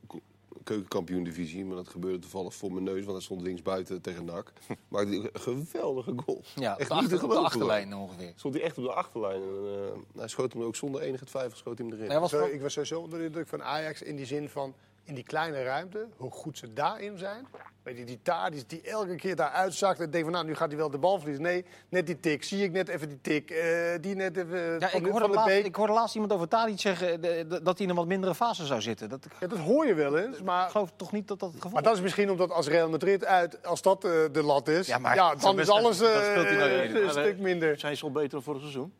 keukenkampioen-divisie. 0.69 1.65
Maar 1.65 1.75
dat 1.75 1.89
gebeurde 1.89 2.19
toevallig 2.19 2.55
voor 2.55 2.71
mijn 2.71 2.83
neus, 2.83 2.99
want 2.99 3.11
hij 3.11 3.21
stond 3.21 3.41
links 3.41 3.61
buiten 3.61 4.01
tegen 4.01 4.25
NAC. 4.25 4.53
Maakte 4.87 5.09
hij 5.09 5.17
een 5.17 5.41
geweldige 5.41 6.13
goal. 6.25 6.43
Ja, 6.55 6.73
op 6.73 6.79
echt 6.79 6.89
de, 6.89 6.95
niet 6.95 7.03
achter, 7.03 7.19
te 7.19 7.25
op 7.25 7.31
de 7.31 7.37
achterlijn 7.37 7.93
ongeveer. 7.93 8.33
Stond 8.35 8.53
hij 8.53 8.63
echt 8.63 8.77
op 8.77 8.83
de 8.83 8.93
achterlijn. 8.93 9.41
En, 9.41 9.49
eh, 9.49 10.19
hij 10.19 10.27
schoot 10.27 10.53
hem 10.53 10.61
ook 10.61 10.75
zonder 10.75 11.01
enige 11.01 11.25
twijfel 11.25 11.57
schoot 11.57 11.77
hij 11.77 11.87
hem 11.87 11.95
erin. 11.95 12.09
Hij 12.09 12.19
was 12.19 12.29
Zo, 12.29 12.45
ik 12.45 12.61
was 12.61 12.73
sowieso 12.73 12.99
onder 12.99 13.19
de 13.19 13.25
indruk 13.25 13.47
van 13.47 13.63
Ajax 13.63 14.01
in 14.01 14.15
die 14.15 14.25
zin 14.25 14.49
van 14.49 14.73
in 15.09 15.15
die 15.15 15.23
kleine 15.23 15.63
ruimte, 15.63 16.07
hoe 16.17 16.31
goed 16.31 16.57
ze 16.57 16.73
daarin 16.73 17.17
zijn. 17.17 17.47
Weet 17.83 17.97
je, 17.97 18.03
die 18.03 18.19
Tadic 18.21 18.69
die 18.69 18.81
elke 18.81 19.15
keer 19.15 19.35
daar 19.35 19.49
uitzakt 19.49 19.99
en 19.99 20.09
denkt 20.09 20.25
van 20.25 20.35
nou, 20.35 20.45
nu 20.45 20.55
gaat 20.55 20.67
hij 20.67 20.77
wel 20.77 20.89
de 20.89 20.97
bal 20.97 21.17
verliezen. 21.17 21.43
Nee, 21.43 21.65
net 21.89 22.05
die 22.05 22.19
tik. 22.19 22.43
Zie 22.43 22.63
ik 22.63 22.71
net 22.71 22.87
even 22.87 23.07
die 23.07 23.21
tik. 23.21 23.49
eh, 23.51 23.67
die 24.01 24.15
net 24.15 24.37
even 24.37 24.59
Ja, 24.79 24.89
van, 24.89 24.99
ik 24.99 25.05
de- 25.05 25.11
hoorde, 25.11 25.19
van 25.19 25.29
de 25.29 25.35
laatst, 25.35 25.53
Beek. 25.55 25.65
ik 25.65 25.75
hoorde 25.75 25.93
laatst 25.93 26.13
iemand 26.13 26.33
over 26.33 26.47
Tadic 26.47 26.79
zeggen 26.79 27.11
eh, 27.13 27.21
de- 27.21 27.45
dat 27.63 27.77
hij 27.77 27.85
in 27.85 27.89
een 27.89 27.95
wat 27.95 28.07
mindere 28.07 28.35
fase 28.35 28.65
zou 28.65 28.81
zitten. 28.81 29.09
Dat, 29.09 29.25
ik 29.25 29.31
Ja, 29.39 29.47
dat 29.47 29.57
hoor 29.59 29.85
je 29.85 29.93
wel 29.93 30.17
eens, 30.17 30.41
maar... 30.41 30.69
geloof 30.69 30.91
toch 30.95 31.11
niet 31.11 31.27
dat 31.27 31.39
dat 31.39 31.47
het 31.49 31.57
geval 31.57 31.71
Maar 31.73 31.83
dat 31.83 31.95
is 31.95 32.01
misschien 32.01 32.29
omdat 32.31 32.51
als 32.51 32.67
Real 32.67 32.89
Madrid 32.89 33.25
uit, 33.25 33.65
als 33.65 33.81
dat 33.81 34.03
eh, 34.03 34.11
de 34.31 34.43
lat 34.43 34.67
is, 34.67 34.87
Ja, 34.87 34.93
ja, 34.95 34.99
maar 35.01 35.15
dan 35.15 35.39
zo'n 35.39 35.59
is 35.59 35.69
alles 35.69 35.97
dat 35.97 36.09
eh, 36.11 36.23
speelt 36.31 36.45
hij 36.47 36.55
nooit 36.57 36.91
meer. 36.93 37.03
een 37.03 37.09
stuk 37.09 37.35
eh, 37.35 37.39
minder. 37.43 37.79
Zijn 37.79 37.97
ze 37.97 38.03
al 38.03 38.11
beter 38.11 38.29
dan 38.29 38.43
vorig 38.43 38.61
seizoen? 38.61 38.93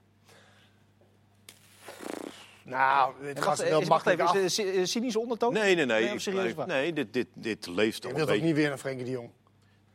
Nou, 2.69 3.13
het 3.19 3.37
En 3.37 3.43
gaat 3.43 3.45
wacht, 3.45 3.69
wel 3.69 3.81
is, 3.81 3.87
wacht 3.87 4.05
makkelijk 4.05 4.19
even, 4.19 4.41
af. 4.41 4.45
is 4.45 4.57
het 4.57 4.75
een 4.75 4.87
cynische 4.87 5.19
ondertoon? 5.19 5.53
Nee, 5.53 5.75
nee, 5.75 5.85
nee. 5.85 6.03
Nee, 6.03 6.13
ik- 6.13 6.19
serieus 6.19 6.53
nee, 6.65 6.93
dit, 6.93 7.13
dit, 7.13 7.27
dit 7.33 7.67
leeft 7.67 8.03
al 8.05 8.09
Je 8.09 8.15
een 8.19 8.25
wilt 8.25 8.37
ook 8.37 8.43
niet 8.45 8.55
weer 8.55 8.69
naar 8.69 8.77
Frenkie 8.77 9.05
de 9.05 9.11
Jong. 9.11 9.29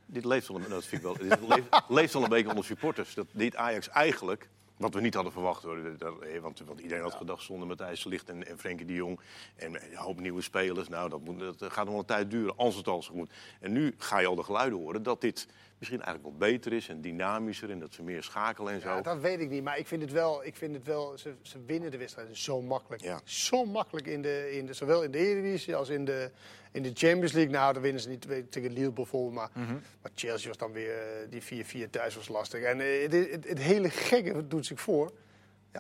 Dit 0.07 0.25
leeft 0.25 0.49
al, 0.49 0.57
een- 0.57 0.69
dat 0.69 0.85
vind 0.85 1.03
ik 1.05 1.07
wel, 1.07 1.29
dit 1.29 1.49
leeft, 1.49 1.83
leeft 1.89 2.15
al 2.15 2.23
een 2.23 2.29
beetje 2.29 2.49
onder 2.49 2.65
supporters. 2.65 3.15
Dat 3.15 3.27
dit 3.31 3.57
Ajax 3.57 3.89
eigenlijk, 3.89 4.49
wat 4.77 4.95
we 4.95 5.01
niet 5.01 5.15
hadden 5.15 5.33
verwacht 5.33 5.63
hoor. 5.63 5.79
Dat, 5.99 6.19
eh, 6.23 6.41
want, 6.41 6.63
want 6.67 6.81
iedereen 6.81 7.03
had 7.03 7.15
gedacht 7.15 7.43
zonder 7.43 7.67
Matthijs 7.69 8.05
Ligt 8.05 8.29
en, 8.29 8.47
en 8.47 8.59
Frenkie 8.59 8.87
de 8.87 8.95
Jong. 8.95 9.21
En 9.57 9.75
een 9.75 9.97
hoop 9.97 10.21
nieuwe 10.21 10.43
spelers. 10.43 10.89
Nou, 10.89 11.09
dat, 11.09 11.21
moet, 11.21 11.39
dat 11.59 11.73
gaat 11.73 11.85
nog 11.85 11.89
wel 11.93 11.99
een 11.99 12.05
tijd 12.05 12.31
duren, 12.31 12.57
als 12.57 12.77
het 12.77 12.89
al 12.89 13.03
zo 13.03 13.15
moet. 13.15 13.31
En 13.61 13.73
nu 13.73 13.95
ga 13.99 14.19
je 14.19 14.27
al 14.27 14.35
de 14.35 14.43
geluiden 14.43 14.79
horen 14.79 15.03
dat 15.03 15.21
dit 15.21 15.47
misschien 15.89 16.03
eigenlijk 16.03 16.39
wel 16.39 16.49
beter 16.51 16.73
is 16.73 16.89
en 16.89 17.01
dynamischer. 17.01 17.71
En 17.71 17.79
dat 17.79 17.95
ze 17.95 18.03
meer 18.03 18.23
schakelen 18.23 18.73
en 18.73 18.81
zo. 18.81 18.89
Ja, 18.89 19.01
dat 19.01 19.21
weet 19.21 19.41
ik 19.41 19.51
niet, 19.51 19.63
maar 19.63 19.79
ik 19.79 19.87
vind 19.87 20.03
het 20.03 20.13
wel, 20.13 20.45
ik 20.45 20.57
vind 20.57 20.75
het 20.75 20.85
wel 20.87 21.19
ze, 21.19 21.35
ze 21.43 21.59
winnen 21.67 21.91
de 21.91 21.97
wedstrijden 21.97 22.37
zo 22.37 22.63
makkelijk. 22.63 23.03
Ja. 23.03 23.21
Zo 23.25 23.65
makkelijk, 23.65 24.07
in 24.07 24.23
de, 24.23 24.57
in 24.57 24.67
de, 24.67 24.73
zowel 24.73 25.03
in 25.03 25.11
de 25.11 25.19
Eredivisie 25.19 25.77
als 25.77 25.89
in 25.89 26.05
de, 26.05 26.31
in 26.73 26.83
de 26.83 26.91
Champions 26.95 27.33
League. 27.33 27.53
Nou, 27.53 27.73
dan 27.73 27.83
winnen 27.83 28.01
ze 28.03 28.09
niet 28.09 28.27
tegen 28.51 28.73
Lille 28.73 28.91
bijvoorbeeld, 28.93 29.35
maar, 29.35 29.51
Mhm. 29.55 29.73
maar 30.03 30.11
Chelsea 30.15 30.49
was 30.49 30.57
dan 30.59 30.73
weer, 30.73 30.99
eh, 30.99 31.31
die 31.31 31.43
4-4 31.43 31.91
thuis 31.91 32.15
was 32.15 32.29
lastig. 32.29 32.63
En 32.63 32.81
eh, 32.81 33.03
het, 33.03 33.13
het, 33.31 33.49
het 33.49 33.59
hele 33.59 33.91
gekke 33.91 34.47
doet 34.49 34.67
zich 34.67 34.81
voor. 34.81 35.13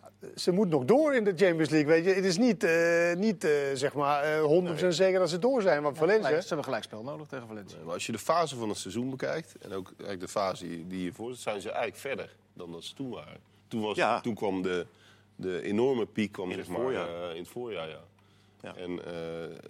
Ja, 0.01 0.29
ze 0.37 0.53
moet 0.53 0.69
nog 0.69 0.85
door 0.85 1.15
in 1.15 1.25
de 1.25 1.33
Champions 1.37 1.69
League, 1.71 1.87
weet 1.93 2.05
je. 2.05 2.11
Het 2.13 2.25
is 2.25 2.39
niet, 2.39 2.65
eh, 2.65 3.15
niet 3.17 3.45
eh, 3.45 3.51
zeg 3.75 3.95
maar, 3.95 4.23
eh 4.23 4.43
100% 4.43 4.95
zeker 4.95 5.19
dat 5.19 5.31
ze 5.31 5.39
door 5.39 5.63
zijn, 5.63 5.83
want 5.83 5.97
Valencia... 5.99 6.25
Gelijk- 6.27 6.41
Ze 6.43 6.47
hebben 6.49 6.65
gelijkspel 6.65 7.03
nodig 7.03 7.27
tegen 7.27 7.47
Valencia. 7.47 7.79
Maar 7.85 7.93
als 7.95 8.07
je 8.07 8.13
de 8.13 8.19
fase 8.19 8.57
van 8.57 8.69
het 8.69 8.79
seizoen 8.79 9.11
bekijkt, 9.11 9.55
en 9.61 9.73
ook 9.73 9.87
eigenlijk 9.89 10.21
de 10.21 10.29
fase 10.29 10.67
die 10.67 10.99
hiervoor 11.01 11.31
zit, 11.31 11.41
zijn 11.41 11.61
ze 11.61 11.69
eigenlijk 11.69 12.01
verder 12.01 12.37
dan 12.53 12.73
dat 12.73 12.85
ze 12.85 12.95
toen 12.95 13.11
waren. 13.11 13.39
Toen, 13.69 13.81
was, 13.83 13.97
Ja. 13.97 14.21
toen 14.21 14.35
kwam 14.35 14.63
de, 14.63 14.87
de 15.37 15.63
enorme 15.63 16.07
piek 16.07 16.33
kwam, 16.33 16.49
In 16.51 16.55
zeg 16.57 16.67
het 16.67 16.73
maar, 16.77 16.83
voorjaar. 16.83 17.09
eh, 17.29 17.31
in 17.35 17.41
het 17.43 17.49
voorjaar. 17.49 17.89
Ja. 17.89 18.01
Ja. 18.65 18.75
En 18.77 18.91
eh, 19.05 19.13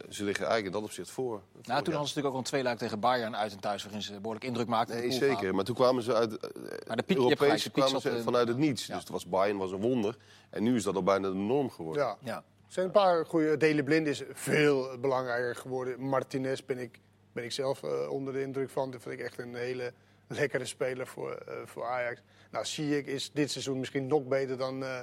ze 0.08 0.24
liggen 0.24 0.46
eigenlijk 0.46 0.64
in 0.66 0.72
dat 0.72 0.82
opzicht 0.82 1.10
voor. 1.10 1.30
Nou, 1.52 1.62
toen 1.62 1.64
Ja. 1.64 1.72
hadden 1.74 1.92
ze 1.92 1.98
natuurlijk 2.00 2.26
ook 2.26 2.32
al 2.32 2.38
een 2.38 2.44
tweeluik 2.44 2.78
tegen 2.78 3.00
Bayern 3.00 3.36
uit 3.36 3.52
en 3.52 3.60
thuis... 3.60 3.82
waarin 3.82 4.02
ze 4.02 4.14
behoorlijk 4.20 4.44
indruk 4.44 4.66
maakten. 4.66 4.96
Nee, 4.96 5.10
zeker. 5.12 5.54
Maar 5.54 5.64
toen 5.64 5.74
kwamen 5.74 6.02
ze 6.02 6.14
uit. 6.14 6.36
eh, 6.36 6.50
Maar 6.86 6.96
de 6.96 7.02
piek- 7.02 7.16
Europees 7.16 7.62
de 7.62 7.70
kwamen 7.70 8.00
ze 8.00 8.22
vanuit 8.22 8.48
het 8.48 8.56
niets. 8.56 8.86
ja. 8.86 8.92
Dus 8.94 9.02
het 9.02 9.12
was 9.12 9.26
Bayern 9.26 9.58
was 9.58 9.70
een 9.72 9.80
wonder. 9.80 10.16
En 10.50 10.62
nu 10.62 10.74
is 10.76 10.82
dat 10.82 10.94
al 10.94 11.02
bijna 11.02 11.28
de 11.28 11.34
norm 11.34 11.70
geworden. 11.70 12.02
Ja. 12.02 12.16
Ja. 12.20 12.36
Er 12.36 12.80
zijn 12.80 12.86
een 12.86 12.92
paar 12.92 13.26
goede. 13.26 13.56
Dele 13.56 13.82
Blind 13.82 14.06
is 14.06 14.22
veel 14.32 14.98
belangrijker 14.98 15.56
geworden. 15.56 16.00
Martinez 16.00 16.60
ben 16.60 16.78
ik, 16.78 17.00
ben 17.32 17.44
ik 17.44 17.52
zelf 17.52 17.82
eh, 17.82 18.10
onder 18.10 18.32
de 18.32 18.42
indruk 18.42 18.70
van. 18.70 18.90
Dat 18.90 19.02
vind 19.02 19.14
ik 19.14 19.24
echt 19.26 19.38
een 19.38 19.54
hele 19.54 19.92
lekkere 20.28 20.64
speler 20.64 21.06
voor, 21.06 21.32
eh, 21.32 21.54
voor 21.64 21.84
Ajax. 21.84 22.20
Nou, 22.50 22.64
Ziyech 22.64 23.04
is 23.04 23.30
dit 23.32 23.50
seizoen 23.50 23.78
misschien 23.78 24.06
nog 24.06 24.24
beter 24.24 24.56
dan, 24.58 24.84
eh, 24.84 25.00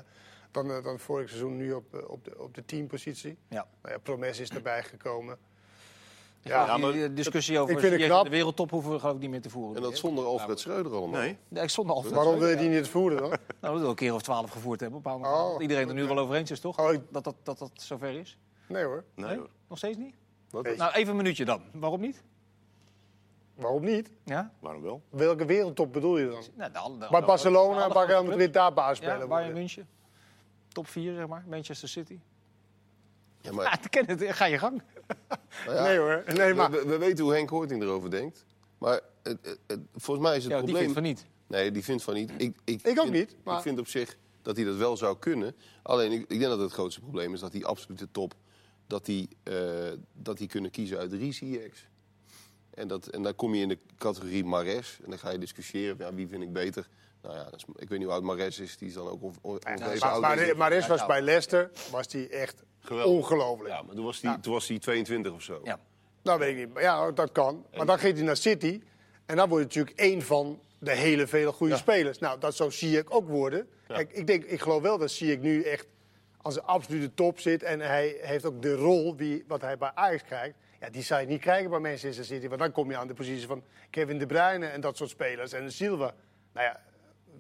dan, 0.51 0.71
eh, 0.71 0.83
dan 0.83 0.99
vorig 0.99 1.27
seizoen. 1.29 1.57
Nu 1.57 1.73
op, 1.73 1.93
eh, 1.95 2.09
op, 2.09 2.25
de, 2.25 2.39
op 2.41 2.55
de 2.55 2.65
teampositie. 2.65 3.37
Ja. 3.49 3.65
Nou 3.81 3.93
ja, 3.95 3.99
Promes 3.99 4.39
is 4.39 4.49
erbij 4.49 4.83
gekomen. 4.83 5.37
Ja, 6.43 6.65
Ja, 6.77 6.91
die 6.91 7.13
discussie 7.13 7.59
over 7.59 7.73
ik 7.73 7.79
vind 7.79 7.91
het 7.91 7.99
Ziyech 8.01 8.13
knap. 8.13 8.25
in 8.25 8.31
de 8.31 8.37
wereldtop 8.37 8.69
hoeven 8.71 8.91
we 8.91 8.99
geloof 8.99 9.15
ik 9.15 9.21
niet 9.21 9.29
meer 9.29 9.41
te 9.41 9.49
voeren. 9.49 9.75
En 9.75 9.81
dat 9.81 9.97
zonder 9.97 10.25
Alfred 10.25 10.59
Schreuder 10.59 10.91
allemaal. 10.93 11.19
Nee. 11.21 11.37
Ja, 11.47 11.61
ik 11.61 11.69
stond 11.69 11.89
al 11.89 12.03
Waarom 12.09 12.37
wil 12.39 12.47
je 12.47 12.55
die 12.55 12.69
niet 12.69 12.87
voeren 12.87 13.17
dan? 13.17 13.29
Nou, 13.29 13.39
dat 13.73 13.79
wil 13.79 13.89
een 13.89 13.95
keer 13.95 14.13
of 14.13 14.21
twaalf 14.21 14.49
gevoerd 14.51 14.79
hebben. 14.79 14.99
Op 14.99 15.05
een 15.05 15.11
bepaald 15.11 15.33
moment. 15.33 15.55
Oh. 15.55 15.61
Iedereen 15.61 15.87
er 15.87 15.93
nu 15.93 16.05
wel 16.05 16.17
over 16.19 16.35
eens 16.35 16.51
is, 16.51 16.59
toch? 16.59 16.79
Oh, 16.79 16.93
ik- 16.93 17.01
Dat, 17.09 17.23
dat, 17.23 17.35
dat 17.43 17.57
dat 17.59 17.71
zover 17.73 18.13
is. 18.19 18.37
Nee 18.67 18.83
hoor. 18.83 19.03
Nee, 19.15 19.37
hoor. 19.37 19.49
Nog 19.67 19.77
steeds 19.77 19.97
niet? 19.97 20.15
Wat? 20.49 20.63
Nee. 20.63 20.75
Nou, 20.75 20.91
even 20.93 21.09
een 21.11 21.15
minuutje 21.17 21.45
dan. 21.45 21.61
Waarom 21.73 22.01
niet? 22.01 22.23
Waarom 23.55 23.83
niet? 23.83 24.09
Ja? 24.25 24.51
Waarom 24.59 24.81
wel? 24.81 25.01
Welke 25.09 25.45
wereldtop 25.45 25.93
bedoel 25.93 26.17
je 26.17 26.29
dan? 26.29 26.43
Nou, 26.55 26.71
de, 26.71 26.77
alle- 26.77 26.97
de, 26.97 27.07
Bij 27.11 27.19
de- 27.19 27.25
Barcelona, 27.25 27.87
bij 27.89 28.05
de- 28.05 28.23
Madrid, 28.27 28.53
daar 28.53 28.73
baasspeler 28.73 29.17
Ja, 29.19 29.27
Bayern. 29.27 29.53
München. 29.53 29.87
Top 30.71 30.87
4, 30.87 31.13
zeg 31.15 31.27
maar. 31.27 31.43
Manchester 31.47 31.89
City. 31.89 32.19
Ja, 33.41 33.51
maar, 33.51 33.65
Ja, 33.65 33.87
ken 33.89 34.05
het. 34.05 34.23
Ga 34.35 34.45
je 34.45 34.57
gang. 34.57 34.81
nou 35.65 35.77
ja, 35.77 35.83
Nee 35.83 35.97
hoor. 35.97 36.23
Nee, 36.33 36.53
maar... 36.53 36.71
we, 36.71 36.77
we- 36.77 36.85
we 36.87 36.97
weten 36.97 37.23
hoe 37.23 37.33
Henk 37.33 37.49
Hoorting 37.49 37.81
erover 37.81 38.09
denkt. 38.11 38.45
Maar 38.77 38.99
het, 39.23 39.37
het- 39.41 39.59
het- 39.67 39.79
volgens 39.95 40.27
mij 40.27 40.37
is 40.37 40.43
het 40.43 40.51
Ja, 40.53 40.61
die 40.61 40.67
probleem... 40.73 40.93
vindt 40.93 40.93
van 40.93 41.03
niet. 41.03 41.25
Nee, 41.47 41.71
die 41.71 41.83
vindt 41.83 42.03
van 42.03 42.13
niet. 42.13 42.31
Ik, 42.37 42.55
ik, 42.63 42.81
Ik 42.81 42.87
ook 42.99 43.07
vind, 43.07 43.11
niet, 43.11 43.35
maar- 43.43 43.55
Ik 43.57 43.61
vind 43.61 43.79
op 43.79 43.87
zich 43.87 44.17
dat 44.41 44.55
hij 44.55 44.65
dat 44.65 44.75
wel 44.75 44.97
zou 44.97 45.17
kunnen. 45.19 45.55
Alleen, 45.81 46.11
ik, 46.11 46.19
ik 46.21 46.27
denk 46.39 46.41
dat 46.51 46.59
het 46.59 46.71
grootste 46.71 47.01
probleem 47.01 47.33
is 47.33 47.39
dat 47.39 47.51
die 47.51 47.65
absolute 47.65 48.07
top... 48.11 48.33
dat 48.87 49.05
die, 49.05 49.29
eh, 49.43 49.55
dat 50.13 50.37
die 50.37 50.47
kunnen 50.47 50.71
kiezen 50.71 50.97
uit 50.97 51.09
drie 51.09 51.31
CX. 51.31 51.87
En, 52.73 52.87
dat, 52.87 53.07
en 53.07 53.23
dan 53.23 53.35
kom 53.35 53.55
je 53.55 53.61
in 53.61 53.67
de 53.67 53.77
categorie 53.97 54.43
Mares. 54.45 54.99
En 55.03 55.09
dan 55.09 55.19
ga 55.19 55.29
je 55.29 55.37
discussiëren, 55.37 55.95
ja, 55.99 56.13
wie 56.13 56.27
vind 56.27 56.43
ik 56.43 56.53
beter? 56.53 56.89
Nou 57.21 57.35
ja, 57.35 57.43
dat 57.43 57.55
is, 57.55 57.63
ik 57.75 57.89
weet 57.89 57.97
niet 57.97 58.03
hoe 58.07 58.13
oud 58.15 58.23
Mares 58.23 58.59
is. 58.59 58.77
Die 58.77 58.87
is 58.87 58.93
dan 58.93 59.07
ook 59.07 59.23
on, 59.23 59.35
on, 59.41 59.51
ongeveer 59.51 59.93
ik. 59.93 59.99
maar 60.21 60.57
Mares 60.57 60.87
was 60.87 60.99
Ja, 60.99 61.05
bij 61.05 61.21
Leicester 61.21 61.71
was 61.91 62.07
die 62.07 62.29
echt 62.29 62.63
Geweldig. 62.79 63.13
ongelooflijk. 63.15 63.69
Ja, 63.69 63.81
maar 63.81 63.95
toen 63.95 64.05
was 64.05 64.21
hij 64.21 64.37
was 64.43 64.67
hij 64.67 64.79
22 64.79 65.33
of 65.33 65.41
zo. 65.41 65.61
Ja. 65.63 65.79
Dat 66.23 66.39
weet 66.39 66.49
ik 66.49 66.57
niet. 66.57 66.73
Maar 66.73 66.83
Ja, 66.83 67.11
dat 67.11 67.31
kan. 67.31 67.65
Maar 67.75 67.85
dan 67.85 67.99
gaat 67.99 68.13
hij 68.13 68.21
naar 68.21 68.37
City. 68.37 68.81
En 69.25 69.35
dan 69.35 69.49
word 69.49 69.61
je 69.61 69.67
natuurlijk 69.67 69.99
één 69.99 70.21
van 70.21 70.61
de 70.79 70.91
hele 70.91 71.27
vele 71.27 71.51
goede 71.51 71.77
spelers. 71.77 72.17
Nou, 72.19 72.39
dat 72.39 72.55
zou 72.55 72.71
Ziyech 72.71 73.09
ook 73.09 73.27
worden. 73.27 73.67
Kijk, 73.87 74.11
ik, 74.11 74.27
denk, 74.27 74.43
ik 74.43 74.61
geloof 74.61 74.81
wel 74.81 74.97
dat 74.97 75.11
zie 75.11 75.31
ik 75.31 75.41
nu 75.41 75.61
echt 75.63 75.87
als 76.37 76.55
een 76.55 76.63
absolute 76.63 77.13
top 77.13 77.39
zit. 77.39 77.63
En 77.63 77.79
hij 77.79 78.17
heeft 78.21 78.45
ook 78.45 78.61
de 78.61 78.75
rol 78.75 79.15
die, 79.15 79.43
wat 79.47 79.61
hij 79.61 79.77
bij 79.77 79.91
Ajax 79.93 80.23
krijgt. 80.23 80.55
Ja, 80.79 80.89
die 80.89 81.01
zou 81.03 81.21
je 81.21 81.27
niet 81.27 81.41
krijgen 81.41 81.69
bij 81.69 81.79
Manchester 81.79 82.25
City. 82.25 82.47
Want 82.47 82.59
dan 82.59 82.71
kom 82.71 82.89
je 82.89 82.97
aan 82.97 83.07
de 83.07 83.13
positie 83.13 83.47
van 83.47 83.63
Kevin 83.89 84.17
De 84.17 84.25
Bruyne 84.25 84.65
en 84.65 84.81
dat 84.81 84.97
soort 84.97 85.09
spelers. 85.09 85.53
En 85.53 85.71
Silva. 85.71 86.13
Nou 86.53 86.65
ja, 86.65 86.79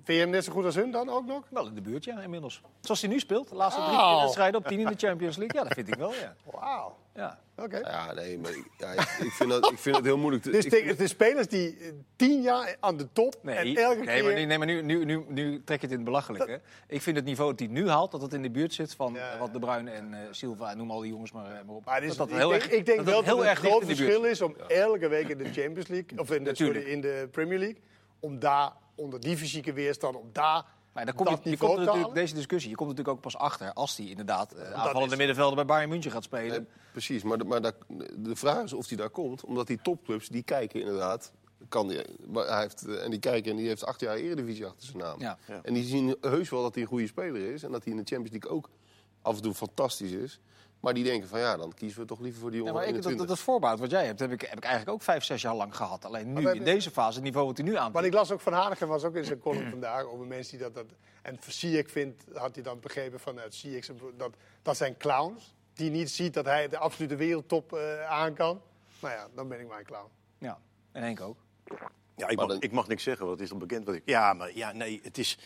vind 0.03 0.17
je 0.17 0.23
hem 0.23 0.29
net 0.29 0.43
zo 0.43 0.51
goed 0.51 0.65
als 0.65 0.75
hun 0.75 0.91
dan 0.91 1.09
ook 1.09 1.25
nog? 1.25 1.43
Wel 1.49 1.67
in 1.67 1.75
de 1.75 1.81
buurt, 1.81 2.03
ja, 2.03 2.19
inmiddels. 2.21 2.61
Zoals 2.79 3.01
hij 3.01 3.09
nu 3.09 3.19
speelt. 3.19 3.49
De 3.49 3.55
laatste 3.55 3.81
drie 3.81 3.95
Wauw. 3.95 4.19
wedstrijden 4.21 4.59
op 4.59 4.67
tien 4.67 4.79
in 4.79 4.85
de 4.87 4.93
Champions 4.97 5.37
League. 5.37 5.57
Ja, 5.59 5.63
dat 5.67 5.73
vind 5.73 5.87
ik 5.87 5.95
wel, 5.95 6.13
ja. 6.13 6.35
Wauw. 6.51 6.97
ja. 7.15 7.39
Oké. 7.57 7.77
Ja, 7.77 8.13
nee, 8.13 8.37
maar 8.39 8.51
ik, 8.51 8.65
ja, 8.77 8.91
ik, 8.91 8.99
ik 8.99 9.31
vind 9.31 9.49
dat, 9.49 9.71
ik 9.71 9.77
vind 9.77 9.95
het 9.95 10.05
heel 10.05 10.17
moeilijk. 10.17 10.43
Te, 10.43 10.49
Dus 10.51 10.65
ik- 10.65 10.71
tegen 10.71 10.97
de 10.97 11.07
spelers 11.07 11.47
die 11.47 11.77
eh, 11.77 11.91
tien 12.15 12.41
jaar 12.41 12.75
aan 12.79 12.97
de 12.97 13.07
top 13.11 13.35
Nee, 13.41 13.55
en 13.55 13.75
elke 13.75 13.95
nee, 13.95 14.05
keer... 14.15 14.23
maar, 14.23 14.33
nee, 14.33 14.45
nee, 14.45 14.57
maar 14.57 14.67
nu, 14.67 14.81
nu, 14.81 15.05
nu, 15.05 15.25
nu 15.27 15.63
trek 15.63 15.77
je 15.79 15.85
het 15.85 15.91
in 15.91 15.95
het 15.95 16.03
belachelijke. 16.05 16.61
Ik 16.87 17.01
vind 17.01 17.15
het 17.15 17.25
niveau 17.25 17.49
dat 17.49 17.59
hij 17.59 17.67
nu 17.67 17.89
haalt, 17.89 18.11
dat 18.11 18.21
het 18.21 18.33
in 18.33 18.41
de 18.41 18.49
buurt 18.49 18.73
zit 18.73 18.95
van 18.95 19.13
Ja. 19.13 19.31
eh, 19.33 19.39
wat 19.39 19.53
De 19.53 19.59
Bruyne 19.59 19.91
en 19.91 20.13
eh, 20.13 20.19
Silva 20.31 20.71
en 20.71 20.77
noem 20.77 20.91
al 20.91 20.99
die 20.99 21.11
jongens 21.11 21.31
maar, 21.31 21.63
maar 21.65 21.75
op. 21.75 21.85
Maar 21.85 22.03
is- 22.03 22.07
dat 22.07 22.17
dat 22.17 22.29
ik 22.29 22.35
heel 22.35 22.49
denk, 22.49 22.61
erg, 22.61 22.71
ik 22.71 22.85
denk 22.85 22.97
dat 22.97 23.05
wel 23.07 23.17
het 23.17 23.25
dat 23.25 23.37
het 23.39 23.47
een 23.49 23.55
groot 23.55 23.85
verschil 23.85 24.23
is 24.23 24.41
om 24.41 24.55
elke 24.67 25.07
week 25.07 25.27
in 25.29 25.37
de 25.37 25.43
Champions 25.53 25.87
League, 25.87 26.19
of 26.19 26.31
in 26.31 26.43
de, 26.43 26.55
sorry, 26.55 26.81
in 26.81 27.01
de 27.01 27.27
Premier 27.31 27.57
League, 27.59 27.81
om 28.19 28.39
daar 28.39 28.71
onder 28.95 29.19
die 29.19 29.37
fysieke 29.37 29.73
weerstand, 29.73 30.15
om 30.15 30.29
daar 30.31 30.65
Maar 30.93 31.05
dan 31.05 31.15
kom 31.15 31.25
je, 31.27 31.31
dat 31.35 31.43
je 31.43 31.49
niveau 31.49 31.67
komt 31.75 31.79
er 31.87 31.91
te 31.93 31.97
natuurlijk, 31.97 32.01
halen. 32.01 32.23
deze 32.23 32.33
discussie, 32.35 32.69
je 32.69 32.75
komt 32.75 32.89
natuurlijk 32.89 33.15
ook 33.17 33.23
pas 33.23 33.37
achter 33.37 33.73
als 33.73 33.97
hij 33.97 34.05
inderdaad 34.05 34.55
is- 34.55 34.61
aanvallende 34.73 35.15
middenvelder 35.15 35.55
bij 35.55 35.65
Bayern 35.65 35.89
München 35.89 36.11
gaat 36.11 36.23
spelen. 36.23 36.49
Nee, 36.61 36.67
precies, 36.91 37.23
maar, 37.23 37.37
de, 37.37 37.43
maar 37.43 37.61
daar- 37.61 37.77
de 38.17 38.35
vraag 38.35 38.63
is 38.63 38.73
of 38.73 38.87
hij 38.87 38.97
daar 38.97 39.09
komt. 39.09 39.45
Omdat 39.45 39.67
die 39.67 39.79
topclubs, 39.81 40.27
die 40.27 40.43
kijken 40.43 40.79
inderdaad... 40.79 41.31
Kan 41.69 41.87
die, 41.87 42.01
maar 42.27 42.47
hij 42.47 42.61
heeft, 42.61 42.87
eh, 42.87 43.03
en 43.03 43.09
die 43.11 43.19
kijken 43.19 43.51
en 43.51 43.57
die 43.57 43.67
heeft 43.67 43.85
acht 43.85 43.99
jaar 43.99 44.15
Eredivisie 44.15 44.65
achter 44.65 44.85
zijn 44.85 44.97
naam. 44.97 45.19
Ja. 45.19 45.37
Ja. 45.47 45.59
En 45.63 45.73
die 45.73 45.83
zien 45.83 46.15
heus 46.21 46.49
wel 46.49 46.61
dat 46.61 46.73
hij 46.73 46.83
een 46.83 46.89
goede 46.89 47.07
speler 47.07 47.53
is. 47.53 47.63
En 47.63 47.71
dat 47.71 47.83
hij 47.83 47.93
in 47.93 47.99
de 48.03 48.05
Champions 48.15 48.31
League 48.31 48.51
ook 48.57 48.69
af 49.21 49.35
en 49.35 49.41
toe 49.41 49.53
fantastisch 49.53 50.11
is. 50.11 50.39
Maar 50.81 50.93
die 50.93 51.03
denken 51.03 51.29
van 51.29 51.39
ja, 51.39 51.57
dan 51.57 51.73
kiezen 51.73 51.99
we 51.99 52.05
toch 52.05 52.19
liever 52.19 52.41
voor 52.41 52.51
die 52.51 52.59
Ja, 52.59 52.65
jongen 52.65 52.81
maar 52.81 52.89
ik, 52.89 52.93
dat, 52.93 53.03
dat, 53.03 53.11
21. 53.11 53.37
dat 53.37 53.45
voorbehoud 53.45 53.79
wat 53.79 53.91
jij 53.91 54.05
hebt, 54.05 54.19
heb 54.19 54.31
ik, 54.31 54.41
heb 54.41 54.57
ik 54.57 54.63
eigenlijk 54.63 54.95
ook 54.95 55.01
vijf, 55.01 55.23
zes 55.23 55.41
jaar 55.41 55.55
lang 55.55 55.75
gehad. 55.75 56.05
Alleen 56.05 56.33
nu, 56.33 56.49
in 56.49 56.63
deze 56.63 56.91
fase, 56.91 57.15
het 57.15 57.23
niveau 57.23 57.47
wat 57.47 57.57
hij 57.57 57.65
nu 57.65 57.75
aan 57.75 57.91
Maar 57.91 58.05
ik 58.05 58.13
las 58.13 58.31
ook 58.31 58.41
van 58.41 58.53
Hanegem, 58.53 58.87
was 58.87 59.03
ook 59.03 59.15
in 59.15 59.25
zijn 59.25 59.39
column 59.39 59.69
vandaag, 59.75 60.03
over 60.03 60.25
mensen 60.25 60.57
die 60.57 60.67
dat... 60.67 60.75
dat 60.75 60.85
en 61.21 61.39
Ziyech 61.47 61.91
vindt, 61.91 62.23
had 62.33 62.55
hij 62.55 62.63
dan 62.63 62.79
begrepen 62.79 63.19
vanuit 63.19 63.55
Ziyech, 63.55 63.89
dat 64.17 64.33
dat 64.61 64.77
zijn 64.77 64.97
clowns. 64.97 65.53
Die 65.73 65.89
niet 65.89 66.09
ziet 66.09 66.33
dat 66.33 66.45
hij 66.45 66.67
de 66.67 66.77
absolute 66.77 67.15
wereldtop 67.15 67.73
eh, 67.73 68.09
aan 68.09 68.33
kan. 68.33 68.61
Nou 68.99 69.13
ja, 69.13 69.27
dan 69.35 69.47
ben 69.47 69.59
ik 69.59 69.67
maar 69.67 69.79
een 69.79 69.85
clown. 69.85 70.09
Ja, 70.37 70.59
en 70.91 71.03
Henk 71.03 71.21
ook. 71.21 71.37
Ja, 72.15 72.27
ik 72.27 72.37
mag, 72.37 72.59
ik 72.59 72.71
mag 72.71 72.87
niks 72.87 73.03
zeggen, 73.03 73.25
want 73.25 73.37
het 73.37 73.47
is 73.47 73.53
al 73.53 73.59
bekend. 73.59 73.85
Wat 73.85 73.95
ik, 73.95 74.01
ja, 74.05 74.33
maar 74.33 74.55
ja, 74.55 74.71
nee, 74.71 74.99
het 75.03 75.17
is... 75.17 75.37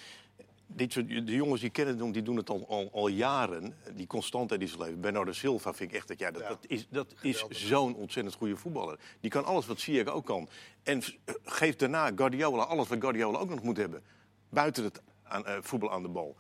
Dit 0.67 0.91
soort, 0.93 1.07
de 1.07 1.23
jongens 1.35 1.61
die 1.61 1.69
kennen 1.69 1.99
het, 1.99 2.13
die 2.13 2.21
doen 2.21 2.35
het 2.35 2.49
al, 2.49 2.65
al, 2.67 2.89
al 2.93 3.07
jaren. 3.07 3.75
Die 3.93 4.07
constantheid 4.07 4.59
die 4.59 4.69
ze 4.69 4.77
leven. 4.77 5.01
Bernardo 5.01 5.31
Silva 5.31 5.73
vind 5.73 5.89
ik 5.91 5.95
echt 5.97 6.07
dat, 6.07 6.19
ja, 6.19 6.31
dat, 6.31 6.41
Ja. 6.41 6.47
dat 6.47 6.65
is, 6.67 6.87
dat 6.89 7.13
is 7.21 7.39
zo'n 7.67 7.95
ontzettend 7.95 8.35
goede 8.35 8.55
voetballer. 8.55 8.99
Die 9.19 9.31
kan 9.31 9.45
alles 9.45 9.65
wat 9.65 9.79
Ziyech 9.79 10.07
ook 10.07 10.25
kan. 10.25 10.49
En 10.83 11.01
v- 11.01 11.11
geeft 11.43 11.79
daarna 11.79 12.11
Guardiola 12.15 12.63
alles 12.63 12.87
wat 12.87 13.01
Guardiola 13.01 13.37
ook 13.37 13.49
nog 13.49 13.63
moet 13.63 13.77
hebben. 13.77 14.03
Buiten 14.49 14.83
het 14.83 15.01
aan, 15.23 15.45
eh, 15.45 15.57
voetbal 15.61 15.91
aan 15.91 16.01
de 16.01 16.09
bal. 16.09 16.35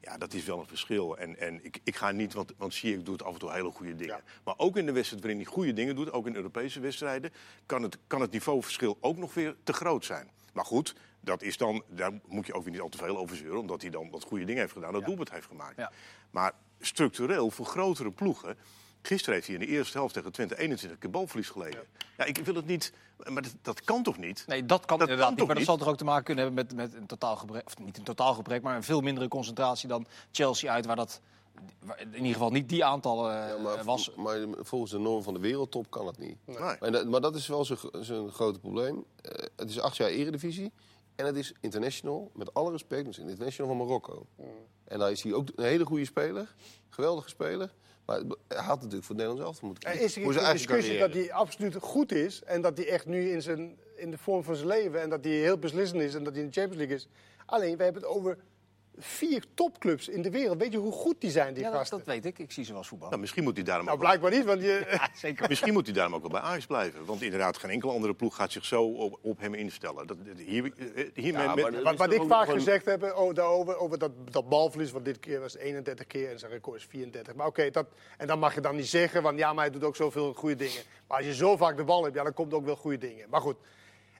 Ja, 0.00 0.18
dat 0.18 0.34
is 0.34 0.44
wel 0.44 0.58
een 0.58 0.66
verschil. 0.66 1.18
En, 1.18 1.38
en 1.38 1.64
ik, 1.64 1.80
ik 1.84 1.96
ga 1.96 2.10
niet, 2.10 2.32
want, 2.34 2.52
want 2.56 2.74
Ziyech 2.74 3.02
doet 3.02 3.22
af 3.22 3.32
en 3.32 3.38
toe 3.38 3.52
hele 3.52 3.70
goede 3.70 3.94
dingen. 3.96 4.14
Ja. 4.16 4.22
Maar 4.44 4.54
ook 4.56 4.76
in 4.76 4.86
de 4.86 4.92
wedstrijd 4.92 5.22
waarin 5.22 5.40
hij 5.42 5.50
goede 5.52 5.72
dingen 5.72 5.94
doet, 5.94 6.12
ook 6.12 6.26
in 6.26 6.34
Europese 6.34 6.80
wedstrijden, 6.80 7.32
kan 7.66 7.82
het, 7.82 7.98
kan 8.06 8.20
het 8.20 8.30
niveauverschil 8.30 8.98
ook 9.00 9.16
nog 9.16 9.34
weer 9.34 9.56
te 9.64 9.72
groot 9.72 10.04
zijn. 10.04 10.30
Maar 10.52 10.64
goed, 10.64 10.94
dat 11.20 11.42
is 11.42 11.56
dan, 11.56 11.82
daar 11.88 12.12
moet 12.26 12.46
je 12.46 12.54
ook 12.54 12.62
weer 12.62 12.72
niet 12.72 12.80
al 12.80 12.88
te 12.88 12.98
veel 12.98 13.18
over 13.18 13.36
zeuren, 13.36 13.60
omdat 13.60 13.82
hij 13.82 13.90
dan 13.90 14.10
wat 14.10 14.24
goede 14.24 14.44
dingen 14.44 14.60
heeft 14.60 14.72
gedaan, 14.72 14.92
dat 14.92 15.04
doelpunt 15.04 15.30
heeft 15.30 15.46
gemaakt. 15.46 15.76
Ja. 15.76 15.92
Maar 16.30 16.52
structureel, 16.80 17.50
voor 17.50 17.66
grotere 17.66 18.10
ploegen. 18.10 18.56
Gisteren 19.02 19.34
heeft 19.34 19.46
hij 19.46 19.56
in 19.56 19.60
de 19.60 19.66
eerste 19.66 19.98
helft 19.98 20.14
tegen 20.14 20.32
Twente 20.32 20.58
21 20.58 20.98
keer 20.98 21.10
balverlies 21.10 21.48
geleden. 21.48 21.82
Ja, 22.16 22.24
ik 22.24 22.38
wil 22.38 22.54
het 22.54 22.66
niet, 22.66 22.92
maar 23.28 23.42
dat, 23.42 23.54
dat 23.62 23.84
kan 23.84 24.02
toch 24.02 24.18
niet? 24.18 24.44
Nee, 24.46 24.66
dat 24.66 24.84
kan 24.84 24.98
Dat 24.98 25.08
inderdaad 25.08 25.28
kan 25.28 25.38
niet. 25.38 25.46
Maar 25.46 25.56
dat 25.56 25.64
zal 25.64 25.76
toch 25.76 25.88
ook 25.88 25.96
te 25.96 26.04
maken 26.04 26.24
kunnen 26.24 26.44
hebben 26.44 26.64
met, 26.64 26.76
met 26.76 26.94
een 26.94 27.06
totaal 27.06 27.36
gebrek. 27.36 27.66
Of 27.66 27.78
niet 27.78 27.98
een 27.98 28.04
totaal 28.04 28.34
gebrek, 28.34 28.62
maar 28.62 28.76
een 28.76 28.82
veel 28.82 29.00
mindere 29.00 29.28
concentratie 29.28 29.88
dan 29.88 30.06
Chelsea 30.30 30.72
uit, 30.72 30.86
waar 30.86 30.96
dat 30.96 31.20
waar 31.78 32.00
in 32.00 32.14
ieder 32.14 32.32
geval 32.32 32.50
niet 32.50 32.68
die 32.68 32.84
aantallen 32.84 33.32
Ja, 33.32 33.54
eh, 33.54 33.62
maar, 33.62 33.84
was. 33.84 34.14
maar 34.14 34.38
volgens 34.58 34.90
de 34.90 34.98
norm 34.98 35.22
van 35.22 35.34
de 35.34 35.40
wereldtop 35.40 35.90
kan 35.90 36.06
het 36.06 36.18
niet. 36.18 36.36
Nee. 36.44 36.58
Maar, 36.58 36.92
dat, 36.92 37.06
maar 37.06 37.20
dat 37.20 37.34
is 37.34 37.46
wel 37.46 37.64
zijn 37.64 37.78
zijn 38.00 38.30
grote 38.30 38.58
probleem. 38.58 39.04
Eh, 39.22 39.44
het 39.56 39.70
is 39.70 39.80
acht 39.80 39.96
jaar 39.96 40.08
Eredivisie. 40.08 40.72
En 41.20 41.26
het 41.26 41.36
is 41.36 41.52
international, 41.60 42.30
met 42.34 42.54
alle 42.54 42.70
respect, 42.70 43.08
is 43.08 43.18
international 43.18 43.76
van 43.76 43.86
Marokko. 43.86 44.26
En 44.84 44.98
dan 44.98 45.10
is 45.10 45.22
hij 45.22 45.32
ook 45.32 45.48
een 45.54 45.64
hele 45.64 45.84
goede 45.84 46.04
speler. 46.04 46.54
Geweldige 46.88 47.28
speler. 47.28 47.74
Maar 48.06 48.18
hij 48.48 48.62
had 48.62 48.76
natuurlijk 48.76 49.04
voor 49.04 49.16
het 49.16 49.24
Nederlands 49.24 49.40
elftal 49.42 49.68
moeten 49.68 49.90
Er 49.90 49.98
kiezen. 49.98 50.22
is 50.22 50.26
voor 50.26 50.44
een 50.44 50.52
discussie 50.52 50.98
dat 50.98 51.12
hij 51.12 51.32
absoluut 51.32 51.76
goed 51.76 52.12
is. 52.12 52.42
En 52.42 52.62
dat 52.62 52.76
hij 52.76 52.88
echt 52.88 53.06
nu 53.06 53.30
in, 53.30 53.42
zijn, 53.42 53.78
in 53.96 54.10
de 54.10 54.18
vorm 54.18 54.44
van 54.44 54.54
zijn 54.56 54.68
leven. 54.68 55.00
En 55.00 55.10
dat 55.10 55.24
hij 55.24 55.32
heel 55.32 55.58
beslissend 55.58 56.02
is. 56.02 56.14
En 56.14 56.24
dat 56.24 56.32
hij 56.32 56.42
in 56.42 56.48
de 56.48 56.54
Champions 56.54 56.78
League 56.78 56.96
is. 56.96 57.08
Alleen, 57.46 57.76
we 57.76 57.82
hebben 57.82 58.02
het 58.02 58.10
over 58.10 58.38
vier 58.98 59.44
topclubs 59.54 60.08
in 60.08 60.22
de 60.22 60.30
wereld. 60.30 60.58
Weet 60.58 60.72
je 60.72 60.78
hoe 60.78 60.92
goed 60.92 61.20
die 61.20 61.30
zijn, 61.30 61.54
die 61.54 61.62
Ja, 61.62 61.68
dat, 61.70 61.78
gasten? 61.78 61.98
dat 61.98 62.06
weet 62.06 62.24
ik. 62.24 62.38
Ik 62.38 62.52
zie 62.52 62.64
ze 62.64 62.72
wel 62.72 62.84
voetbal. 62.84 63.08
Nou, 63.08 63.20
misschien 63.20 63.42
moet 63.44 63.54
hij 63.56 63.64
daarom 63.64 63.84
Nou, 63.86 63.96
ook 63.98 64.02
wel- 64.04 64.18
blijkbaar 64.18 64.38
niet, 64.38 64.48
want 64.48 64.62
je... 64.62 64.86
Ja, 65.00 65.08
zeker. 65.14 65.48
Misschien 65.48 65.72
moet 65.72 65.84
hij 65.86 65.94
daarom 65.94 66.14
ook 66.14 66.20
wel 66.20 66.30
bij 66.30 66.40
Ajax 66.40 66.66
blijven. 66.66 67.04
Want 67.04 67.22
inderdaad, 67.22 67.56
geen 67.58 67.70
enkele 67.70 67.92
andere 67.92 68.14
ploeg 68.14 68.34
gaat 68.36 68.52
zich 68.52 68.64
zo 68.64 68.84
op, 68.84 69.18
op 69.22 69.40
hem 69.40 69.54
instellen. 69.54 70.06
Dat, 70.06 70.16
dat- 70.26 70.38
hier, 70.38 70.64
eh, 70.94 71.04
hiermee 71.14 71.42
Ja, 71.42 71.54
met- 71.54 71.72
dat- 71.84 71.96
Wat, 71.96 72.12
ik 72.12 72.22
vaak 72.22 72.44
gewoon- 72.44 72.58
gezegd 72.58 72.84
heb 72.84 73.02
oh, 73.16 73.34
daarover, 73.34 73.76
over 73.76 73.98
dat, 73.98 74.10
dat 74.32 74.48
balverlies, 74.48 74.90
want 74.90 75.04
dit 75.04 75.20
keer 75.20 75.40
was 75.40 75.56
31 75.56 76.06
keer 76.06 76.30
en 76.30 76.38
zijn 76.38 76.50
record 76.52 76.76
is 76.80 76.86
34. 76.86 77.34
Maar 77.34 77.46
oké, 77.46 77.70
dat 77.70 77.86
en 78.16 78.26
dan 78.26 78.38
mag 78.38 78.54
je 78.54 78.60
dan 78.60 78.76
niet 78.76 78.88
zeggen, 78.88 79.22
want 79.22 79.38
ja, 79.38 79.52
maar 79.52 79.64
hij 79.64 79.72
doet 79.72 79.84
ook 79.84 79.96
zoveel 79.96 80.34
goede 80.34 80.56
dingen. 80.56 80.82
Maar 81.08 81.16
als 81.16 81.26
je 81.26 81.34
zo 81.34 81.56
vaak 81.56 81.76
de 81.76 81.84
bal 81.84 82.02
hebt, 82.02 82.14
ja, 82.14 82.22
dan 82.22 82.34
komt 82.34 82.54
ook 82.54 82.64
wel 82.64 82.76
goede 82.76 82.98
dingen. 82.98 83.26
Maar 83.30 83.40
goed, 83.40 83.56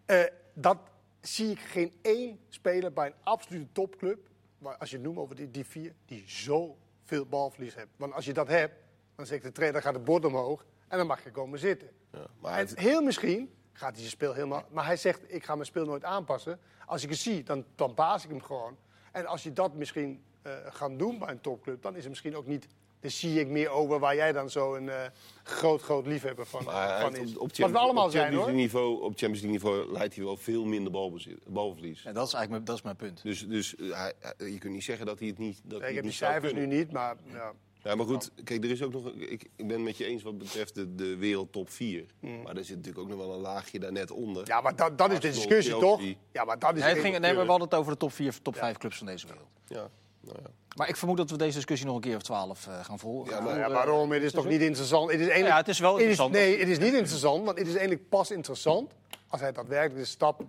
eh, 0.06 0.22
dat 0.54 0.78
zie 1.20 1.50
ik 1.50 1.58
geen 1.60 1.92
één 2.02 2.38
speler 2.48 2.92
bij 2.92 3.06
een 3.06 3.14
absolute 3.22 3.72
topclub, 3.72 4.28
maar 4.60 4.76
als 4.76 4.90
je 4.90 4.96
het 4.96 5.04
noemt 5.04 5.18
over 5.18 5.36
die, 5.36 5.50
die 5.50 5.64
vier, 5.64 5.94
die 6.04 6.24
zoveel 6.26 7.26
balverlies 7.28 7.74
hebt. 7.74 7.90
Want 7.96 8.12
als 8.12 8.24
je 8.24 8.32
dat 8.32 8.48
hebt, 8.48 8.74
dan 9.14 9.26
zegt 9.26 9.42
de 9.42 9.52
trainer, 9.52 9.82
gaat 9.82 9.94
het 9.94 10.04
bord 10.04 10.24
omhoog 10.24 10.64
en 10.88 10.98
dan 10.98 11.06
mag 11.06 11.24
je 11.24 11.30
komen 11.30 11.58
zitten. 11.58 11.90
Ja, 12.12 12.26
maar 12.40 12.58
En 12.58 12.68
heel 12.74 13.02
misschien 13.02 13.54
gaat 13.72 13.90
hij 13.90 13.98
zijn 13.98 14.10
speel 14.10 14.32
helemaal. 14.32 14.64
Maar 14.70 14.84
hij 14.84 14.96
zegt: 14.96 15.34
Ik 15.34 15.44
ga 15.44 15.54
mijn 15.54 15.66
speel 15.66 15.84
nooit 15.84 16.04
aanpassen. 16.04 16.60
Als 16.86 17.02
ik 17.02 17.10
het 17.10 17.18
zie, 17.18 17.42
dan, 17.42 17.64
dan 17.74 17.94
paas 17.94 18.24
ik 18.24 18.30
hem 18.30 18.42
gewoon. 18.42 18.76
En 19.12 19.26
als 19.26 19.42
je 19.42 19.52
dat 19.52 19.74
misschien 19.74 20.24
eh 20.42 20.52
gaat 20.64 20.98
doen 20.98 21.18
bij 21.18 21.28
een 21.28 21.40
topclub, 21.40 21.82
dan 21.82 21.92
is 21.92 22.00
het 22.00 22.08
misschien 22.08 22.36
ook 22.36 22.46
niet. 22.46 22.68
De 23.00 23.08
zie 23.08 23.40
ik 23.40 23.48
meer 23.48 23.68
over 23.70 23.98
waar 23.98 24.14
jij 24.14 24.32
dan 24.32 24.50
zo 24.50 24.74
een 24.74 24.88
eh, 24.88 24.96
groot, 25.42 25.82
groot 25.82 26.06
liefhebber 26.06 26.46
van, 26.46 26.64
Maar 26.64 27.00
van 27.00 27.16
is. 27.16 27.34
op, 27.36 27.40
op 27.42 27.56
Wat 27.56 27.70
we 27.70 27.78
allemaal 27.78 28.04
op 28.04 28.10
zijn 28.10 28.22
Champions 28.22 28.46
hoor. 28.46 28.54
Niveau, 28.56 28.94
op 29.02 29.08
Champions 29.18 29.40
League 29.40 29.50
niveau 29.50 29.92
leidt 29.92 30.14
hij 30.14 30.24
wel 30.24 30.36
veel 30.36 30.64
minder 30.64 30.92
balbezit, 30.92 31.38
balverlies. 31.46 32.02
Ja, 32.02 32.12
dat 32.12 32.26
is 32.26 32.32
eigenlijk 32.34 32.50
mijn, 32.50 32.64
dat 32.64 32.76
is 32.76 32.82
mijn 32.82 32.96
punt. 32.96 33.22
Dus, 33.22 33.48
dus 33.48 33.76
eh, 33.76 33.90
hij- 33.90 34.14
je 34.50 34.58
kunt 34.58 34.72
niet 34.74 34.84
zeggen 34.84 35.06
dat 35.06 35.18
hij 35.18 35.28
het 35.28 35.38
niet. 35.38 35.60
Dat 35.64 35.78
Ik 35.78 35.84
hij 35.84 35.94
heb 35.94 36.02
die 36.02 36.12
cijfers 36.12 36.52
nu 36.52 36.66
niet, 36.66 36.92
maar 36.92 37.16
ja. 37.32 37.52
Ja, 37.82 37.94
maar 37.94 38.06
goed, 38.06 38.30
kijk, 38.44 38.64
er 38.64 38.70
is 38.70 38.82
ook 38.82 38.92
nog. 38.92 39.06
Ik, 39.14 39.42
ik 39.56 39.66
ben 39.66 39.68
het 39.70 39.80
met 39.80 39.96
je 39.96 40.04
eens 40.04 40.22
wat 40.22 40.38
betreft 40.38 40.74
de, 40.74 40.94
de 40.94 41.16
wereldtop 41.16 41.70
4. 41.70 42.04
Maar 42.20 42.56
er 42.56 42.64
zit 42.64 42.76
natuurlijk 42.76 42.98
ook 42.98 43.08
nog 43.08 43.18
wel 43.26 43.34
een 43.34 43.40
laagje 43.40 43.78
daar 43.78 43.92
net 43.92 44.10
onder. 44.10 44.42
Mm. 44.42 44.48
ja, 44.48 44.60
maar 44.60 44.76
dat, 44.76 44.98
dat 44.98 45.10
is 45.12 45.20
de 45.20 45.28
discussie 45.30 45.78
toch? 45.78 46.00
Ja, 46.32 46.44
maar 46.44 46.58
dat 46.58 46.74
is. 46.76 46.80
Nee, 46.82 46.90
het 46.92 46.98
ging, 47.00 47.18
nee, 47.18 47.34
maar 47.34 47.44
we 47.44 47.50
hadden 47.50 47.68
het 47.68 47.78
over 47.78 47.92
de 47.92 47.98
top 47.98 48.12
4, 48.12 48.42
top 48.42 48.56
5 48.56 48.76
clubs 48.76 48.96
van 48.96 49.06
deze 49.06 49.26
wereld. 49.26 49.46
Ja, 49.66 49.90
nou 50.20 50.38
ja. 50.42 50.50
Maar 50.76 50.88
ik 50.88 50.96
vermoed 50.96 51.16
dat 51.16 51.30
we 51.30 51.36
deze 51.36 51.54
discussie 51.54 51.86
nog 51.86 51.94
een 51.96 52.00
keer 52.02 52.16
of 52.16 52.22
twaalf 52.22 52.66
eh, 52.66 52.84
gaan 52.84 52.98
volgen. 52.98 53.30
Ja, 53.32 53.40
Nou 53.40 53.50
maar- 53.50 53.58
ja, 53.58 53.70
waarom? 53.74 54.10
Het 54.12 54.22
is 54.22 54.32
toch 54.32 54.46
niet 54.46 54.60
interessant? 54.60 55.04
Het 55.10 55.14
is 55.20 55.26
eigenlijk, 55.26 55.52
Ja, 55.52 55.56
het 55.56 55.68
is 55.68 55.78
wel 55.78 55.96
interessant. 55.96 56.32
nee, 56.32 56.58
het 56.58 56.68
is 56.68 56.78
niet 56.78 56.94
interessant, 56.94 57.44
want 57.44 57.58
het 57.58 57.66
is 57.66 57.74
eigenlijk 57.74 58.08
pas 58.08 58.30
interessant 58.30 58.92
als 59.28 59.40
hij 59.40 59.52
daadwerkelijk 59.52 59.98
de 60.00 60.04
stap 60.10 60.42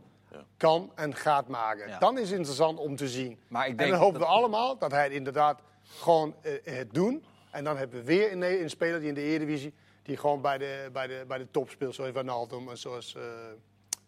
kan 0.57 0.91
en 0.95 1.15
gaat 1.15 1.47
maken. 1.47 1.87
Ja. 1.87 1.99
Dan 1.99 2.17
is 2.17 2.27
het 2.29 2.37
interessant 2.37 2.79
om 2.79 2.95
te 2.95 3.07
zien. 3.09 3.39
Maar 3.47 3.63
ik 3.65 3.71
en 3.71 3.77
denk 3.77 3.89
dan 3.91 3.99
hopen 3.99 4.19
dat- 4.19 4.27
we 4.29 4.33
allemaal 4.35 4.77
dat 4.77 4.91
hij 4.91 5.03
het 5.03 5.11
inderdaad 5.13 5.59
gewoon 5.99 6.35
eh, 6.41 6.53
het 6.63 6.93
doen. 6.93 7.23
En 7.51 7.63
dan 7.63 7.77
hebben 7.77 7.99
we 7.99 8.05
weer 8.05 8.31
een, 8.31 8.41
een 8.61 8.69
speler 8.69 8.99
die 8.99 9.09
in 9.09 9.13
de 9.15 9.21
Eredivisie 9.21 9.73
die 10.03 10.17
gewoon 10.17 10.41
bij 10.41 10.57
de, 10.57 10.89
bij 10.93 11.07
de, 11.07 11.23
bij 11.27 11.37
de 11.37 11.47
top 11.51 11.69
speelt, 11.69 11.95
zoals 11.95 12.11
Wijnaldum 12.11 12.69
en 12.69 12.77
zoals, 12.77 13.15
eh 13.15 13.21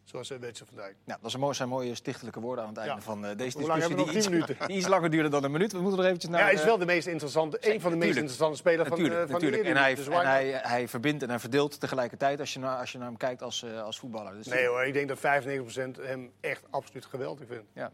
zoals 0.03 0.31
uh, 0.31 0.37
Weetse 0.37 0.65
van 0.65 0.75
Dijk. 0.75 0.95
Ja, 1.05 1.17
dat 1.21 1.31
zijn 1.55 1.69
mooie 1.69 1.95
stichtelijke 1.95 2.39
woorden 2.39 2.63
aan 2.63 2.69
het 2.69 2.79
einde 2.79 2.93
Ja. 2.95 3.01
van 3.01 3.25
eh, 3.25 3.37
deze 3.37 3.57
Hoe 3.57 3.67
lang 3.67 3.79
discussie. 3.79 3.79
hebben 3.79 3.97
we 3.97 4.03
nog? 4.03 4.05
die, 4.05 4.05
Drie 4.05 4.17
iets, 4.17 4.47
minuten. 4.49 4.67
die 4.67 4.77
iets 4.77 4.87
langer 4.87 5.09
duurde 5.09 5.29
dan 5.29 5.43
een 5.43 5.51
minuut. 5.51 5.71
We 5.71 5.79
moeten 5.81 5.99
er 5.99 6.05
eventjes 6.05 6.29
naar... 6.31 6.39
ja, 6.39 6.45
hij 6.45 6.53
is 6.53 6.59
eh, 6.59 6.65
wel 6.65 6.77
de 6.77 6.85
meest 6.85 7.07
interessante, 7.07 7.57
een 7.73 7.81
van 7.81 7.91
de 7.91 7.97
meest 7.97 8.15
interessante 8.15 8.57
spelers 8.57 8.87
van, 8.89 8.97
Natuurlijk, 8.97 9.25
eh, 9.25 9.31
van 9.31 9.41
natuurlijk. 9.41 9.63
de 9.63 9.69
En, 9.69 9.75
hij, 9.75 9.85
Eredivisie. 9.91 10.13
Dus 10.13 10.21
en 10.23 10.29
hij, 10.29 10.51
hij 10.51 10.87
verbindt 10.87 11.23
en 11.23 11.29
hij 11.29 11.39
verdeelt 11.39 11.79
tegelijkertijd 11.79 12.39
als 12.39 12.53
je 12.53 12.59
naar, 12.59 12.77
als 12.79 12.91
je 12.91 12.97
naar 12.97 13.07
hem 13.07 13.17
kijkt 13.17 13.41
als, 13.41 13.63
eh, 13.63 13.81
als 13.83 13.99
voetballer. 13.99 14.33
Dus 14.33 14.47
Nee 14.47 14.67
hoor, 14.67 14.83
ik 14.85 14.93
denk 14.93 15.07
dat 15.07 15.17
95% 15.19 15.97
hem 16.01 16.31
echt 16.39 16.63
absoluut 16.69 17.05
geweldig 17.05 17.47
vindt. 17.47 17.65
Ja, 17.73 17.91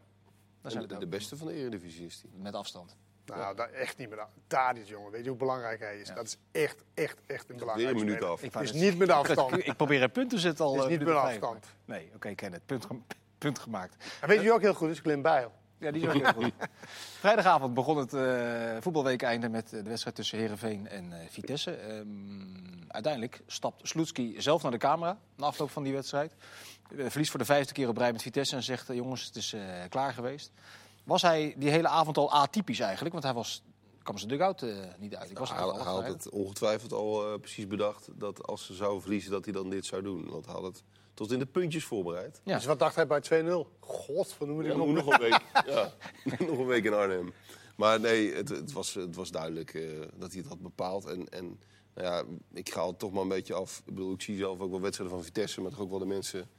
dat 0.62 0.72
zijn 0.72 0.88
de, 0.88 0.98
de 0.98 1.08
beste 1.08 1.38
van 1.38 1.48
de 1.48 1.54
Eredivisie 1.54 2.06
is 2.06 2.22
die. 2.22 2.32
Met 2.42 2.54
afstand. 2.54 2.96
Nou, 3.38 3.56
dat 3.56 3.70
echt 3.70 3.98
niet 3.98 4.10
meer. 4.10 4.26
Tadic, 4.48 4.86
jongen. 4.86 5.12
Weet 5.12 5.24
je 5.24 5.30
hoe 5.30 5.38
belangrijk 5.38 5.80
hij 5.80 6.00
is? 6.00 6.08
Dat 6.08 6.26
is 6.26 6.38
echt, 6.52 6.84
echt, 6.94 7.18
echt 7.28 7.50
een 7.50 7.56
Weer 7.56 7.58
belangrijk 7.58 8.00
een 8.00 8.06
minuut 8.06 8.24
af. 8.24 8.44
Ik 8.44 8.56
Is 8.56 8.74
niet 8.74 8.98
met 8.98 9.10
afstand. 9.10 9.58
Ik, 9.58 9.66
ik 9.66 9.76
probeer 9.76 10.04
een 10.04 10.12
punt 10.12 10.30
te 10.30 10.40
zetten 10.40 10.66
al. 10.66 10.76
Is 10.76 10.84
eh, 10.84 10.90
niet 10.90 11.04
met 11.04 11.14
afstand. 11.16 11.66
Nee, 11.86 12.12
oké, 12.16 12.30
ik 12.30 12.36
ken 12.36 12.54
het. 12.54 12.66
Punt, 12.66 12.88
punt 13.38 13.60
gemaakt. 13.60 14.06
En 14.22 14.28
weet 14.28 14.38
je 14.38 14.44
wie 14.44 14.54
ook 14.54 14.62
heel 14.62 14.74
goed 14.74 14.90
is? 14.90 15.00
Glenn 15.00 15.22
Bijl. 15.22 15.52
Ja, 15.78 15.92
die 15.92 16.02
is 16.02 16.08
ook 16.08 16.14
heel 16.14 16.34
goed. 16.34 16.54
Vrijdagavond 17.20 17.74
begon 17.74 17.98
het 17.98 18.14
eh 18.14 18.78
voetbalweek 18.80 19.22
einde 19.22 19.50
met 19.50 19.74
eh, 19.74 19.84
de 19.84 19.90
wedstrijd 19.90 20.16
tussen 20.16 20.38
Herenveen 20.38 20.88
en 20.88 21.14
eh, 21.14 21.30
Vitesse. 21.30 21.72
Ehm, 21.72 22.06
uiteindelijk 22.88 23.42
stapt 23.48 23.88
Sloetski 23.88 24.42
zelf 24.42 24.62
naar 24.62 24.72
de 24.72 24.78
camera 24.78 25.18
na 25.36 25.46
afloop 25.46 25.70
van 25.70 25.84
die 25.84 25.94
wedstrijd. 25.94 26.34
Eh, 26.98 27.06
verliest 27.10 27.30
voor 27.30 27.40
de 27.40 27.46
vijfde 27.46 27.74
keer 27.74 27.88
op 27.88 27.98
rij 27.98 28.12
met 28.12 28.22
Vitesse 28.22 28.56
en 28.56 28.64
zegt: 28.64 28.90
eh, 28.90 28.96
jongens, 28.96 29.26
het 29.26 29.36
is 29.36 29.54
eh, 29.54 29.62
klaar 29.90 30.14
geweest. 30.14 30.52
Was 31.10 31.22
hij 31.22 31.56
die 31.58 31.70
hele 31.70 31.88
avond 31.88 32.18
al 32.18 32.32
atypisch 32.32 32.80
eigenlijk? 32.80 33.12
Want 33.12 33.26
hij 33.26 33.34
was, 33.34 33.64
kwam 34.04 34.18
zijn 34.18 34.30
dugout 34.30 34.62
eh 34.62 34.78
niet 34.98 35.16
uit. 35.16 35.30
Ik 35.30 35.40
was 35.40 35.54
hij, 35.54 35.64
had 35.64 36.08
het 36.08 36.30
ongetwijfeld 36.30 36.94
al 36.94 37.34
eh, 37.34 37.40
precies 37.40 37.68
bedacht 37.68 38.10
dat 38.14 38.48
als 38.48 38.66
ze 38.66 38.74
zouden 38.74 39.02
verliezen, 39.02 39.32
dat 39.32 39.44
hij 39.44 39.54
dan 39.54 39.70
dit 39.70 39.86
zou 39.86 40.02
doen. 40.02 40.30
Want 40.30 40.46
hij 40.46 40.54
had 40.54 40.64
het 40.64 40.84
tot 41.14 41.32
in 41.32 41.40
de 41.40 41.46
puntjes 41.46 41.84
voorbereid. 41.84 42.42
Ja. 42.44 42.56
Dus 42.56 42.66
wat 42.66 42.80
dacht 42.80 42.96
hij 42.96 43.08
bij 43.08 43.22
2-0? 43.22 43.80
God, 43.80 44.38
wat 44.38 44.48
Ja, 44.48 44.56
dit 44.64 44.78
nog, 44.78 45.08
een 45.08 45.20
week. 45.20 45.42
ja, 45.74 45.94
nog 46.50 46.58
een 46.58 46.66
week 46.66 46.84
in 46.84 46.94
Arnhem. 46.94 47.34
Maar 47.76 48.00
nee, 48.00 48.34
het, 48.34 48.50
het, 48.50 48.72
was, 48.72 48.94
het 48.94 49.16
was 49.16 49.32
duidelijk 49.32 49.74
eh, 49.74 49.82
dat 50.16 50.32
hij 50.32 50.40
het 50.40 50.50
had 50.50 50.62
bepaald. 50.62 51.06
En, 51.06 51.30
en 51.30 51.60
nou 51.94 52.08
ja, 52.08 52.24
ik 52.54 52.74
ga 52.74 52.88
het 52.88 53.00
toch 53.00 53.12
maar 53.12 53.22
een 53.22 53.28
beetje 53.28 53.54
af. 53.54 53.82
Ik 53.86 53.94
bedoel, 53.94 54.14
ik 54.14 54.22
zie 54.22 54.38
zelf 54.38 54.60
ook 54.60 54.72
wel 54.72 54.82
wedstrijden 54.82 55.16
van 55.16 55.26
Vitesse, 55.26 55.62
maar 55.62 55.72
toch 55.72 55.80
ook 55.80 55.90
wel 55.90 56.00
de 56.00 56.06
mensen 56.06 56.50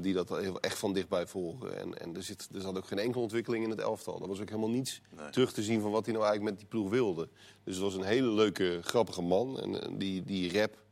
die 0.00 0.14
dat 0.14 0.58
echt 0.60 0.78
van 0.78 0.92
dichtbij 0.92 1.26
volgen. 1.26 1.78
En, 1.78 1.98
en 1.98 2.16
er, 2.16 2.22
zit, 2.22 2.48
er 2.54 2.60
zat 2.60 2.76
ook 2.76 2.86
geen 2.86 2.98
enkele 2.98 3.22
ontwikkeling 3.22 3.64
in 3.64 3.70
het 3.70 3.80
elftal. 3.80 4.20
Er 4.22 4.28
was 4.28 4.40
ook 4.40 4.48
helemaal 4.48 4.70
niets 4.70 5.00
Nee. 5.16 5.30
terug 5.30 5.52
te 5.52 5.62
zien 5.62 5.80
van 5.80 5.90
wat 5.90 6.04
hij 6.04 6.14
nou 6.14 6.26
eigenlijk 6.26 6.56
met 6.56 6.60
die 6.60 6.78
ploeg 6.80 6.90
wilde. 6.90 7.28
Dus 7.64 7.74
het 7.74 7.84
was 7.84 7.94
een 7.94 8.02
hele 8.02 8.28
leuke, 8.28 8.78
grappige 8.82 9.22
man. 9.22 9.60
En 9.60 9.82
eh, 9.82 9.92
die, 9.98 10.22
die 10.24 10.58
rap, 10.60 10.82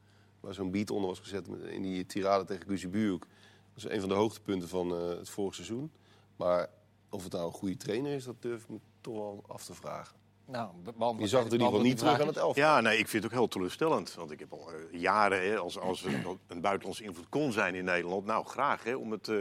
waar 0.41 0.55
zo'n 0.55 0.70
beat 0.70 0.91
onder 0.91 1.09
was 1.09 1.18
gezet 1.18 1.49
in 1.68 1.83
die 1.83 2.07
tirade 2.07 2.45
tegen 2.45 2.66
Guusje 2.66 2.89
Buurk... 2.89 3.27
dat 3.75 3.85
is 3.85 3.91
een 3.91 4.01
van 4.01 4.09
de 4.09 4.14
hoogtepunten 4.14 4.68
van 4.68 4.95
eh, 4.95 5.09
het 5.09 5.29
vorige 5.29 5.55
seizoen. 5.55 5.91
Maar 6.37 6.68
of 7.11 7.22
het 7.22 7.33
nou 7.33 7.47
een 7.47 7.53
goede 7.53 7.77
trainer 7.77 8.12
is, 8.12 8.25
dat 8.25 8.43
durf 8.43 8.62
ik 8.62 8.68
me 8.68 8.79
toch 9.01 9.14
wel 9.14 9.45
af 9.47 9.64
te 9.64 9.75
vragen. 9.75 10.16
Nou, 10.47 10.70
Je 11.18 11.26
zag 11.26 11.42
het 11.45 11.53
in 11.53 11.59
ieder 11.59 11.66
geval 11.66 11.80
niet 11.82 11.99
terug 11.99 12.20
aan 12.20 12.26
het 12.26 12.36
elftal. 12.36 12.64
Ja, 12.64 12.80
nee, 12.80 12.99
ik 12.99 13.09
vind 13.09 13.22
het 13.22 13.32
ook 13.32 13.38
heel 13.38 13.49
teleurstellend. 13.49 14.14
Want 14.14 14.30
ik 14.30 14.38
heb 14.38 14.53
al 14.53 14.72
eh, 14.72 15.01
jaren, 15.01 15.42
hè, 15.49 15.57
als, 15.57 15.78
als 15.78 16.05
er 16.05 16.38
een 16.47 16.61
buitenlandse 16.61 17.05
invloed 17.05 17.28
kon 17.28 17.53
zijn 17.53 17.74
in 17.74 17.84
Nederland... 17.84 18.24
nou, 18.24 18.45
graag, 18.45 18.84
hè, 18.84 18.95
om 18.95 19.11
het... 19.12 19.28
eh, 19.28 19.36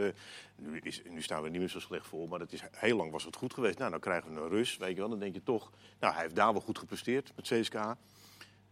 nu, 0.56 0.78
is, 0.82 1.02
nu 1.08 1.22
staan 1.22 1.38
we 1.38 1.44
er 1.44 1.50
niet 1.50 1.60
meer 1.60 1.68
zo 1.68 1.80
slecht 1.80 2.06
voor, 2.06 2.28
maar 2.28 2.40
het 2.40 2.52
is, 2.52 2.62
heel 2.70 2.96
lang 2.96 3.10
was 3.10 3.24
het 3.24 3.36
goed 3.36 3.54
geweest. 3.54 3.78
Nou, 3.78 3.90
dan 3.90 4.00
krijgen 4.00 4.34
we 4.34 4.40
een 4.40 4.48
rust, 4.48 4.78
weet 4.78 4.94
je 4.94 5.00
wel. 5.00 5.08
Dan 5.08 5.18
denk 5.18 5.34
je 5.34 5.42
toch, 5.42 5.70
nou, 6.00 6.12
hij 6.12 6.22
heeft 6.22 6.36
daar 6.36 6.52
wel 6.52 6.62
goed 6.62 6.78
gepresteerd 6.78 7.32
met 7.36 7.48
CSK. 7.48 7.78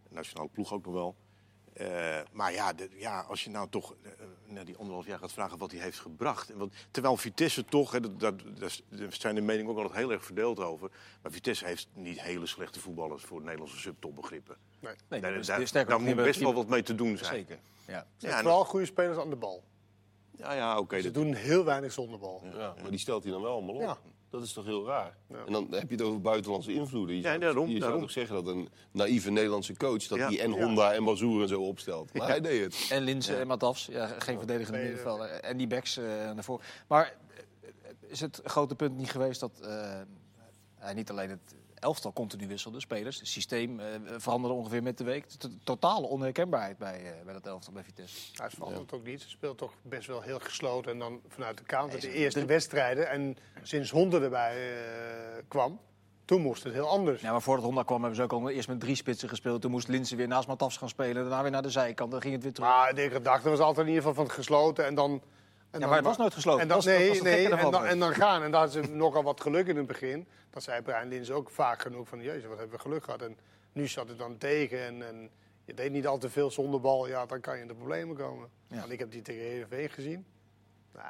Nationale 0.09 0.49
ploeg 0.49 0.73
ook 0.73 0.85
nog 0.85 0.95
wel. 0.95 1.15
Eh, 1.73 2.19
maar 2.33 2.53
ja, 2.53 2.73
de- 2.73 2.89
ja, 2.93 3.21
als 3.21 3.45
je 3.45 3.51
nou 3.51 3.69
toch 3.71 3.95
eh, 4.03 4.11
na 4.47 4.65
die 4.65 4.77
anderhalf 4.77 5.07
jaar 5.07 5.19
gaat 5.19 5.33
vragen 5.33 5.59
wat 5.59 5.71
hij 5.71 5.81
heeft 5.81 5.99
gebracht. 5.99 6.51
En 6.51 6.59
wat, 6.59 6.73
terwijl 6.91 7.17
Vitesse 7.17 7.65
toch, 7.65 7.93
hè, 7.93 8.01
dat, 8.01 8.21
dat, 8.21 8.35
daar 8.59 8.71
zijn 9.09 9.35
de 9.35 9.41
meningen 9.41 9.71
ook 9.71 9.77
altijd 9.79 9.97
heel 9.97 10.13
erg 10.13 10.25
verdeeld 10.25 10.59
over. 10.61 10.91
Maar 11.23 11.33
Vitesse 11.33 11.65
heeft 11.65 11.89
niet 11.95 12.21
hele 12.23 12.47
slechte 12.47 12.81
voetballers 12.81 13.23
voor 13.25 13.43
Nederlandse 13.43 13.79
subtopbegrippen. 13.79 14.57
Nee, 14.81 14.95
Nee, 15.09 15.21
dat 15.21 15.47
daar 15.73 16.01
moet 16.01 16.15
best 16.25 16.41
wel 16.41 16.55
wat 16.55 16.69
mee 16.69 16.83
te 16.83 16.95
doen 16.95 17.17
zijn. 17.19 17.35
Zeker. 17.35 17.59
Ja. 17.87 18.07
Ja, 18.19 18.29
en- 18.37 18.39
Vooral 18.43 18.65
goede 18.65 18.87
spelers 18.87 19.19
aan 19.19 19.31
de 19.31 19.37
bal. 19.37 19.65
ja, 20.37 20.53
ja 20.53 20.79
oké. 20.79 20.97
Ze 20.97 21.03
dat- 21.03 21.15
doen 21.15 21.35
heel 21.35 21.65
weinig 21.65 21.93
zonder 21.93 22.19
bal. 22.19 22.43
Ja, 22.53 22.75
maar 22.83 22.91
die 22.91 22.99
stelt 22.99 23.23
hij 23.23 23.33
dan 23.33 23.43
wel 23.43 23.53
allemaal 23.53 23.75
op. 23.75 23.81
Ja. 23.81 23.99
Dat 24.33 24.43
is 24.43 24.53
toch 24.53 24.65
heel 24.65 24.87
raar. 24.87 25.17
Ja. 25.29 25.45
En 25.47 25.53
dan 25.53 25.67
heb 25.71 25.89
je 25.89 25.95
het 25.97 26.05
over 26.05 26.21
buitenlandse 26.21 26.73
invloeden. 26.73 27.17
Je 27.17 27.23
Ja, 27.23 27.29
zou, 27.29 27.41
daarom, 27.41 27.65
je 27.67 27.71
zou 27.71 27.81
daarom. 27.81 28.01
toch 28.01 28.11
zeggen 28.11 28.35
dat 28.35 28.47
een 28.47 28.69
naïeve 28.93 29.31
Nederlandse 29.31 29.77
coach... 29.77 30.07
dat 30.07 30.19
Ja. 30.19 30.29
die 30.29 30.41
en 30.41 30.53
Ja. 30.53 30.65
Honda 30.65 30.93
en 30.93 31.05
Bazoer 31.05 31.43
en 31.43 31.49
zo 31.49 31.61
opstelt. 31.63 32.13
Maar 32.15 32.29
hij 32.29 32.41
deed 32.41 32.65
het. 32.65 32.87
En 32.91 33.03
Linse 33.03 33.37
en 33.37 33.47
Matafs, 33.47 33.87
ja, 33.87 34.07
geen 34.07 34.39
verdedigende 34.39 34.79
Nee, 34.79 34.87
middenvelder. 34.87 35.29
En 35.31 35.57
die 35.57 35.67
backs 35.67 35.97
eh 35.97 36.05
naar 36.05 36.45
voren. 36.45 36.65
Maar 36.89 37.15
eh, 37.35 37.41
is 38.07 38.21
het 38.21 38.41
grote 38.45 38.75
punt 38.75 38.97
niet 38.97 39.11
geweest 39.11 39.41
dat 39.41 39.61
eh, 39.61 40.01
hij 40.75 40.95
niet 40.95 41.11
alleen 41.11 41.31
het 41.31 41.55
elftal 41.83 42.13
continu 42.13 42.47
wisselde, 42.47 42.81
spelers, 42.81 43.19
het 43.19 43.29
systeem 43.29 43.81
eh, 43.81 43.87
veranderde 44.17 44.57
ongeveer 44.57 44.83
met 44.83 44.99
de 44.99 45.05
week. 45.05 45.27
T- 45.27 45.49
Totale 45.65 46.07
onherkenbaarheid 46.07 46.79
bij, 46.79 47.05
eh, 47.05 47.25
bij 47.25 47.33
dat 47.33 47.47
elftal 47.47 47.73
bij 47.73 47.83
Vitesse. 47.85 48.17
Hij 48.33 48.51
verandert 48.51 48.93
ook 48.93 49.05
niet. 49.05 49.23
Ze 49.23 49.29
speelt 49.29 49.59
toch 49.59 49.73
best 49.83 50.07
wel 50.07 50.21
heel 50.21 50.39
gesloten. 50.39 50.93
En 50.93 50.99
dan 50.99 51.21
vanuit 51.29 51.57
de 51.59 51.65
counter 51.65 51.99
Nee, 52.03 52.11
de 52.13 52.17
eerste 52.19 52.41
de- 52.41 52.47
wedstrijden. 52.47 53.09
En 53.11 53.37
sinds 53.63 53.91
Honden 53.91 54.23
erbij 54.23 54.73
eh, 54.73 55.43
kwam, 55.49 55.81
toen 56.25 56.41
moest 56.43 56.63
het 56.65 56.73
heel 56.73 56.89
anders. 56.89 57.21
Ja, 57.23 57.31
maar 57.33 57.43
voordat 57.43 57.65
Honda 57.65 57.83
kwam 57.83 57.99
hebben 58.01 58.17
ze 58.17 58.23
ook 58.23 58.33
al 58.33 58.51
eerst 58.51 58.69
met 58.69 58.81
drie 58.81 58.95
spitsen 58.95 59.29
gespeeld. 59.29 59.61
Toen 59.63 59.71
moest 59.71 59.89
Linse 59.89 60.17
weer 60.17 60.29
naast 60.29 60.49
Matafs 60.49 60.77
gaan 60.77 60.89
spelen. 60.89 61.15
Daarna 61.23 61.43
weer 61.43 61.51
naar 61.51 61.63
de 61.63 61.71
zijkant. 61.71 62.11
Dan 62.11 62.21
ging 62.21 62.35
het 62.35 62.43
weer 62.43 62.53
terug. 62.53 62.69
Maar 62.69 62.95
de 62.95 63.11
gedachte 63.11 63.49
was 63.51 63.59
altijd 63.59 63.87
in 63.87 63.93
ieder 63.93 64.09
geval 64.09 64.25
van 64.27 64.35
gesloten. 64.35 64.87
En 64.87 64.95
dan, 64.95 65.23
en 65.73 65.81
ja, 65.81 65.87
maar 65.87 65.97
het 65.97 66.07
was 66.07 66.17
nooit 66.17 66.35
gesloten. 66.35 66.61
En 66.61 66.69
dan, 66.69 66.77
dat 66.77 66.87
was, 66.87 66.95
dat 66.95 67.03
nee, 67.03 67.09
was 67.09 67.23
nee 67.23 67.49
en, 67.49 67.71
dan, 67.71 67.85
en 67.85 67.99
dan 67.99 68.15
gaan. 68.15 68.43
En 68.43 68.51
daar 68.51 68.61
hadden 68.61 68.85
ze 68.85 68.91
nogal 68.91 69.23
wat 69.23 69.41
geluk 69.41 69.67
in 69.67 69.77
het 69.77 69.87
begin. 69.87 70.27
Dat 70.51 70.63
zei 70.63 70.83
Brian 70.83 71.09
Lins 71.09 71.31
ook 71.31 71.51
vaak 71.51 71.83
genoeg 71.83 72.09
van... 72.09 72.23
Jezus, 72.23 72.47
wat 72.47 72.59
hebben 72.59 72.77
we 72.77 72.83
geluk 72.83 73.05
gehad. 73.05 73.23
En 73.23 73.37
nu 73.73 73.89
zat 73.89 74.09
het 74.09 74.19
dan 74.19 74.39
tegen. 74.39 74.87
En, 74.87 75.07
en 75.07 75.31
je 75.65 75.75
deed 75.75 75.93
niet 75.93 76.07
al 76.07 76.19
te 76.19 76.31
veel 76.31 76.51
zonder 76.51 76.81
bal. 76.81 77.09
Ja, 77.09 77.27
dan 77.27 77.41
kan 77.41 77.57
je 77.57 77.63
in 77.63 77.69
de 77.69 77.75
problemen 77.75 78.17
komen. 78.17 78.49
Ja. 78.67 78.79
Want 78.79 78.91
ik 78.91 78.99
heb 78.99 79.11
die 79.11 79.23
tegen 79.23 79.43
Heerenveen 79.43 79.91
gezien. 79.91 80.27
Nou, 80.95 81.07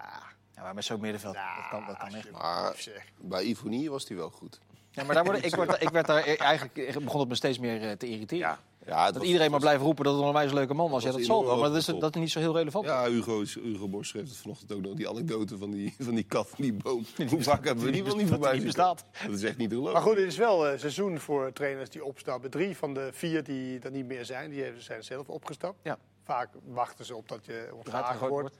Ja, 0.54 0.62
maar 0.62 0.74
met 0.74 0.84
zo'n 0.84 1.00
middenveld, 1.00 1.34
dat 1.34 1.68
kan, 1.70 1.86
dat 1.86 1.96
kan 1.96 2.14
echt. 2.14 2.30
Maar 2.30 2.74
bij 3.20 3.42
Ivonie 3.42 3.90
was 3.90 4.08
hij 4.08 4.16
wel 4.16 4.30
goed. 4.30 4.60
Ja, 4.90 5.04
maar 5.04 5.14
daar 5.14 5.24
word, 5.24 5.44
ik, 5.44 5.54
word, 5.64 5.82
ik 5.82 5.88
werd 5.88 6.06
daar 6.06 6.24
eigenlijk 6.24 7.04
begon 7.04 7.20
het 7.20 7.28
me 7.28 7.34
steeds 7.34 7.58
meer 7.58 7.82
eh, 7.82 7.96
te 7.96 8.06
irriteren. 8.06 8.48
Ja. 8.48 8.58
Ja, 8.86 9.04
Dat 9.06 9.16
was- 9.16 9.26
iedereen 9.26 9.50
maar 9.50 9.60
blijft 9.60 9.82
roepen 9.82 10.04
dat 10.04 10.12
het 10.12 10.22
een 10.22 10.28
onwijs 10.28 10.52
leuke 10.52 10.74
man 10.74 10.90
was. 10.90 11.02
Ja, 11.02 11.08
was 11.08 11.16
dat 11.16 11.26
zal 11.26 11.44
wel, 11.46 11.56
maar 11.58 11.68
dat 11.68 11.76
is, 11.78 11.86
dat 11.86 12.14
is 12.14 12.20
niet 12.20 12.30
zo 12.30 12.38
heel 12.38 12.56
relevant. 12.56 12.84
Ja, 12.84 13.08
Hugo, 13.08 13.40
is- 13.40 13.54
Hugo 13.54 13.88
Borst 13.88 14.10
schreef 14.10 14.28
het 14.28 14.36
vanochtend 14.36 14.72
ook 14.72 14.80
nog. 14.80 14.94
Die 14.94 15.08
anekdote 15.08 15.58
van 15.58 15.70
die, 15.70 15.94
van 15.98 16.14
die 16.14 16.24
kat 16.24 16.48
van 16.48 16.58
die 16.64 16.72
boom. 16.72 17.04
Hoe 17.30 17.42
vaak 17.42 17.64
hebben 17.64 17.84
we 17.84 17.90
die 17.90 18.04
wel 18.04 18.12
niet 18.16 18.28
dat 18.28 18.34
voorbij 18.38 18.52
die 18.52 18.62
bestaat. 18.64 19.04
Dat 19.26 19.34
is 19.34 19.42
echt 19.42 19.56
niet 19.56 19.70
geloven. 19.70 19.92
Maar 19.92 20.02
goed, 20.02 20.16
het 20.16 20.26
is 20.26 20.36
wel 20.36 20.68
een 20.68 20.78
seizoen 20.78 21.18
voor 21.18 21.52
trainers 21.52 21.90
die 21.90 22.04
opstappen. 22.04 22.50
Drie 22.50 22.76
van 22.76 22.94
de 22.94 23.08
vier 23.12 23.44
die 23.44 23.78
er 23.78 23.90
niet 23.90 24.06
meer 24.06 24.24
zijn, 24.24 24.50
die 24.50 24.62
hebben- 24.62 24.82
zijn 24.82 25.04
zelf 25.04 25.28
opgestapt. 25.28 25.78
Ja. 25.82 25.98
Vaak 26.24 26.48
wachten 26.64 27.04
ze 27.04 27.14
op 27.16 27.28
dat 27.28 27.44
je 27.46 27.70
ontslagen 27.74 28.28
wordt. 28.28 28.56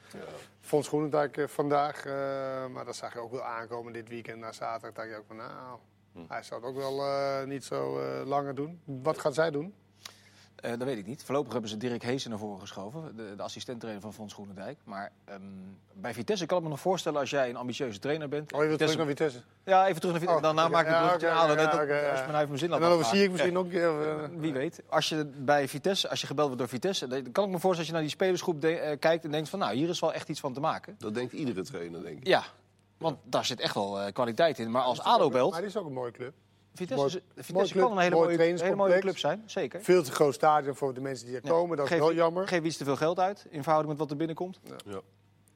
Fons 0.60 0.88
Groenendijk 0.88 1.36
eh, 1.36 1.46
vandaag, 1.46 2.04
eh, 2.06 2.12
maar 2.72 2.84
dat 2.84 2.96
zag 2.96 3.12
je 3.12 3.18
ook 3.18 3.30
wel 3.32 3.42
aankomen 3.42 3.92
dit 3.92 4.08
weekend 4.08 4.38
na 4.38 4.52
zaterdag. 4.52 4.92
dacht 4.92 5.08
je 5.08 5.16
ook 5.16 5.24
van, 5.26 5.36
nou, 5.36 5.78
Hm. 6.12 6.18
hij 6.28 6.42
zou 6.42 6.60
het 6.60 6.70
ook 6.70 6.76
wel 6.76 7.00
eh, 7.02 7.44
niet 7.46 7.64
zo 7.64 7.98
eh, 8.00 8.26
langer 8.26 8.54
doen. 8.54 8.80
Wat 8.84 9.18
gaat 9.18 9.34
zij 9.34 9.50
doen? 9.50 9.74
Eh, 10.62 10.70
dat 10.70 10.82
weet 10.82 10.98
ik 10.98 11.06
niet. 11.06 11.22
Voorlopig 11.24 11.52
hebben 11.52 11.70
ze 11.70 11.76
Dirk 11.76 12.02
Heesen 12.02 12.30
naar 12.30 12.38
voren 12.38 12.60
geschoven, 12.60 13.16
de, 13.16 13.34
de 13.36 13.42
assistent-trainer 13.42 14.02
van 14.02 14.12
Fons 14.12 14.32
Groenendijk. 14.34 14.78
Maar 14.84 15.12
ehm, 15.24 15.40
bij 15.92 16.14
Vitesse 16.14 16.46
kan 16.46 16.56
ik 16.58 16.62
me 16.64 16.68
nog 16.70 16.80
voorstellen 16.80 17.20
als 17.20 17.30
jij 17.30 17.48
een 17.48 17.56
ambitieuze 17.56 17.98
trainer 17.98 18.28
bent. 18.28 18.52
Oh, 18.52 18.60
je 18.60 18.66
wilt 18.66 18.80
Vitesse- 18.80 18.98
terug 18.98 19.16
naar 19.18 19.26
Vitesse? 19.28 19.46
Ja, 19.64 19.86
even 19.86 20.00
terug 20.00 20.10
naar 20.10 20.20
Vitesse. 20.20 20.36
Oh, 20.46 20.54
Daarna 20.54 20.68
maak 20.68 20.86
ik 20.86 20.92
Ja, 20.92 21.12
het 21.12 21.20
ja, 21.20 21.46
Dat- 21.46 21.74
oké, 21.74 21.80
Als 21.80 21.90
ja. 21.90 22.08
ik 22.10 22.26
mijn 22.26 22.26
even 22.34 22.46
mijn 22.46 22.58
zin 22.58 22.68
laat 22.70 22.80
En 22.80 22.88
dan 22.88 23.04
zie 23.04 23.22
ik 23.24 23.30
misschien 23.30 23.58
ook... 23.58 23.72
eh, 23.72 24.24
Wie 24.36 24.52
weet. 24.52 24.82
Als 24.88 25.08
je 25.08 25.24
bij 25.36 25.68
Vitesse, 25.68 26.08
als 26.08 26.20
je 26.20 26.26
gebeld 26.26 26.46
wordt 26.46 26.60
door 26.62 26.70
Vitesse, 26.70 27.06
dan 27.06 27.32
kan 27.32 27.44
ik 27.44 27.50
me 27.50 27.58
voorstellen 27.58 27.76
als 27.78 27.86
je 27.86 27.92
naar 27.92 28.02
die 28.02 28.10
spelersgroep 28.10 28.60
de- 28.60 28.76
eh, 28.78 28.98
kijkt 28.98 29.24
en 29.24 29.30
denkt 29.30 29.48
van, 29.48 29.58
nou, 29.58 29.74
hier 29.74 29.88
is 29.88 30.00
wel 30.00 30.12
echt 30.12 30.28
iets 30.28 30.40
van 30.40 30.52
te 30.52 30.60
maken. 30.60 30.94
Dat 30.98 31.14
denkt 31.14 31.32
iedere 31.32 31.62
trainer, 31.62 32.02
denk 32.02 32.18
ik. 32.18 32.26
Ja, 32.26 32.42
want 32.98 33.18
daar 33.24 33.44
zit 33.44 33.60
echt 33.60 33.74
wel 33.74 34.00
eh, 34.00 34.12
kwaliteit 34.12 34.58
in. 34.58 34.70
Maar 34.70 34.82
als 34.82 35.00
ADO 35.00 35.22
Maar 35.22 35.30
belt, 35.32 35.54
dit 35.54 35.64
is 35.64 35.76
ook 35.76 35.86
een 35.86 35.92
mooie 35.92 36.10
club. 36.12 36.32
Vitesse, 36.74 37.22
mooi- 37.52 37.72
kan 37.72 37.92
een 37.92 37.98
hele 37.98 38.10
mooi 38.10 38.10
mooie, 38.10 38.16
hele 38.16 38.26
mooie 38.26 38.36
trainingscomplex. 38.36 39.00
club 39.00 39.18
zijn. 39.18 39.42
Zeker. 39.46 39.82
Veel 39.82 40.02
te 40.02 40.12
groot 40.12 40.34
stadion 40.34 40.74
voor 40.76 40.94
de 40.94 41.00
mensen 41.00 41.26
die 41.26 41.36
er 41.36 41.44
Ja. 41.44 41.50
komen. 41.50 41.76
Dat 41.76 41.86
is 41.86 41.92
Geef- 41.92 42.00
wel 42.00 42.14
jammer. 42.14 42.48
Geef 42.48 42.62
iets 42.62 42.76
te 42.76 42.84
veel 42.84 42.96
geld 42.96 43.18
uit 43.18 43.46
in 43.50 43.62
verhouding 43.62 43.92
met 43.92 44.00
wat 44.02 44.10
er 44.10 44.16
binnenkomt. 44.16 44.60
Ja. 44.86 45.00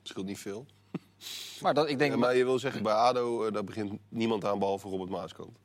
Scheelt 0.02 0.26
niet 0.26 0.38
veel. 0.38 0.66
Maar 1.62 1.74
dat, 1.74 1.88
ik 1.88 1.98
denk, 1.98 2.12
Ja, 2.12 2.18
maar 2.18 2.36
je 2.36 2.44
wil 2.44 2.58
zeggen, 2.58 2.82
bij 2.82 2.92
ADO, 2.92 3.44
eh, 3.44 3.52
daar 3.52 3.64
begint 3.64 3.92
niemand 4.08 4.44
aan 4.44 4.58
behalve 4.58 4.88
Robert 4.88 5.10
Maaskant. 5.10 5.58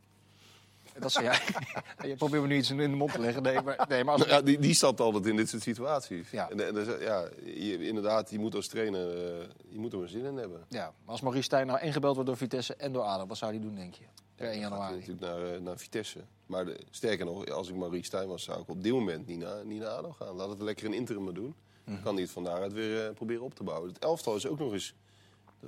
Dat 0.99 1.11
zei 1.11 1.25
jij. 1.25 1.39
je 2.09 2.15
probeert 2.15 2.41
me 2.41 2.47
nu 2.47 2.55
iets 2.57 2.69
in 2.69 2.77
de 2.77 2.87
mond 2.87 3.11
te 3.11 3.19
leggen. 3.19 3.43
Nee, 3.43 3.61
maar, 3.61 3.85
nee, 3.89 4.03
maar 4.03 4.13
als, 4.13 4.25
ja, 4.25 4.41
die, 4.41 4.59
die 4.59 4.73
stapt 4.73 4.99
altijd 4.99 5.25
in 5.25 5.35
dit 5.35 5.49
soort 5.49 5.61
situaties. 5.61 6.29
Ja. 6.31 6.49
En, 6.49 6.67
en, 6.67 6.73
dus, 6.73 6.87
ja, 6.99 7.29
je, 7.43 7.87
inderdaad, 7.87 8.29
je 8.31 8.39
moet 8.39 8.55
als 8.55 8.67
trainer 8.67 9.09
eh, 9.09 9.47
je 9.69 9.79
moet 9.79 9.93
er 9.93 9.99
maar 9.99 10.07
zin 10.07 10.25
in 10.25 10.37
hebben. 10.37 10.65
ja, 10.69 10.83
maar 10.85 11.11
als 11.11 11.21
Maurice 11.21 11.43
Stijn 11.43 11.67
nou 11.67 11.79
en 11.79 11.93
gebeld 11.93 12.13
wordt 12.13 12.29
door 12.29 12.37
Vitesse 12.37 12.75
en 12.75 12.93
door 12.93 13.03
ADO, 13.03 13.25
wat 13.27 13.37
zou 13.37 13.51
hij 13.51 13.61
doen, 13.61 13.75
denk 13.75 13.93
je? 13.93 14.03
Per 14.35 14.49
1 14.49 14.61
gaat 14.61 14.69
hij 14.69 14.69
januari. 14.69 14.93
natuurlijk 14.95 15.21
naar, 15.21 15.53
eh, 15.53 15.59
naar 15.61 15.77
Vitesse. 15.77 16.19
Maar 16.45 16.65
de- 16.65 16.79
sterker 16.89 17.25
nog, 17.25 17.49
als 17.49 17.69
ik 17.69 17.75
Maurice 17.75 18.03
Stijn 18.05 18.27
was, 18.27 18.43
zou 18.43 18.61
ik 18.61 18.69
op 18.69 18.83
dit 18.83 18.91
moment 18.91 19.27
niet 19.27 19.39
naar, 19.39 19.65
niet 19.65 19.79
naar 19.79 19.89
ADO 19.89 20.11
gaan. 20.11 20.35
Laat 20.35 20.49
het 20.49 20.61
lekker 20.61 20.85
een 20.85 20.93
interim 20.93 21.23
maar 21.23 21.33
doen. 21.33 21.55
Mhm. 21.83 21.93
Dan 21.93 22.03
kan 22.03 22.13
hij 22.13 22.23
het 22.23 22.31
van 22.31 22.43
daaruit 22.43 22.73
weer 22.73 23.05
eh, 23.07 23.13
proberen 23.13 23.43
op 23.43 23.53
te 23.55 23.63
bouwen. 23.63 23.89
Het 23.89 23.99
elftal 24.03 24.35
is 24.35 24.47
ook 24.47 24.59
nog 24.59 24.73
eens... 24.73 24.93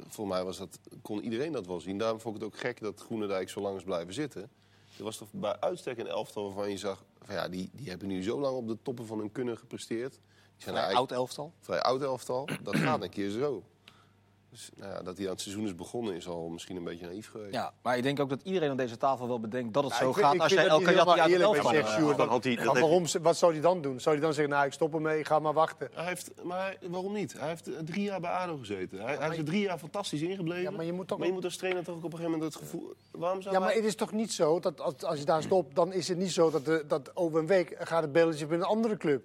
Voor 0.07 0.27
mij 0.27 0.43
was 0.43 0.57
dat, 0.57 0.79
kon 1.01 1.23
iedereen 1.23 1.51
dat 1.51 1.65
wel 1.67 1.79
zien. 1.79 1.97
Daarom 1.97 2.19
vond 2.19 2.35
ik 2.35 2.41
het 2.41 2.51
ook 2.53 2.59
gek 2.59 2.79
dat 2.79 3.01
Groenendijk 3.05 3.49
zo 3.49 3.61
lang 3.61 3.77
is 3.77 3.83
blijven 3.83 4.13
zitten. 4.13 4.49
Er 4.97 5.03
was 5.03 5.17
toch 5.17 5.29
bij 5.31 5.59
uitstek 5.59 5.97
een 5.97 6.07
elftal 6.07 6.43
waarvan 6.43 6.69
je 6.69 6.77
zag... 6.77 7.03
Van 7.21 7.35
ja, 7.35 7.47
die, 7.47 7.69
die 7.73 7.89
hebben 7.89 8.07
nu 8.07 8.23
zo 8.23 8.39
lang 8.39 8.55
op 8.55 8.67
de 8.67 8.77
toppen 8.81 9.05
van 9.05 9.19
hun 9.19 9.31
kunnen 9.31 9.57
gepresteerd. 9.57 10.11
Die 10.11 10.21
zijn 10.57 10.75
Vrij 10.75 10.93
oud 10.93 11.11
elftal. 11.11 11.53
vrij 11.59 11.81
oud 11.81 12.01
elftal. 12.01 12.47
Dat 12.63 12.75
gaat 12.75 13.01
een 13.03 13.09
keer 13.09 13.29
zo. 13.29 13.63
Dus 14.53 14.69
nou 14.75 14.91
ja, 14.93 15.01
dat 15.01 15.17
hij 15.17 15.25
aan 15.25 15.31
het 15.31 15.41
seizoen 15.41 15.65
is 15.65 15.75
begonnen 15.75 16.15
is 16.15 16.27
al 16.27 16.47
misschien 16.49 16.75
een 16.75 16.83
beetje 16.83 17.05
naïef 17.05 17.29
geweest. 17.31 17.53
Ja, 17.53 17.73
maar 17.81 17.97
ik 17.97 18.03
denk 18.03 18.19
ook 18.19 18.29
dat 18.29 18.41
iedereen 18.43 18.69
aan 18.69 18.77
deze 18.77 18.97
tafel 18.97 19.27
wel 19.27 19.39
bedenkt 19.39 19.73
dat 19.73 19.83
het 19.83 19.93
Ja, 19.93 19.99
zo 19.99 20.13
gaat 20.13 20.39
als 20.39 20.51
jij 20.53 20.67
elke 20.67 20.93
jat 20.93 21.05
hij- 21.07 21.15
Maar 22.55 22.65
dat 22.65 22.79
waarom, 22.79 23.05
wat 23.21 23.37
zou 23.37 23.51
hij 23.51 23.61
dan 23.61 23.81
doen? 23.81 23.99
Zou 23.99 24.15
hij 24.15 24.23
dan 24.25 24.33
zeggen, 24.33 24.53
nou, 24.53 24.65
ik 24.65 24.73
stop 24.73 24.93
ermee, 24.93 25.19
ik 25.19 25.27
ga 25.27 25.39
maar 25.39 25.53
wachten? 25.53 25.89
Hij 25.93 26.05
heeft, 26.05 26.31
maar 26.43 26.77
waarom 26.89 27.13
niet? 27.13 27.33
Hij 27.39 27.47
heeft 27.47 27.67
eh, 27.67 27.79
drie 27.85 28.03
jaar 28.03 28.19
bij 28.19 28.31
ADO 28.31 28.57
gezeten. 28.57 28.99
Hij, 29.01 29.15
hij 29.15 29.29
is 29.29 29.37
er 29.37 29.43
drie 29.43 29.61
jaar 29.61 29.77
fantastisch 29.77 30.21
ingebleven. 30.21 30.63
Ja, 30.63 30.71
maar 30.71 30.85
je 30.85 30.93
moet 30.93 31.07
toch 31.07 31.17
maar 31.17 31.27
je 31.27 31.33
moet 31.33 31.43
als 31.43 31.57
trainer 31.57 31.83
toch 31.83 31.95
ook 31.95 32.03
op 32.03 32.11
een 32.13 32.17
gegeven 32.17 32.39
moment 32.39 32.53
het 32.53 32.63
gevoel... 32.63 32.93
Waarom 33.11 33.41
zou 33.41 33.53
Ja, 33.53 33.59
maar 33.59 33.69
hij- 33.69 33.77
het 33.77 33.87
is 33.87 33.95
toch 33.95 34.11
niet 34.11 34.31
zo 34.33 34.59
dat 34.59 34.81
als, 34.81 35.03
als 35.03 35.19
je 35.19 35.25
daar 35.25 35.43
stopt, 35.43 35.75
dan 35.75 35.93
is 35.93 36.07
het 36.07 36.17
niet 36.17 36.31
zo 36.31 36.51
dat, 36.51 36.65
de, 36.65 36.83
dat 36.87 37.15
over 37.15 37.39
een 37.39 37.47
week 37.47 37.75
gaat 37.79 38.01
het 38.01 38.11
belletje 38.11 38.45
bij 38.45 38.57
een 38.57 38.63
andere 38.63 38.97
club. 38.97 39.23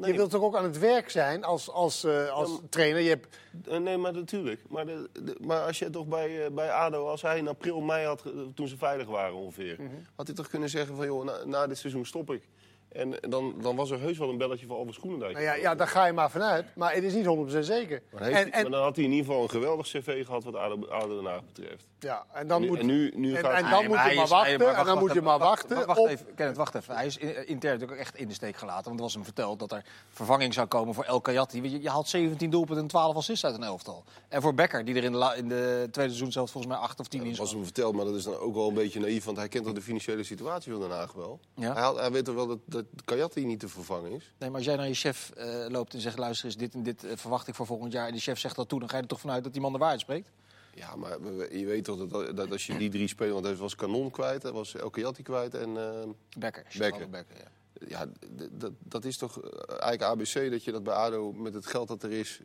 Nee. 0.00 0.10
Je 0.10 0.16
wilt 0.16 0.30
toch 0.30 0.42
ook 0.42 0.56
aan 0.56 0.64
het 0.64 0.78
werk 0.78 1.10
zijn 1.10 1.44
als, 1.44 1.70
als, 1.70 2.04
eh, 2.04 2.28
als 2.30 2.50
Ja, 2.50 2.56
trainer? 2.70 3.00
Je 3.02 3.08
hebt, 3.08 3.36
Eh, 3.68 3.78
Nee, 3.78 3.96
maar 3.96 4.12
natuurlijk. 4.12 4.60
Maar, 4.68 4.86
de, 4.86 5.08
de- 5.12 5.36
maar 5.40 5.66
als 5.66 5.78
je 5.78 5.90
toch 5.90 6.06
bij, 6.06 6.44
eh, 6.44 6.50
bij 6.50 6.70
ADO, 6.70 7.06
als 7.08 7.22
hij 7.22 7.38
in 7.38 7.48
april, 7.48 7.80
mei 7.80 8.06
had, 8.06 8.22
toen 8.54 8.68
ze 8.68 8.76
veilig 8.76 9.06
waren 9.06 9.34
ongeveer... 9.34 9.76
Mhm. 9.78 9.90
had 10.16 10.26
hij 10.26 10.36
toch 10.36 10.48
kunnen 10.48 10.68
zeggen 10.68 10.96
van, 10.96 11.06
joh, 11.06 11.24
na, 11.24 11.44
na 11.44 11.66
dit 11.66 11.78
seizoen 11.78 12.06
stop 12.06 12.30
ik. 12.30 12.42
En 12.90 13.14
dan, 13.20 13.54
dan 13.62 13.76
was 13.76 13.90
er 13.90 14.00
heus 14.00 14.18
wel 14.18 14.28
een 14.28 14.38
belletje 14.38 14.66
voor 14.66 14.76
Albert 14.76 14.96
Schoenendijk. 14.96 15.32
nou 15.32 15.44
ja, 15.44 15.54
ja, 15.54 15.74
daar 15.74 15.86
ga 15.88 16.06
je 16.06 16.12
maar 16.12 16.30
vanuit, 16.30 16.66
maar 16.74 16.92
het 16.94 17.02
is 17.04 17.14
niet 17.14 17.26
100% 17.26 17.58
zeker. 17.64 18.02
Maar, 18.12 18.22
heeft, 18.22 18.36
En, 18.38 18.48
maar 18.50 18.64
en, 18.64 18.70
dan 18.70 18.82
had 18.82 18.96
hij 18.96 19.04
in 19.04 19.10
ieder 19.10 19.26
geval 19.26 19.42
een 19.42 19.50
geweldig 19.50 19.86
cv 19.86 20.24
gehad 20.26 20.44
wat 20.44 20.54
ADO, 20.54 20.86
ADO 20.88 21.16
Den 21.22 21.30
Haag 21.30 21.40
betreft. 21.44 21.86
ja, 21.98 22.24
en 22.32 22.46
dan 22.48 22.60
Nu- 22.60 22.66
moet, 22.68 22.78
en 22.78 22.86
nu- 22.86 23.12
nu 23.14 23.34
en, 23.34 23.44
gaat- 23.44 23.62
en 23.64 23.70
dan 23.70 23.86
moet 23.86 23.96
hij 23.96 24.10
je 24.10 24.16
maar 24.16 24.26
wachten, 24.28 24.52
en 24.52 24.58
wacht, 24.58 24.84
dan 24.84 24.94
moet 24.98 25.02
wacht 25.02 25.14
je 25.14 25.22
maar 25.22 25.38
wachten. 25.38 25.74
Wacht, 25.76 25.86
wacht 25.86 25.98
op- 25.98 26.06
even, 26.08 26.26
Kenneth, 26.34 26.56
wacht 26.56 26.74
even. 26.74 26.94
Hij 26.94 27.06
is 27.06 27.16
in- 27.16 27.28
intern 27.28 27.72
natuurlijk 27.72 27.92
ook 27.92 27.98
echt 28.06 28.16
in 28.16 28.28
de 28.28 28.34
steek 28.34 28.56
gelaten. 28.56 28.84
Want 28.84 28.96
er 28.96 29.02
was 29.04 29.14
hem 29.14 29.24
verteld 29.24 29.58
dat 29.58 29.72
er 29.72 29.84
vervanging 30.10 30.54
zou 30.54 30.66
komen 30.66 30.94
voor 30.94 31.04
El 31.04 31.20
Kayati. 31.20 31.62
Je, 31.62 31.80
je 31.82 31.90
haalt 31.90 32.08
17 32.08 32.50
doelpunten 32.50 32.82
en 32.82 32.88
12 32.90 33.16
assists 33.16 33.44
uit 33.44 33.54
een 33.54 33.62
elftal. 33.62 34.04
En 34.28 34.42
voor 34.42 34.54
Becker, 34.54 34.84
die 34.84 34.94
er 34.96 35.04
in 35.04 35.12
de, 35.12 35.18
la- 35.18 35.34
in 35.34 35.48
de 35.48 35.88
tweede 35.90 36.10
seizoen 36.12 36.32
zelf 36.32 36.50
volgens 36.50 36.72
mij 36.72 36.82
8 36.82 37.00
of 37.00 37.08
10 37.08 37.22
in 37.22 37.28
Dat 37.28 37.36
was 37.38 37.52
hem 37.52 37.64
verteld, 37.64 37.94
maar 37.94 38.04
dat 38.04 38.14
is 38.14 38.24
dan 38.24 38.38
ook 38.38 38.54
wel 38.54 38.68
een 38.68 38.74
beetje 38.74 39.00
naïef. 39.00 39.24
Want 39.24 39.36
hij 39.36 39.48
kent 39.48 39.64
toch 39.64 39.74
de 39.74 39.82
financiële 39.82 40.22
situatie 40.22 40.72
van 40.72 40.80
Den 40.80 40.90
Haag 40.90 41.12
wel. 41.12 41.40
Ja. 41.54 41.72
Hij, 41.72 41.82
had- 41.82 41.98
hij 41.98 42.10
weet 42.10 42.24
toch 42.24 42.34
wel 42.34 42.46
dat, 42.46 42.58
dat 42.90 43.04
Kajati 43.04 43.44
niet 43.44 43.60
te 43.60 43.68
vervangen 43.68 44.12
is. 44.12 44.32
Nee, 44.38 44.48
maar 44.48 44.58
als 44.58 44.66
jij 44.66 44.76
naar 44.76 44.88
je 44.88 44.94
chef 44.94 45.30
eh, 45.30 45.66
loopt 45.68 45.94
en 45.94 46.00
zegt... 46.00 46.18
luister 46.18 46.46
eens, 46.46 46.56
dit 46.56 46.74
en 46.74 46.82
dit 46.82 47.04
eh, 47.04 47.16
verwacht 47.16 47.48
ik 47.48 47.54
voor 47.54 47.66
volgend 47.66 47.92
jaar... 47.92 48.06
en 48.06 48.12
die 48.12 48.20
chef 48.20 48.38
zegt 48.38 48.56
dat 48.56 48.68
toe, 48.68 48.80
dan 48.80 48.88
ga 48.88 48.96
je 48.96 49.02
er 49.02 49.08
toch 49.08 49.20
vanuit 49.20 49.44
dat 49.44 49.52
die 49.52 49.62
man 49.62 49.72
de 49.72 49.78
waarheid 49.78 50.00
spreekt? 50.00 50.30
Ja, 50.74 50.96
maar 50.96 51.16
je 51.56 51.66
weet 51.66 51.84
toch 51.84 52.08
dat, 52.08 52.36
dat 52.36 52.50
als 52.50 52.66
je 52.66 52.76
die 52.76 52.90
drie 52.90 53.08
spelen... 53.08 53.32
Want 53.32 53.44
hij 53.44 53.56
was 53.56 53.74
Kanon 53.74 54.10
kwijt, 54.10 54.42
hij 54.42 54.52
was 54.52 54.74
El 54.74 54.90
Kayati 54.90 55.22
kwijt 55.22 55.54
en... 55.54 55.76
eh, 55.76 56.08
Becker. 56.38 56.66
Becker. 56.78 57.08
Becker 57.08 57.36
ja. 57.36 57.88
ja, 57.88 58.06
dat, 58.50 58.72
dat 58.78 59.04
is 59.04 59.16
toch 59.16 59.42
eh, 59.42 59.50
eigenlijk 59.68 60.02
ABC 60.02 60.50
dat 60.50 60.64
je 60.64 60.72
dat 60.72 60.82
bij 60.82 60.94
ADO 60.94 61.32
met 61.32 61.54
het 61.54 61.66
geld 61.66 61.88
dat 61.88 62.02
er 62.02 62.12
is... 62.12 62.40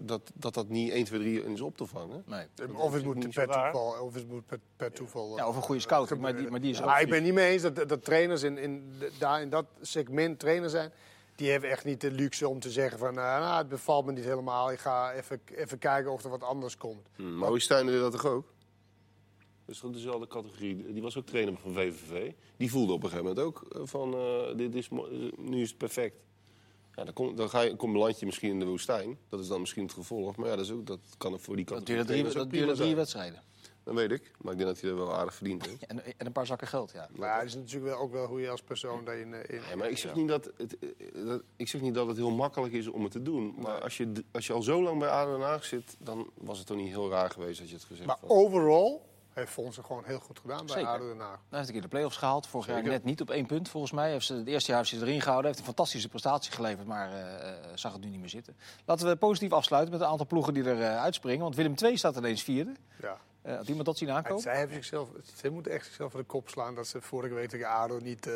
dat 0.00 0.30
dat, 0.34 0.54
dat 0.54 0.68
niet 0.68 0.90
1, 0.90 1.04
2, 1.04 1.20
3 1.20 1.44
is 1.44 1.60
op 1.60 1.76
te 1.76 1.86
vangen. 1.86 2.22
Nee. 2.26 2.46
Of 2.74 2.92
het 2.92 3.04
moet 3.04 3.28
per 3.34 3.46
toeval. 3.46 4.02
Of 4.02 4.14
het 4.14 4.28
moet 4.28 4.46
per, 4.46 4.60
per 4.76 4.92
toeval. 4.92 5.36
Ja, 5.36 5.48
of 5.48 5.56
een 5.56 5.62
goede 5.62 5.80
scout, 5.80 6.18
maar 6.18 6.36
die, 6.36 6.50
maar 6.50 6.60
die 6.60 6.70
is 6.70 6.80
ook... 6.80 6.86
Maar 6.86 7.00
ik 7.00 7.08
ben 7.08 7.22
niet 7.22 7.34
mee 7.34 7.52
eens 7.52 7.62
dat, 7.62 7.88
dat 7.88 8.04
trainers 8.04 8.42
in, 8.42 8.58
in, 8.58 8.92
daar 9.18 9.42
in 9.42 9.50
dat 9.50 9.66
segment 9.80 10.38
trainer 10.38 10.70
zijn. 10.70 10.92
Die 11.34 11.50
hebben 11.50 11.70
echt 11.70 11.84
niet 11.84 12.00
de 12.00 12.10
luxe 12.10 12.48
om 12.48 12.60
te 12.60 12.70
zeggen 12.70 12.98
van... 12.98 13.14
nou, 13.14 13.40
nou, 13.40 13.58
het 13.58 13.68
bevalt 13.68 14.06
me 14.06 14.12
niet 14.12 14.24
helemaal. 14.24 14.72
Ik 14.72 14.78
ga 14.78 15.12
even, 15.12 15.40
even 15.46 15.78
kijken 15.78 16.12
of 16.12 16.24
er 16.24 16.30
wat 16.30 16.42
anders 16.42 16.76
komt. 16.76 17.08
Hm, 17.16 17.38
Maurice 17.38 17.64
Stijn 17.64 17.86
deed 17.86 18.00
dat 18.00 18.12
toch 18.12 18.26
ook? 18.26 18.52
Dat 19.64 19.74
is 19.74 19.80
toch 19.80 19.92
dezelfde 19.92 20.26
categorie. 20.26 20.92
Die 20.92 21.02
was 21.02 21.16
ook 21.16 21.26
trainer 21.26 21.56
van 21.56 21.72
VVV. 21.72 22.32
Die 22.56 22.70
voelde 22.70 22.92
op 22.92 23.02
een 23.02 23.08
gegeven 23.08 23.28
moment 23.28 23.46
ook 23.46 23.66
eh, 23.72 23.80
van... 23.84 24.14
eh, 24.14 24.56
dit 24.56 24.74
is, 24.74 24.88
eh, 24.88 24.98
nu 25.36 25.60
is 25.60 25.68
het 25.68 25.78
perfect. 25.78 26.16
Ja, 26.98 27.04
dan, 27.04 27.12
kom, 27.12 27.36
dan 27.36 27.50
ga 27.50 27.60
je, 27.60 27.76
kom 27.76 27.96
je 27.96 28.26
misschien 28.26 28.50
in 28.50 28.58
de 28.58 28.64
woestijn. 28.66 29.18
Dat 29.28 29.40
is 29.40 29.48
dan 29.48 29.60
misschien 29.60 29.82
het 29.82 29.92
gevolg. 29.92 30.36
Maar 30.36 30.48
ja, 30.48 30.56
dat, 30.56 30.64
is 30.64 30.70
ook, 30.70 30.86
dat 30.86 30.98
kan 31.18 31.40
voor 31.40 31.56
die 31.56 31.64
Dat 31.64 31.78
categorie 31.78 32.04
duurde 32.06 32.30
drie, 32.30 32.42
dat 32.44 32.50
duurde 32.50 32.74
drie 32.74 32.96
wedstrijden. 32.96 33.42
Dat 33.84 33.94
weet 33.94 34.10
ik. 34.10 34.32
Maar 34.38 34.52
ik 34.52 34.58
denk 34.58 34.70
dat 34.70 34.80
hij 34.80 34.90
er 34.90 34.96
wel 34.96 35.14
aardig 35.14 35.34
verdiend 35.34 35.66
heeft. 35.66 35.86
En, 35.90 36.04
en 36.04 36.26
een 36.26 36.32
paar 36.32 36.46
zakken 36.46 36.66
geld, 36.68 36.92
ja. 36.92 37.08
Maar 37.16 37.28
ja, 37.28 37.38
het 37.38 37.48
is 37.48 37.54
natuurlijk 37.54 37.84
wel 37.84 37.98
ook 37.98 38.12
wel 38.12 38.26
hoe 38.26 38.40
je 38.40 38.50
als 38.50 38.62
persoon 38.62 39.04
daarin... 39.04 39.34
eh, 39.34 39.56
in, 39.56 39.62
Ja, 39.70 39.76
maar 39.76 39.90
ik 39.90 39.98
zeg, 39.98 40.14
niet 40.14 40.28
dat 40.28 40.50
het, 40.56 40.76
dat, 41.26 41.42
ik 41.56 41.68
zeg 41.68 41.80
niet 41.80 41.94
dat 41.94 42.06
het 42.06 42.16
heel 42.16 42.30
makkelijk 42.30 42.72
is 42.72 42.86
om 42.86 43.02
het 43.02 43.12
te 43.12 43.22
doen. 43.22 43.54
Maar 43.58 43.82
als 43.82 43.96
je, 43.96 44.12
als 44.32 44.46
je 44.46 44.52
al 44.52 44.62
zo 44.62 44.82
lang 44.82 44.98
bij 44.98 45.08
ADO 45.08 45.32
Den 45.32 45.46
Haag 45.46 45.64
zit... 45.64 45.96
dan 45.98 46.30
was 46.34 46.58
het 46.58 46.66
toch 46.66 46.76
niet 46.76 46.88
heel 46.88 47.10
raar 47.10 47.30
geweest 47.30 47.58
dat 47.58 47.68
je 47.68 47.74
het 47.74 47.84
gezegd 47.84 48.06
Maar 48.06 48.18
had. 48.20 48.30
overal 48.30 49.07
heeft 49.38 49.52
Fons 49.52 49.78
gewoon 49.82 50.04
heel 50.04 50.18
goed 50.18 50.38
gedaan 50.38 50.66
bij 50.66 50.74
Zeker. 50.74 50.88
ADO 50.88 51.08
Den 51.08 51.20
Haag. 51.20 51.40
Hij 51.48 51.58
heeft 51.58 51.66
een 51.66 51.72
keer 51.72 51.82
de 51.82 51.88
play-offs 51.88 52.16
gehaald. 52.16 52.46
Vorig 52.46 52.66
jaar 52.66 52.82
net 52.82 53.04
niet 53.04 53.20
op 53.20 53.30
één 53.30 53.46
punt, 53.46 53.68
volgens 53.68 53.92
mij. 53.92 54.10
Heeft 54.10 54.26
ze, 54.26 54.34
het 54.34 54.46
eerste 54.46 54.70
jaar 54.70 54.80
heeft 54.80 54.90
ze 54.90 55.00
erin 55.00 55.20
gehouden. 55.20 55.46
Heeft 55.46 55.58
een 55.58 55.66
fantastische 55.66 56.08
prestatie 56.08 56.52
geleverd, 56.52 56.86
maar 56.86 57.12
eh, 57.12 57.48
eh, 57.48 57.54
zag 57.74 57.92
het 57.92 58.02
nu 58.02 58.08
niet 58.08 58.20
meer 58.20 58.28
zitten. 58.28 58.56
Laten 58.84 59.06
we 59.08 59.16
positief 59.16 59.52
afsluiten 59.52 59.92
met 59.92 60.00
een 60.00 60.08
aantal 60.08 60.26
ploegen 60.26 60.54
die 60.54 60.64
er 60.64 60.82
eh, 60.82 61.02
uitspringen. 61.02 61.42
Want 61.42 61.56
Willem 61.56 61.74
II 61.82 61.96
staat 61.96 62.16
ineens 62.16 62.42
vierde. 62.42 62.74
Ja. 63.00 63.16
Eh, 63.42 63.56
had 63.56 63.68
iemand 63.68 63.86
dat 63.86 63.98
zien 63.98 64.08
En 64.08 64.14
aankomen? 64.14 64.42
zij, 64.42 64.56
hebben 64.56 64.76
zichzelf, 64.76 65.08
zij 65.34 65.50
moeten 65.50 65.72
echt 65.72 65.84
zichzelf 65.84 66.10
voor 66.10 66.20
de 66.20 66.26
kop 66.26 66.48
slaan 66.48 66.74
dat 66.74 66.86
ze 66.86 67.00
vorige 67.00 67.34
week 67.34 67.48
tegen 67.48 67.68
ADO 67.68 67.98
niet... 67.98 68.30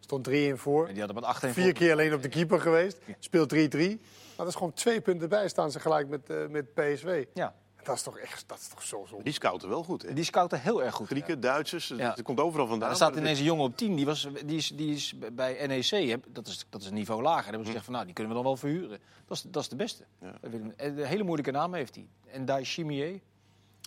stond 0.00 0.24
3 0.24 0.46
in 0.46 0.58
voor. 0.58 0.86
En 0.86 0.90
die 0.90 1.02
hadden 1.02 1.20
met 1.20 1.30
8 1.30 1.42
1 1.42 1.52
Vier 1.52 1.72
keer 1.72 1.92
alleen 1.92 2.14
op 2.14 2.22
de 2.22 2.28
keeper 2.28 2.60
geweest. 2.60 2.98
Speelt 3.18 3.54
3-3. 3.54 4.00
Maar 4.40 4.48
dat 4.48 4.54
is 4.54 4.60
gewoon 4.60 4.74
twee 4.74 5.00
punten 5.00 5.28
bij. 5.28 5.48
Staan 5.48 5.70
ze 5.70 5.80
gelijk 5.80 6.08
met, 6.08 6.30
eh, 6.30 6.46
met 6.46 6.74
PSV. 6.74 7.24
Ja, 7.34 7.54
Dat 7.82 7.96
is 7.96 8.02
toch 8.02 8.18
echt 8.18 8.44
dat 8.46 8.58
is 8.58 8.68
toch 8.68 8.82
zo 8.82 9.06
zo. 9.08 9.22
Die 9.22 9.32
scouten 9.32 9.68
wel 9.68 9.82
goed, 9.82 10.02
hè? 10.02 10.12
die 10.12 10.24
scouten 10.24 10.60
heel 10.60 10.82
erg 10.82 10.94
goed. 10.94 11.06
Grieken, 11.06 11.40
Duitsers, 11.40 11.88
Ja. 11.88 12.10
het 12.10 12.22
komt 12.22 12.40
overal 12.40 12.66
vandaan. 12.66 12.90
er 12.90 12.96
staat 12.96 13.16
ineens 13.16 13.38
een 13.38 13.44
jongen 13.44 13.64
op 13.64 13.76
10, 13.76 13.96
die, 13.96 14.06
was, 14.06 14.28
die, 14.44 14.56
is, 14.56 14.68
die 14.68 14.94
is 14.94 15.14
bij 15.32 15.66
NEC, 15.66 16.08
hè, 16.08 16.16
dat, 16.28 16.46
is, 16.46 16.66
dat 16.68 16.80
is 16.80 16.86
een 16.86 16.94
niveau 16.94 17.22
lager. 17.22 17.36
Daar 17.36 17.44
hebben 17.44 17.60
ze 17.60 17.66
gezegd 17.66 17.84
van, 17.84 17.94
nou, 17.94 18.04
die 18.04 18.14
kunnen 18.14 18.32
we 18.32 18.38
dan 18.38 18.48
wel 18.48 18.56
verhuren. 18.56 18.98
Dat 19.26 19.36
is, 19.36 19.42
dat 19.42 19.62
is 19.62 19.68
de 19.68 19.76
beste. 19.76 20.04
Ja. 20.20 20.34
Een 20.76 21.04
hele 21.04 21.22
moeilijke 21.22 21.50
naam 21.50 21.74
heeft 21.74 21.94
hij. 21.94 22.06
En 22.30 22.44
Dai 22.44 22.64
Chimier. 22.64 23.20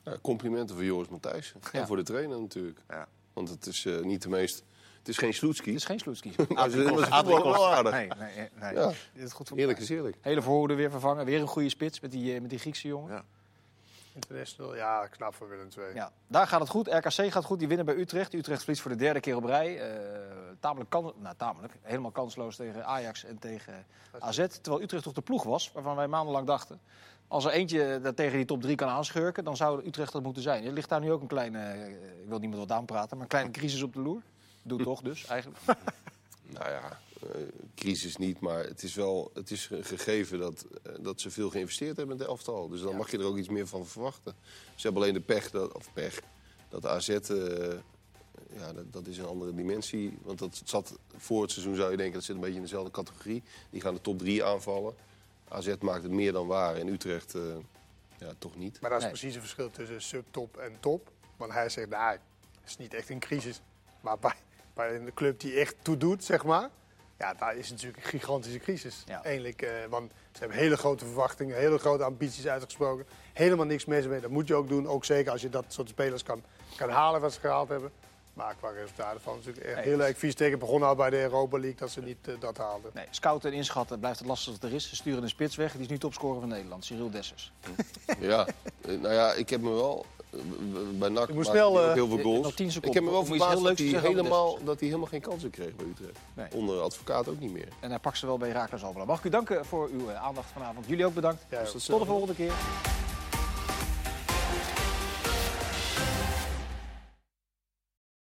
Ja, 0.03 0.17
complimenten 0.21 0.75
voor 0.75 0.85
Joris 0.85 1.07
Matthijssen. 1.09 1.59
Ja. 1.71 1.79
En 1.79 1.87
voor 1.87 1.95
de 1.95 2.03
trainer 2.03 2.39
natuurlijk. 2.39 2.79
Ja. 2.89 3.07
Want 3.33 3.49
het 3.49 3.65
is 3.65 3.85
eh, 3.85 3.99
niet 4.01 4.21
de 4.21 4.29
meest... 4.29 4.63
Het 4.99 5.07
is 5.07 5.17
geen 5.17 5.33
Sloetski. 5.33 5.69
Het 5.69 5.79
is 5.79 5.85
geen 5.85 5.99
Sloetski. 5.99 6.31
Wel 6.47 7.69
aardig. 7.73 7.91
Nee, 7.91 8.07
nee, 8.07 8.49
nee. 8.59 8.73
Ja. 8.73 8.91
Dit 9.13 9.23
is 9.23 9.33
goed 9.33 9.47
voor 9.47 9.57
Eerlijk 9.57 9.79
is 9.79 9.89
eerlijk. 9.89 10.17
Hele 10.21 10.41
voorhoede 10.41 10.73
weer 10.73 10.91
vervangen. 10.91 11.25
Weer 11.25 11.41
een 11.41 11.47
goede 11.47 11.69
spits 11.69 11.99
met 11.99 12.11
die, 12.11 12.33
eh, 12.33 12.41
met 12.41 12.49
die 12.49 12.59
Griekse 12.59 12.87
jongen. 12.87 13.11
Ja. 13.11 13.25
International, 14.13 14.75
ja, 14.75 15.07
knap 15.07 15.33
voor 15.35 15.49
Willem 15.49 15.67
II. 15.77 15.93
Ja, 15.93 16.11
daar 16.27 16.47
gaat 16.47 16.59
het 16.59 16.69
goed. 16.69 16.87
RKC 16.87 17.31
gaat 17.31 17.45
goed. 17.45 17.59
Die 17.59 17.67
winnen 17.67 17.85
bij 17.85 17.95
Utrecht. 17.95 18.33
Utrecht 18.33 18.59
verliest 18.59 18.81
voor 18.81 18.91
de 18.91 18.97
derde 18.97 19.19
keer 19.19 19.35
op 19.35 19.43
rij. 19.43 19.79
Eh, 19.79 19.99
tamelijk, 20.59 20.89
kan, 20.89 21.13
nou, 21.17 21.35
tamelijk 21.37 21.73
helemaal 21.81 22.11
kansloos 22.11 22.55
tegen 22.55 22.85
Ajax 22.85 23.23
en 23.23 23.39
tegen 23.39 23.85
AZ. 24.19 24.45
Terwijl 24.61 24.83
Utrecht 24.83 25.03
toch 25.03 25.13
de 25.13 25.21
ploeg 25.21 25.43
was, 25.43 25.71
waarvan 25.71 25.95
wij 25.95 26.07
maandenlang 26.07 26.47
dachten... 26.47 26.81
als 27.27 27.45
er 27.45 27.51
eentje 27.51 27.99
dat 28.01 28.15
tegen 28.15 28.37
die 28.37 28.45
top 28.45 28.61
3 28.61 28.75
kan 28.75 28.89
aanschurken, 28.89 29.43
dan 29.43 29.55
zou 29.55 29.85
Utrecht 29.85 30.11
dat 30.11 30.23
moeten 30.23 30.43
zijn. 30.43 30.65
Er 30.65 30.71
ligt 30.71 30.89
daar 30.89 30.99
nu 30.99 31.11
ook 31.11 31.21
een 31.21 31.27
kleine, 31.27 31.59
eh, 31.59 31.89
ik 32.21 32.27
wil 32.27 32.39
niemand 32.39 32.59
wat 32.59 32.77
aanpraten... 32.77 33.09
maar 33.11 33.21
een 33.21 33.27
kleine 33.27 33.51
crisis 33.51 33.81
op 33.81 33.93
de 33.93 34.01
loer. 34.01 34.21
Doe 34.63 34.83
toch 34.83 35.01
dus, 35.01 35.25
eigenlijk. 35.25 35.61
Nou 36.53 36.69
ja, 36.69 36.99
crisis 37.75 38.17
niet, 38.17 38.39
maar 38.39 38.63
het 38.63 38.83
is 38.83 38.95
wel 38.95 39.31
het 39.33 39.51
is 39.51 39.65
ge- 39.67 39.83
gegeven 39.83 40.39
dat, 40.39 40.65
eh, 40.83 40.93
dat 40.99 41.21
ze 41.21 41.31
veel 41.31 41.49
geïnvesteerd 41.49 41.97
hebben 41.97 42.15
in 42.15 42.21
het 42.21 42.29
elftal. 42.29 42.67
Dus 42.67 42.81
dan 42.81 42.95
mag 42.95 43.11
je 43.11 43.17
er 43.17 43.25
ook 43.25 43.37
iets 43.37 43.49
meer 43.49 43.67
van 43.67 43.85
verwachten. 43.85 44.35
Ze 44.75 44.81
hebben 44.81 45.01
alleen 45.01 45.13
de 45.13 45.19
pech, 45.21 45.51
dat, 45.51 45.73
of 45.73 45.93
pech, 45.93 46.19
dat 46.69 46.85
AZ, 46.85 47.09
eh, 47.09 47.17
ja, 48.57 48.73
dat, 48.73 48.93
dat 48.93 49.07
is 49.07 49.17
een 49.17 49.25
andere 49.25 49.53
dimensie. 49.53 50.17
Want 50.21 50.39
dat 50.39 50.61
zat 50.65 50.97
voor 51.17 51.41
het 51.41 51.51
seizoen 51.51 51.75
zou 51.75 51.91
je 51.91 51.97
denken, 51.97 52.15
dat 52.15 52.23
zit 52.23 52.35
een 52.35 52.41
beetje 52.41 52.55
in 52.55 52.61
dezelfde 52.61 52.91
categorie. 52.91 53.43
Die 53.69 53.81
gaan 53.81 53.93
de 53.93 54.01
top 54.01 54.19
3 54.19 54.43
aanvallen. 54.43 54.95
AZ 55.47 55.73
maakt 55.79 56.03
het 56.03 56.11
meer 56.11 56.31
dan 56.31 56.47
waar 56.47 56.75
en 56.75 56.87
Utrecht 56.87 57.35
eh, 57.35 57.41
ja, 58.17 58.33
toch 58.37 58.55
niet. 58.55 58.81
Maar 58.81 58.89
dat 58.89 58.99
is 58.99 59.05
Nee. 59.05 59.13
precies 59.13 59.33
het 59.33 59.43
verschil 59.43 59.71
tussen 59.71 60.01
subtop 60.01 60.57
en 60.57 60.71
top. 60.79 61.11
Want 61.37 61.51
hij 61.51 61.69
zegt, 61.69 61.89
nou, 61.89 62.11
het 62.11 62.19
is 62.65 62.77
niet 62.77 62.93
echt 62.93 63.09
een 63.09 63.19
crisis. 63.19 63.61
Maar 64.01 64.19
bij, 64.19 64.35
bij 64.73 64.95
een 64.95 65.13
club 65.13 65.39
die 65.39 65.53
echt 65.59 65.75
toedoet, 65.81 66.23
zeg 66.23 66.43
maar... 66.43 66.69
Ja, 67.23 67.33
daar 67.33 67.55
is 67.55 67.69
het 67.69 67.75
natuurlijk 67.75 68.03
een 68.03 68.09
gigantische 68.09 68.59
crisis. 68.59 69.03
Ja. 69.05 69.23
Eigenlijk, 69.23 69.61
eh, 69.61 69.69
want 69.89 70.11
ze 70.31 70.39
hebben 70.39 70.57
hele 70.57 70.77
grote 70.77 71.05
verwachtingen, 71.05 71.57
hele 71.57 71.77
grote 71.77 72.03
ambities 72.03 72.47
uitgesproken. 72.47 73.05
Helemaal 73.33 73.65
niks 73.65 73.85
mis 73.85 74.07
mee. 74.07 74.19
Dat 74.21 74.29
moet 74.29 74.47
je 74.47 74.55
ook 74.55 74.69
doen. 74.69 74.87
Ook 74.87 75.05
zeker 75.05 75.31
als 75.31 75.41
je 75.41 75.49
dat 75.49 75.65
soort 75.67 75.89
spelers 75.89 76.23
kan, 76.23 76.43
kan 76.75 76.89
halen 76.89 77.21
wat 77.21 77.33
ze 77.33 77.39
gehaald 77.39 77.69
hebben. 77.69 77.91
Maar 78.33 78.55
qua 78.55 78.69
resultaten 78.69 79.21
van 79.21 79.35
natuurlijk 79.35 79.65
echt 79.65 79.83
heel 79.83 79.97
dus- 79.97 80.07
erg 80.07 80.17
vies 80.17 80.35
tegen. 80.35 80.59
Begonnen 80.59 80.89
al 80.89 80.95
bij 80.95 81.09
de 81.09 81.21
Europa 81.21 81.57
League 81.57 81.79
dat 81.79 81.89
ze 81.89 82.01
niet 82.01 82.27
eh, 82.27 82.33
dat 82.39 82.57
haalden. 82.57 82.91
Nee, 82.93 83.07
scouten 83.09 83.51
en 83.51 83.57
inschatten 83.57 83.99
blijft 83.99 84.19
het 84.19 84.27
lastig 84.27 84.47
als 84.47 84.61
het 84.61 84.71
er 84.71 84.75
is. 84.75 84.89
Ze 84.89 84.95
sturen 84.95 85.23
een 85.23 85.29
spits 85.29 85.55
weg. 85.55 85.71
Die 85.71 85.81
is 85.81 85.87
nu 85.87 85.97
topscorer 85.97 86.39
van 86.39 86.49
Nederland, 86.49 86.85
Cyril 86.85 87.09
Dessers. 87.09 87.51
Ja, 88.19 88.47
eh, 88.81 88.99
nou 88.99 89.13
ja, 89.13 89.33
ik 89.33 89.49
heb 89.49 89.61
me 89.61 89.69
wel 89.69 90.05
bij 90.93 91.09
NAC 91.09 91.27
Je 91.33 91.43
snel, 91.43 91.81
eh, 91.81 91.93
heel 91.93 92.07
veel 92.07 92.17
eh, 92.17 92.23
goals. 92.23 92.43
nog 92.43 92.53
10 92.53 92.71
seconden. 92.71 92.89
Ik 92.89 92.95
heb 92.95 93.03
me 93.03 93.11
wel 93.11 93.25
verbaasd 93.25 93.63
dat 93.63 93.77
hij, 93.77 93.87
helemaal, 93.87 94.57
dat 94.63 94.79
hij 94.79 94.87
helemaal 94.87 95.09
geen 95.09 95.21
kansen 95.21 95.49
kreeg 95.49 95.75
bij 95.75 95.85
Utrecht. 95.85 96.19
Nee. 96.33 96.47
Onder 96.53 96.81
advocaat 96.81 97.27
ook 97.29 97.39
niet 97.39 97.51
meer. 97.51 97.67
En 97.79 97.89
hij 97.89 97.99
pakt 97.99 98.17
ze 98.17 98.25
wel 98.25 98.37
bij 98.37 98.47
Herakles 98.47 98.83
Albela. 98.83 99.05
Mag 99.05 99.17
ik 99.17 99.23
u 99.23 99.29
danken 99.29 99.65
voor 99.65 99.89
uw 99.93 100.09
eh, 100.09 100.23
aandacht 100.23 100.51
vanavond. 100.51 100.85
Jullie 100.87 101.05
ook 101.05 101.13
bedankt. 101.13 101.45
Ja, 101.49 101.63
Tot 101.63 101.99
de 101.99 102.05
volgende 102.05 102.33
keer. 102.35 102.51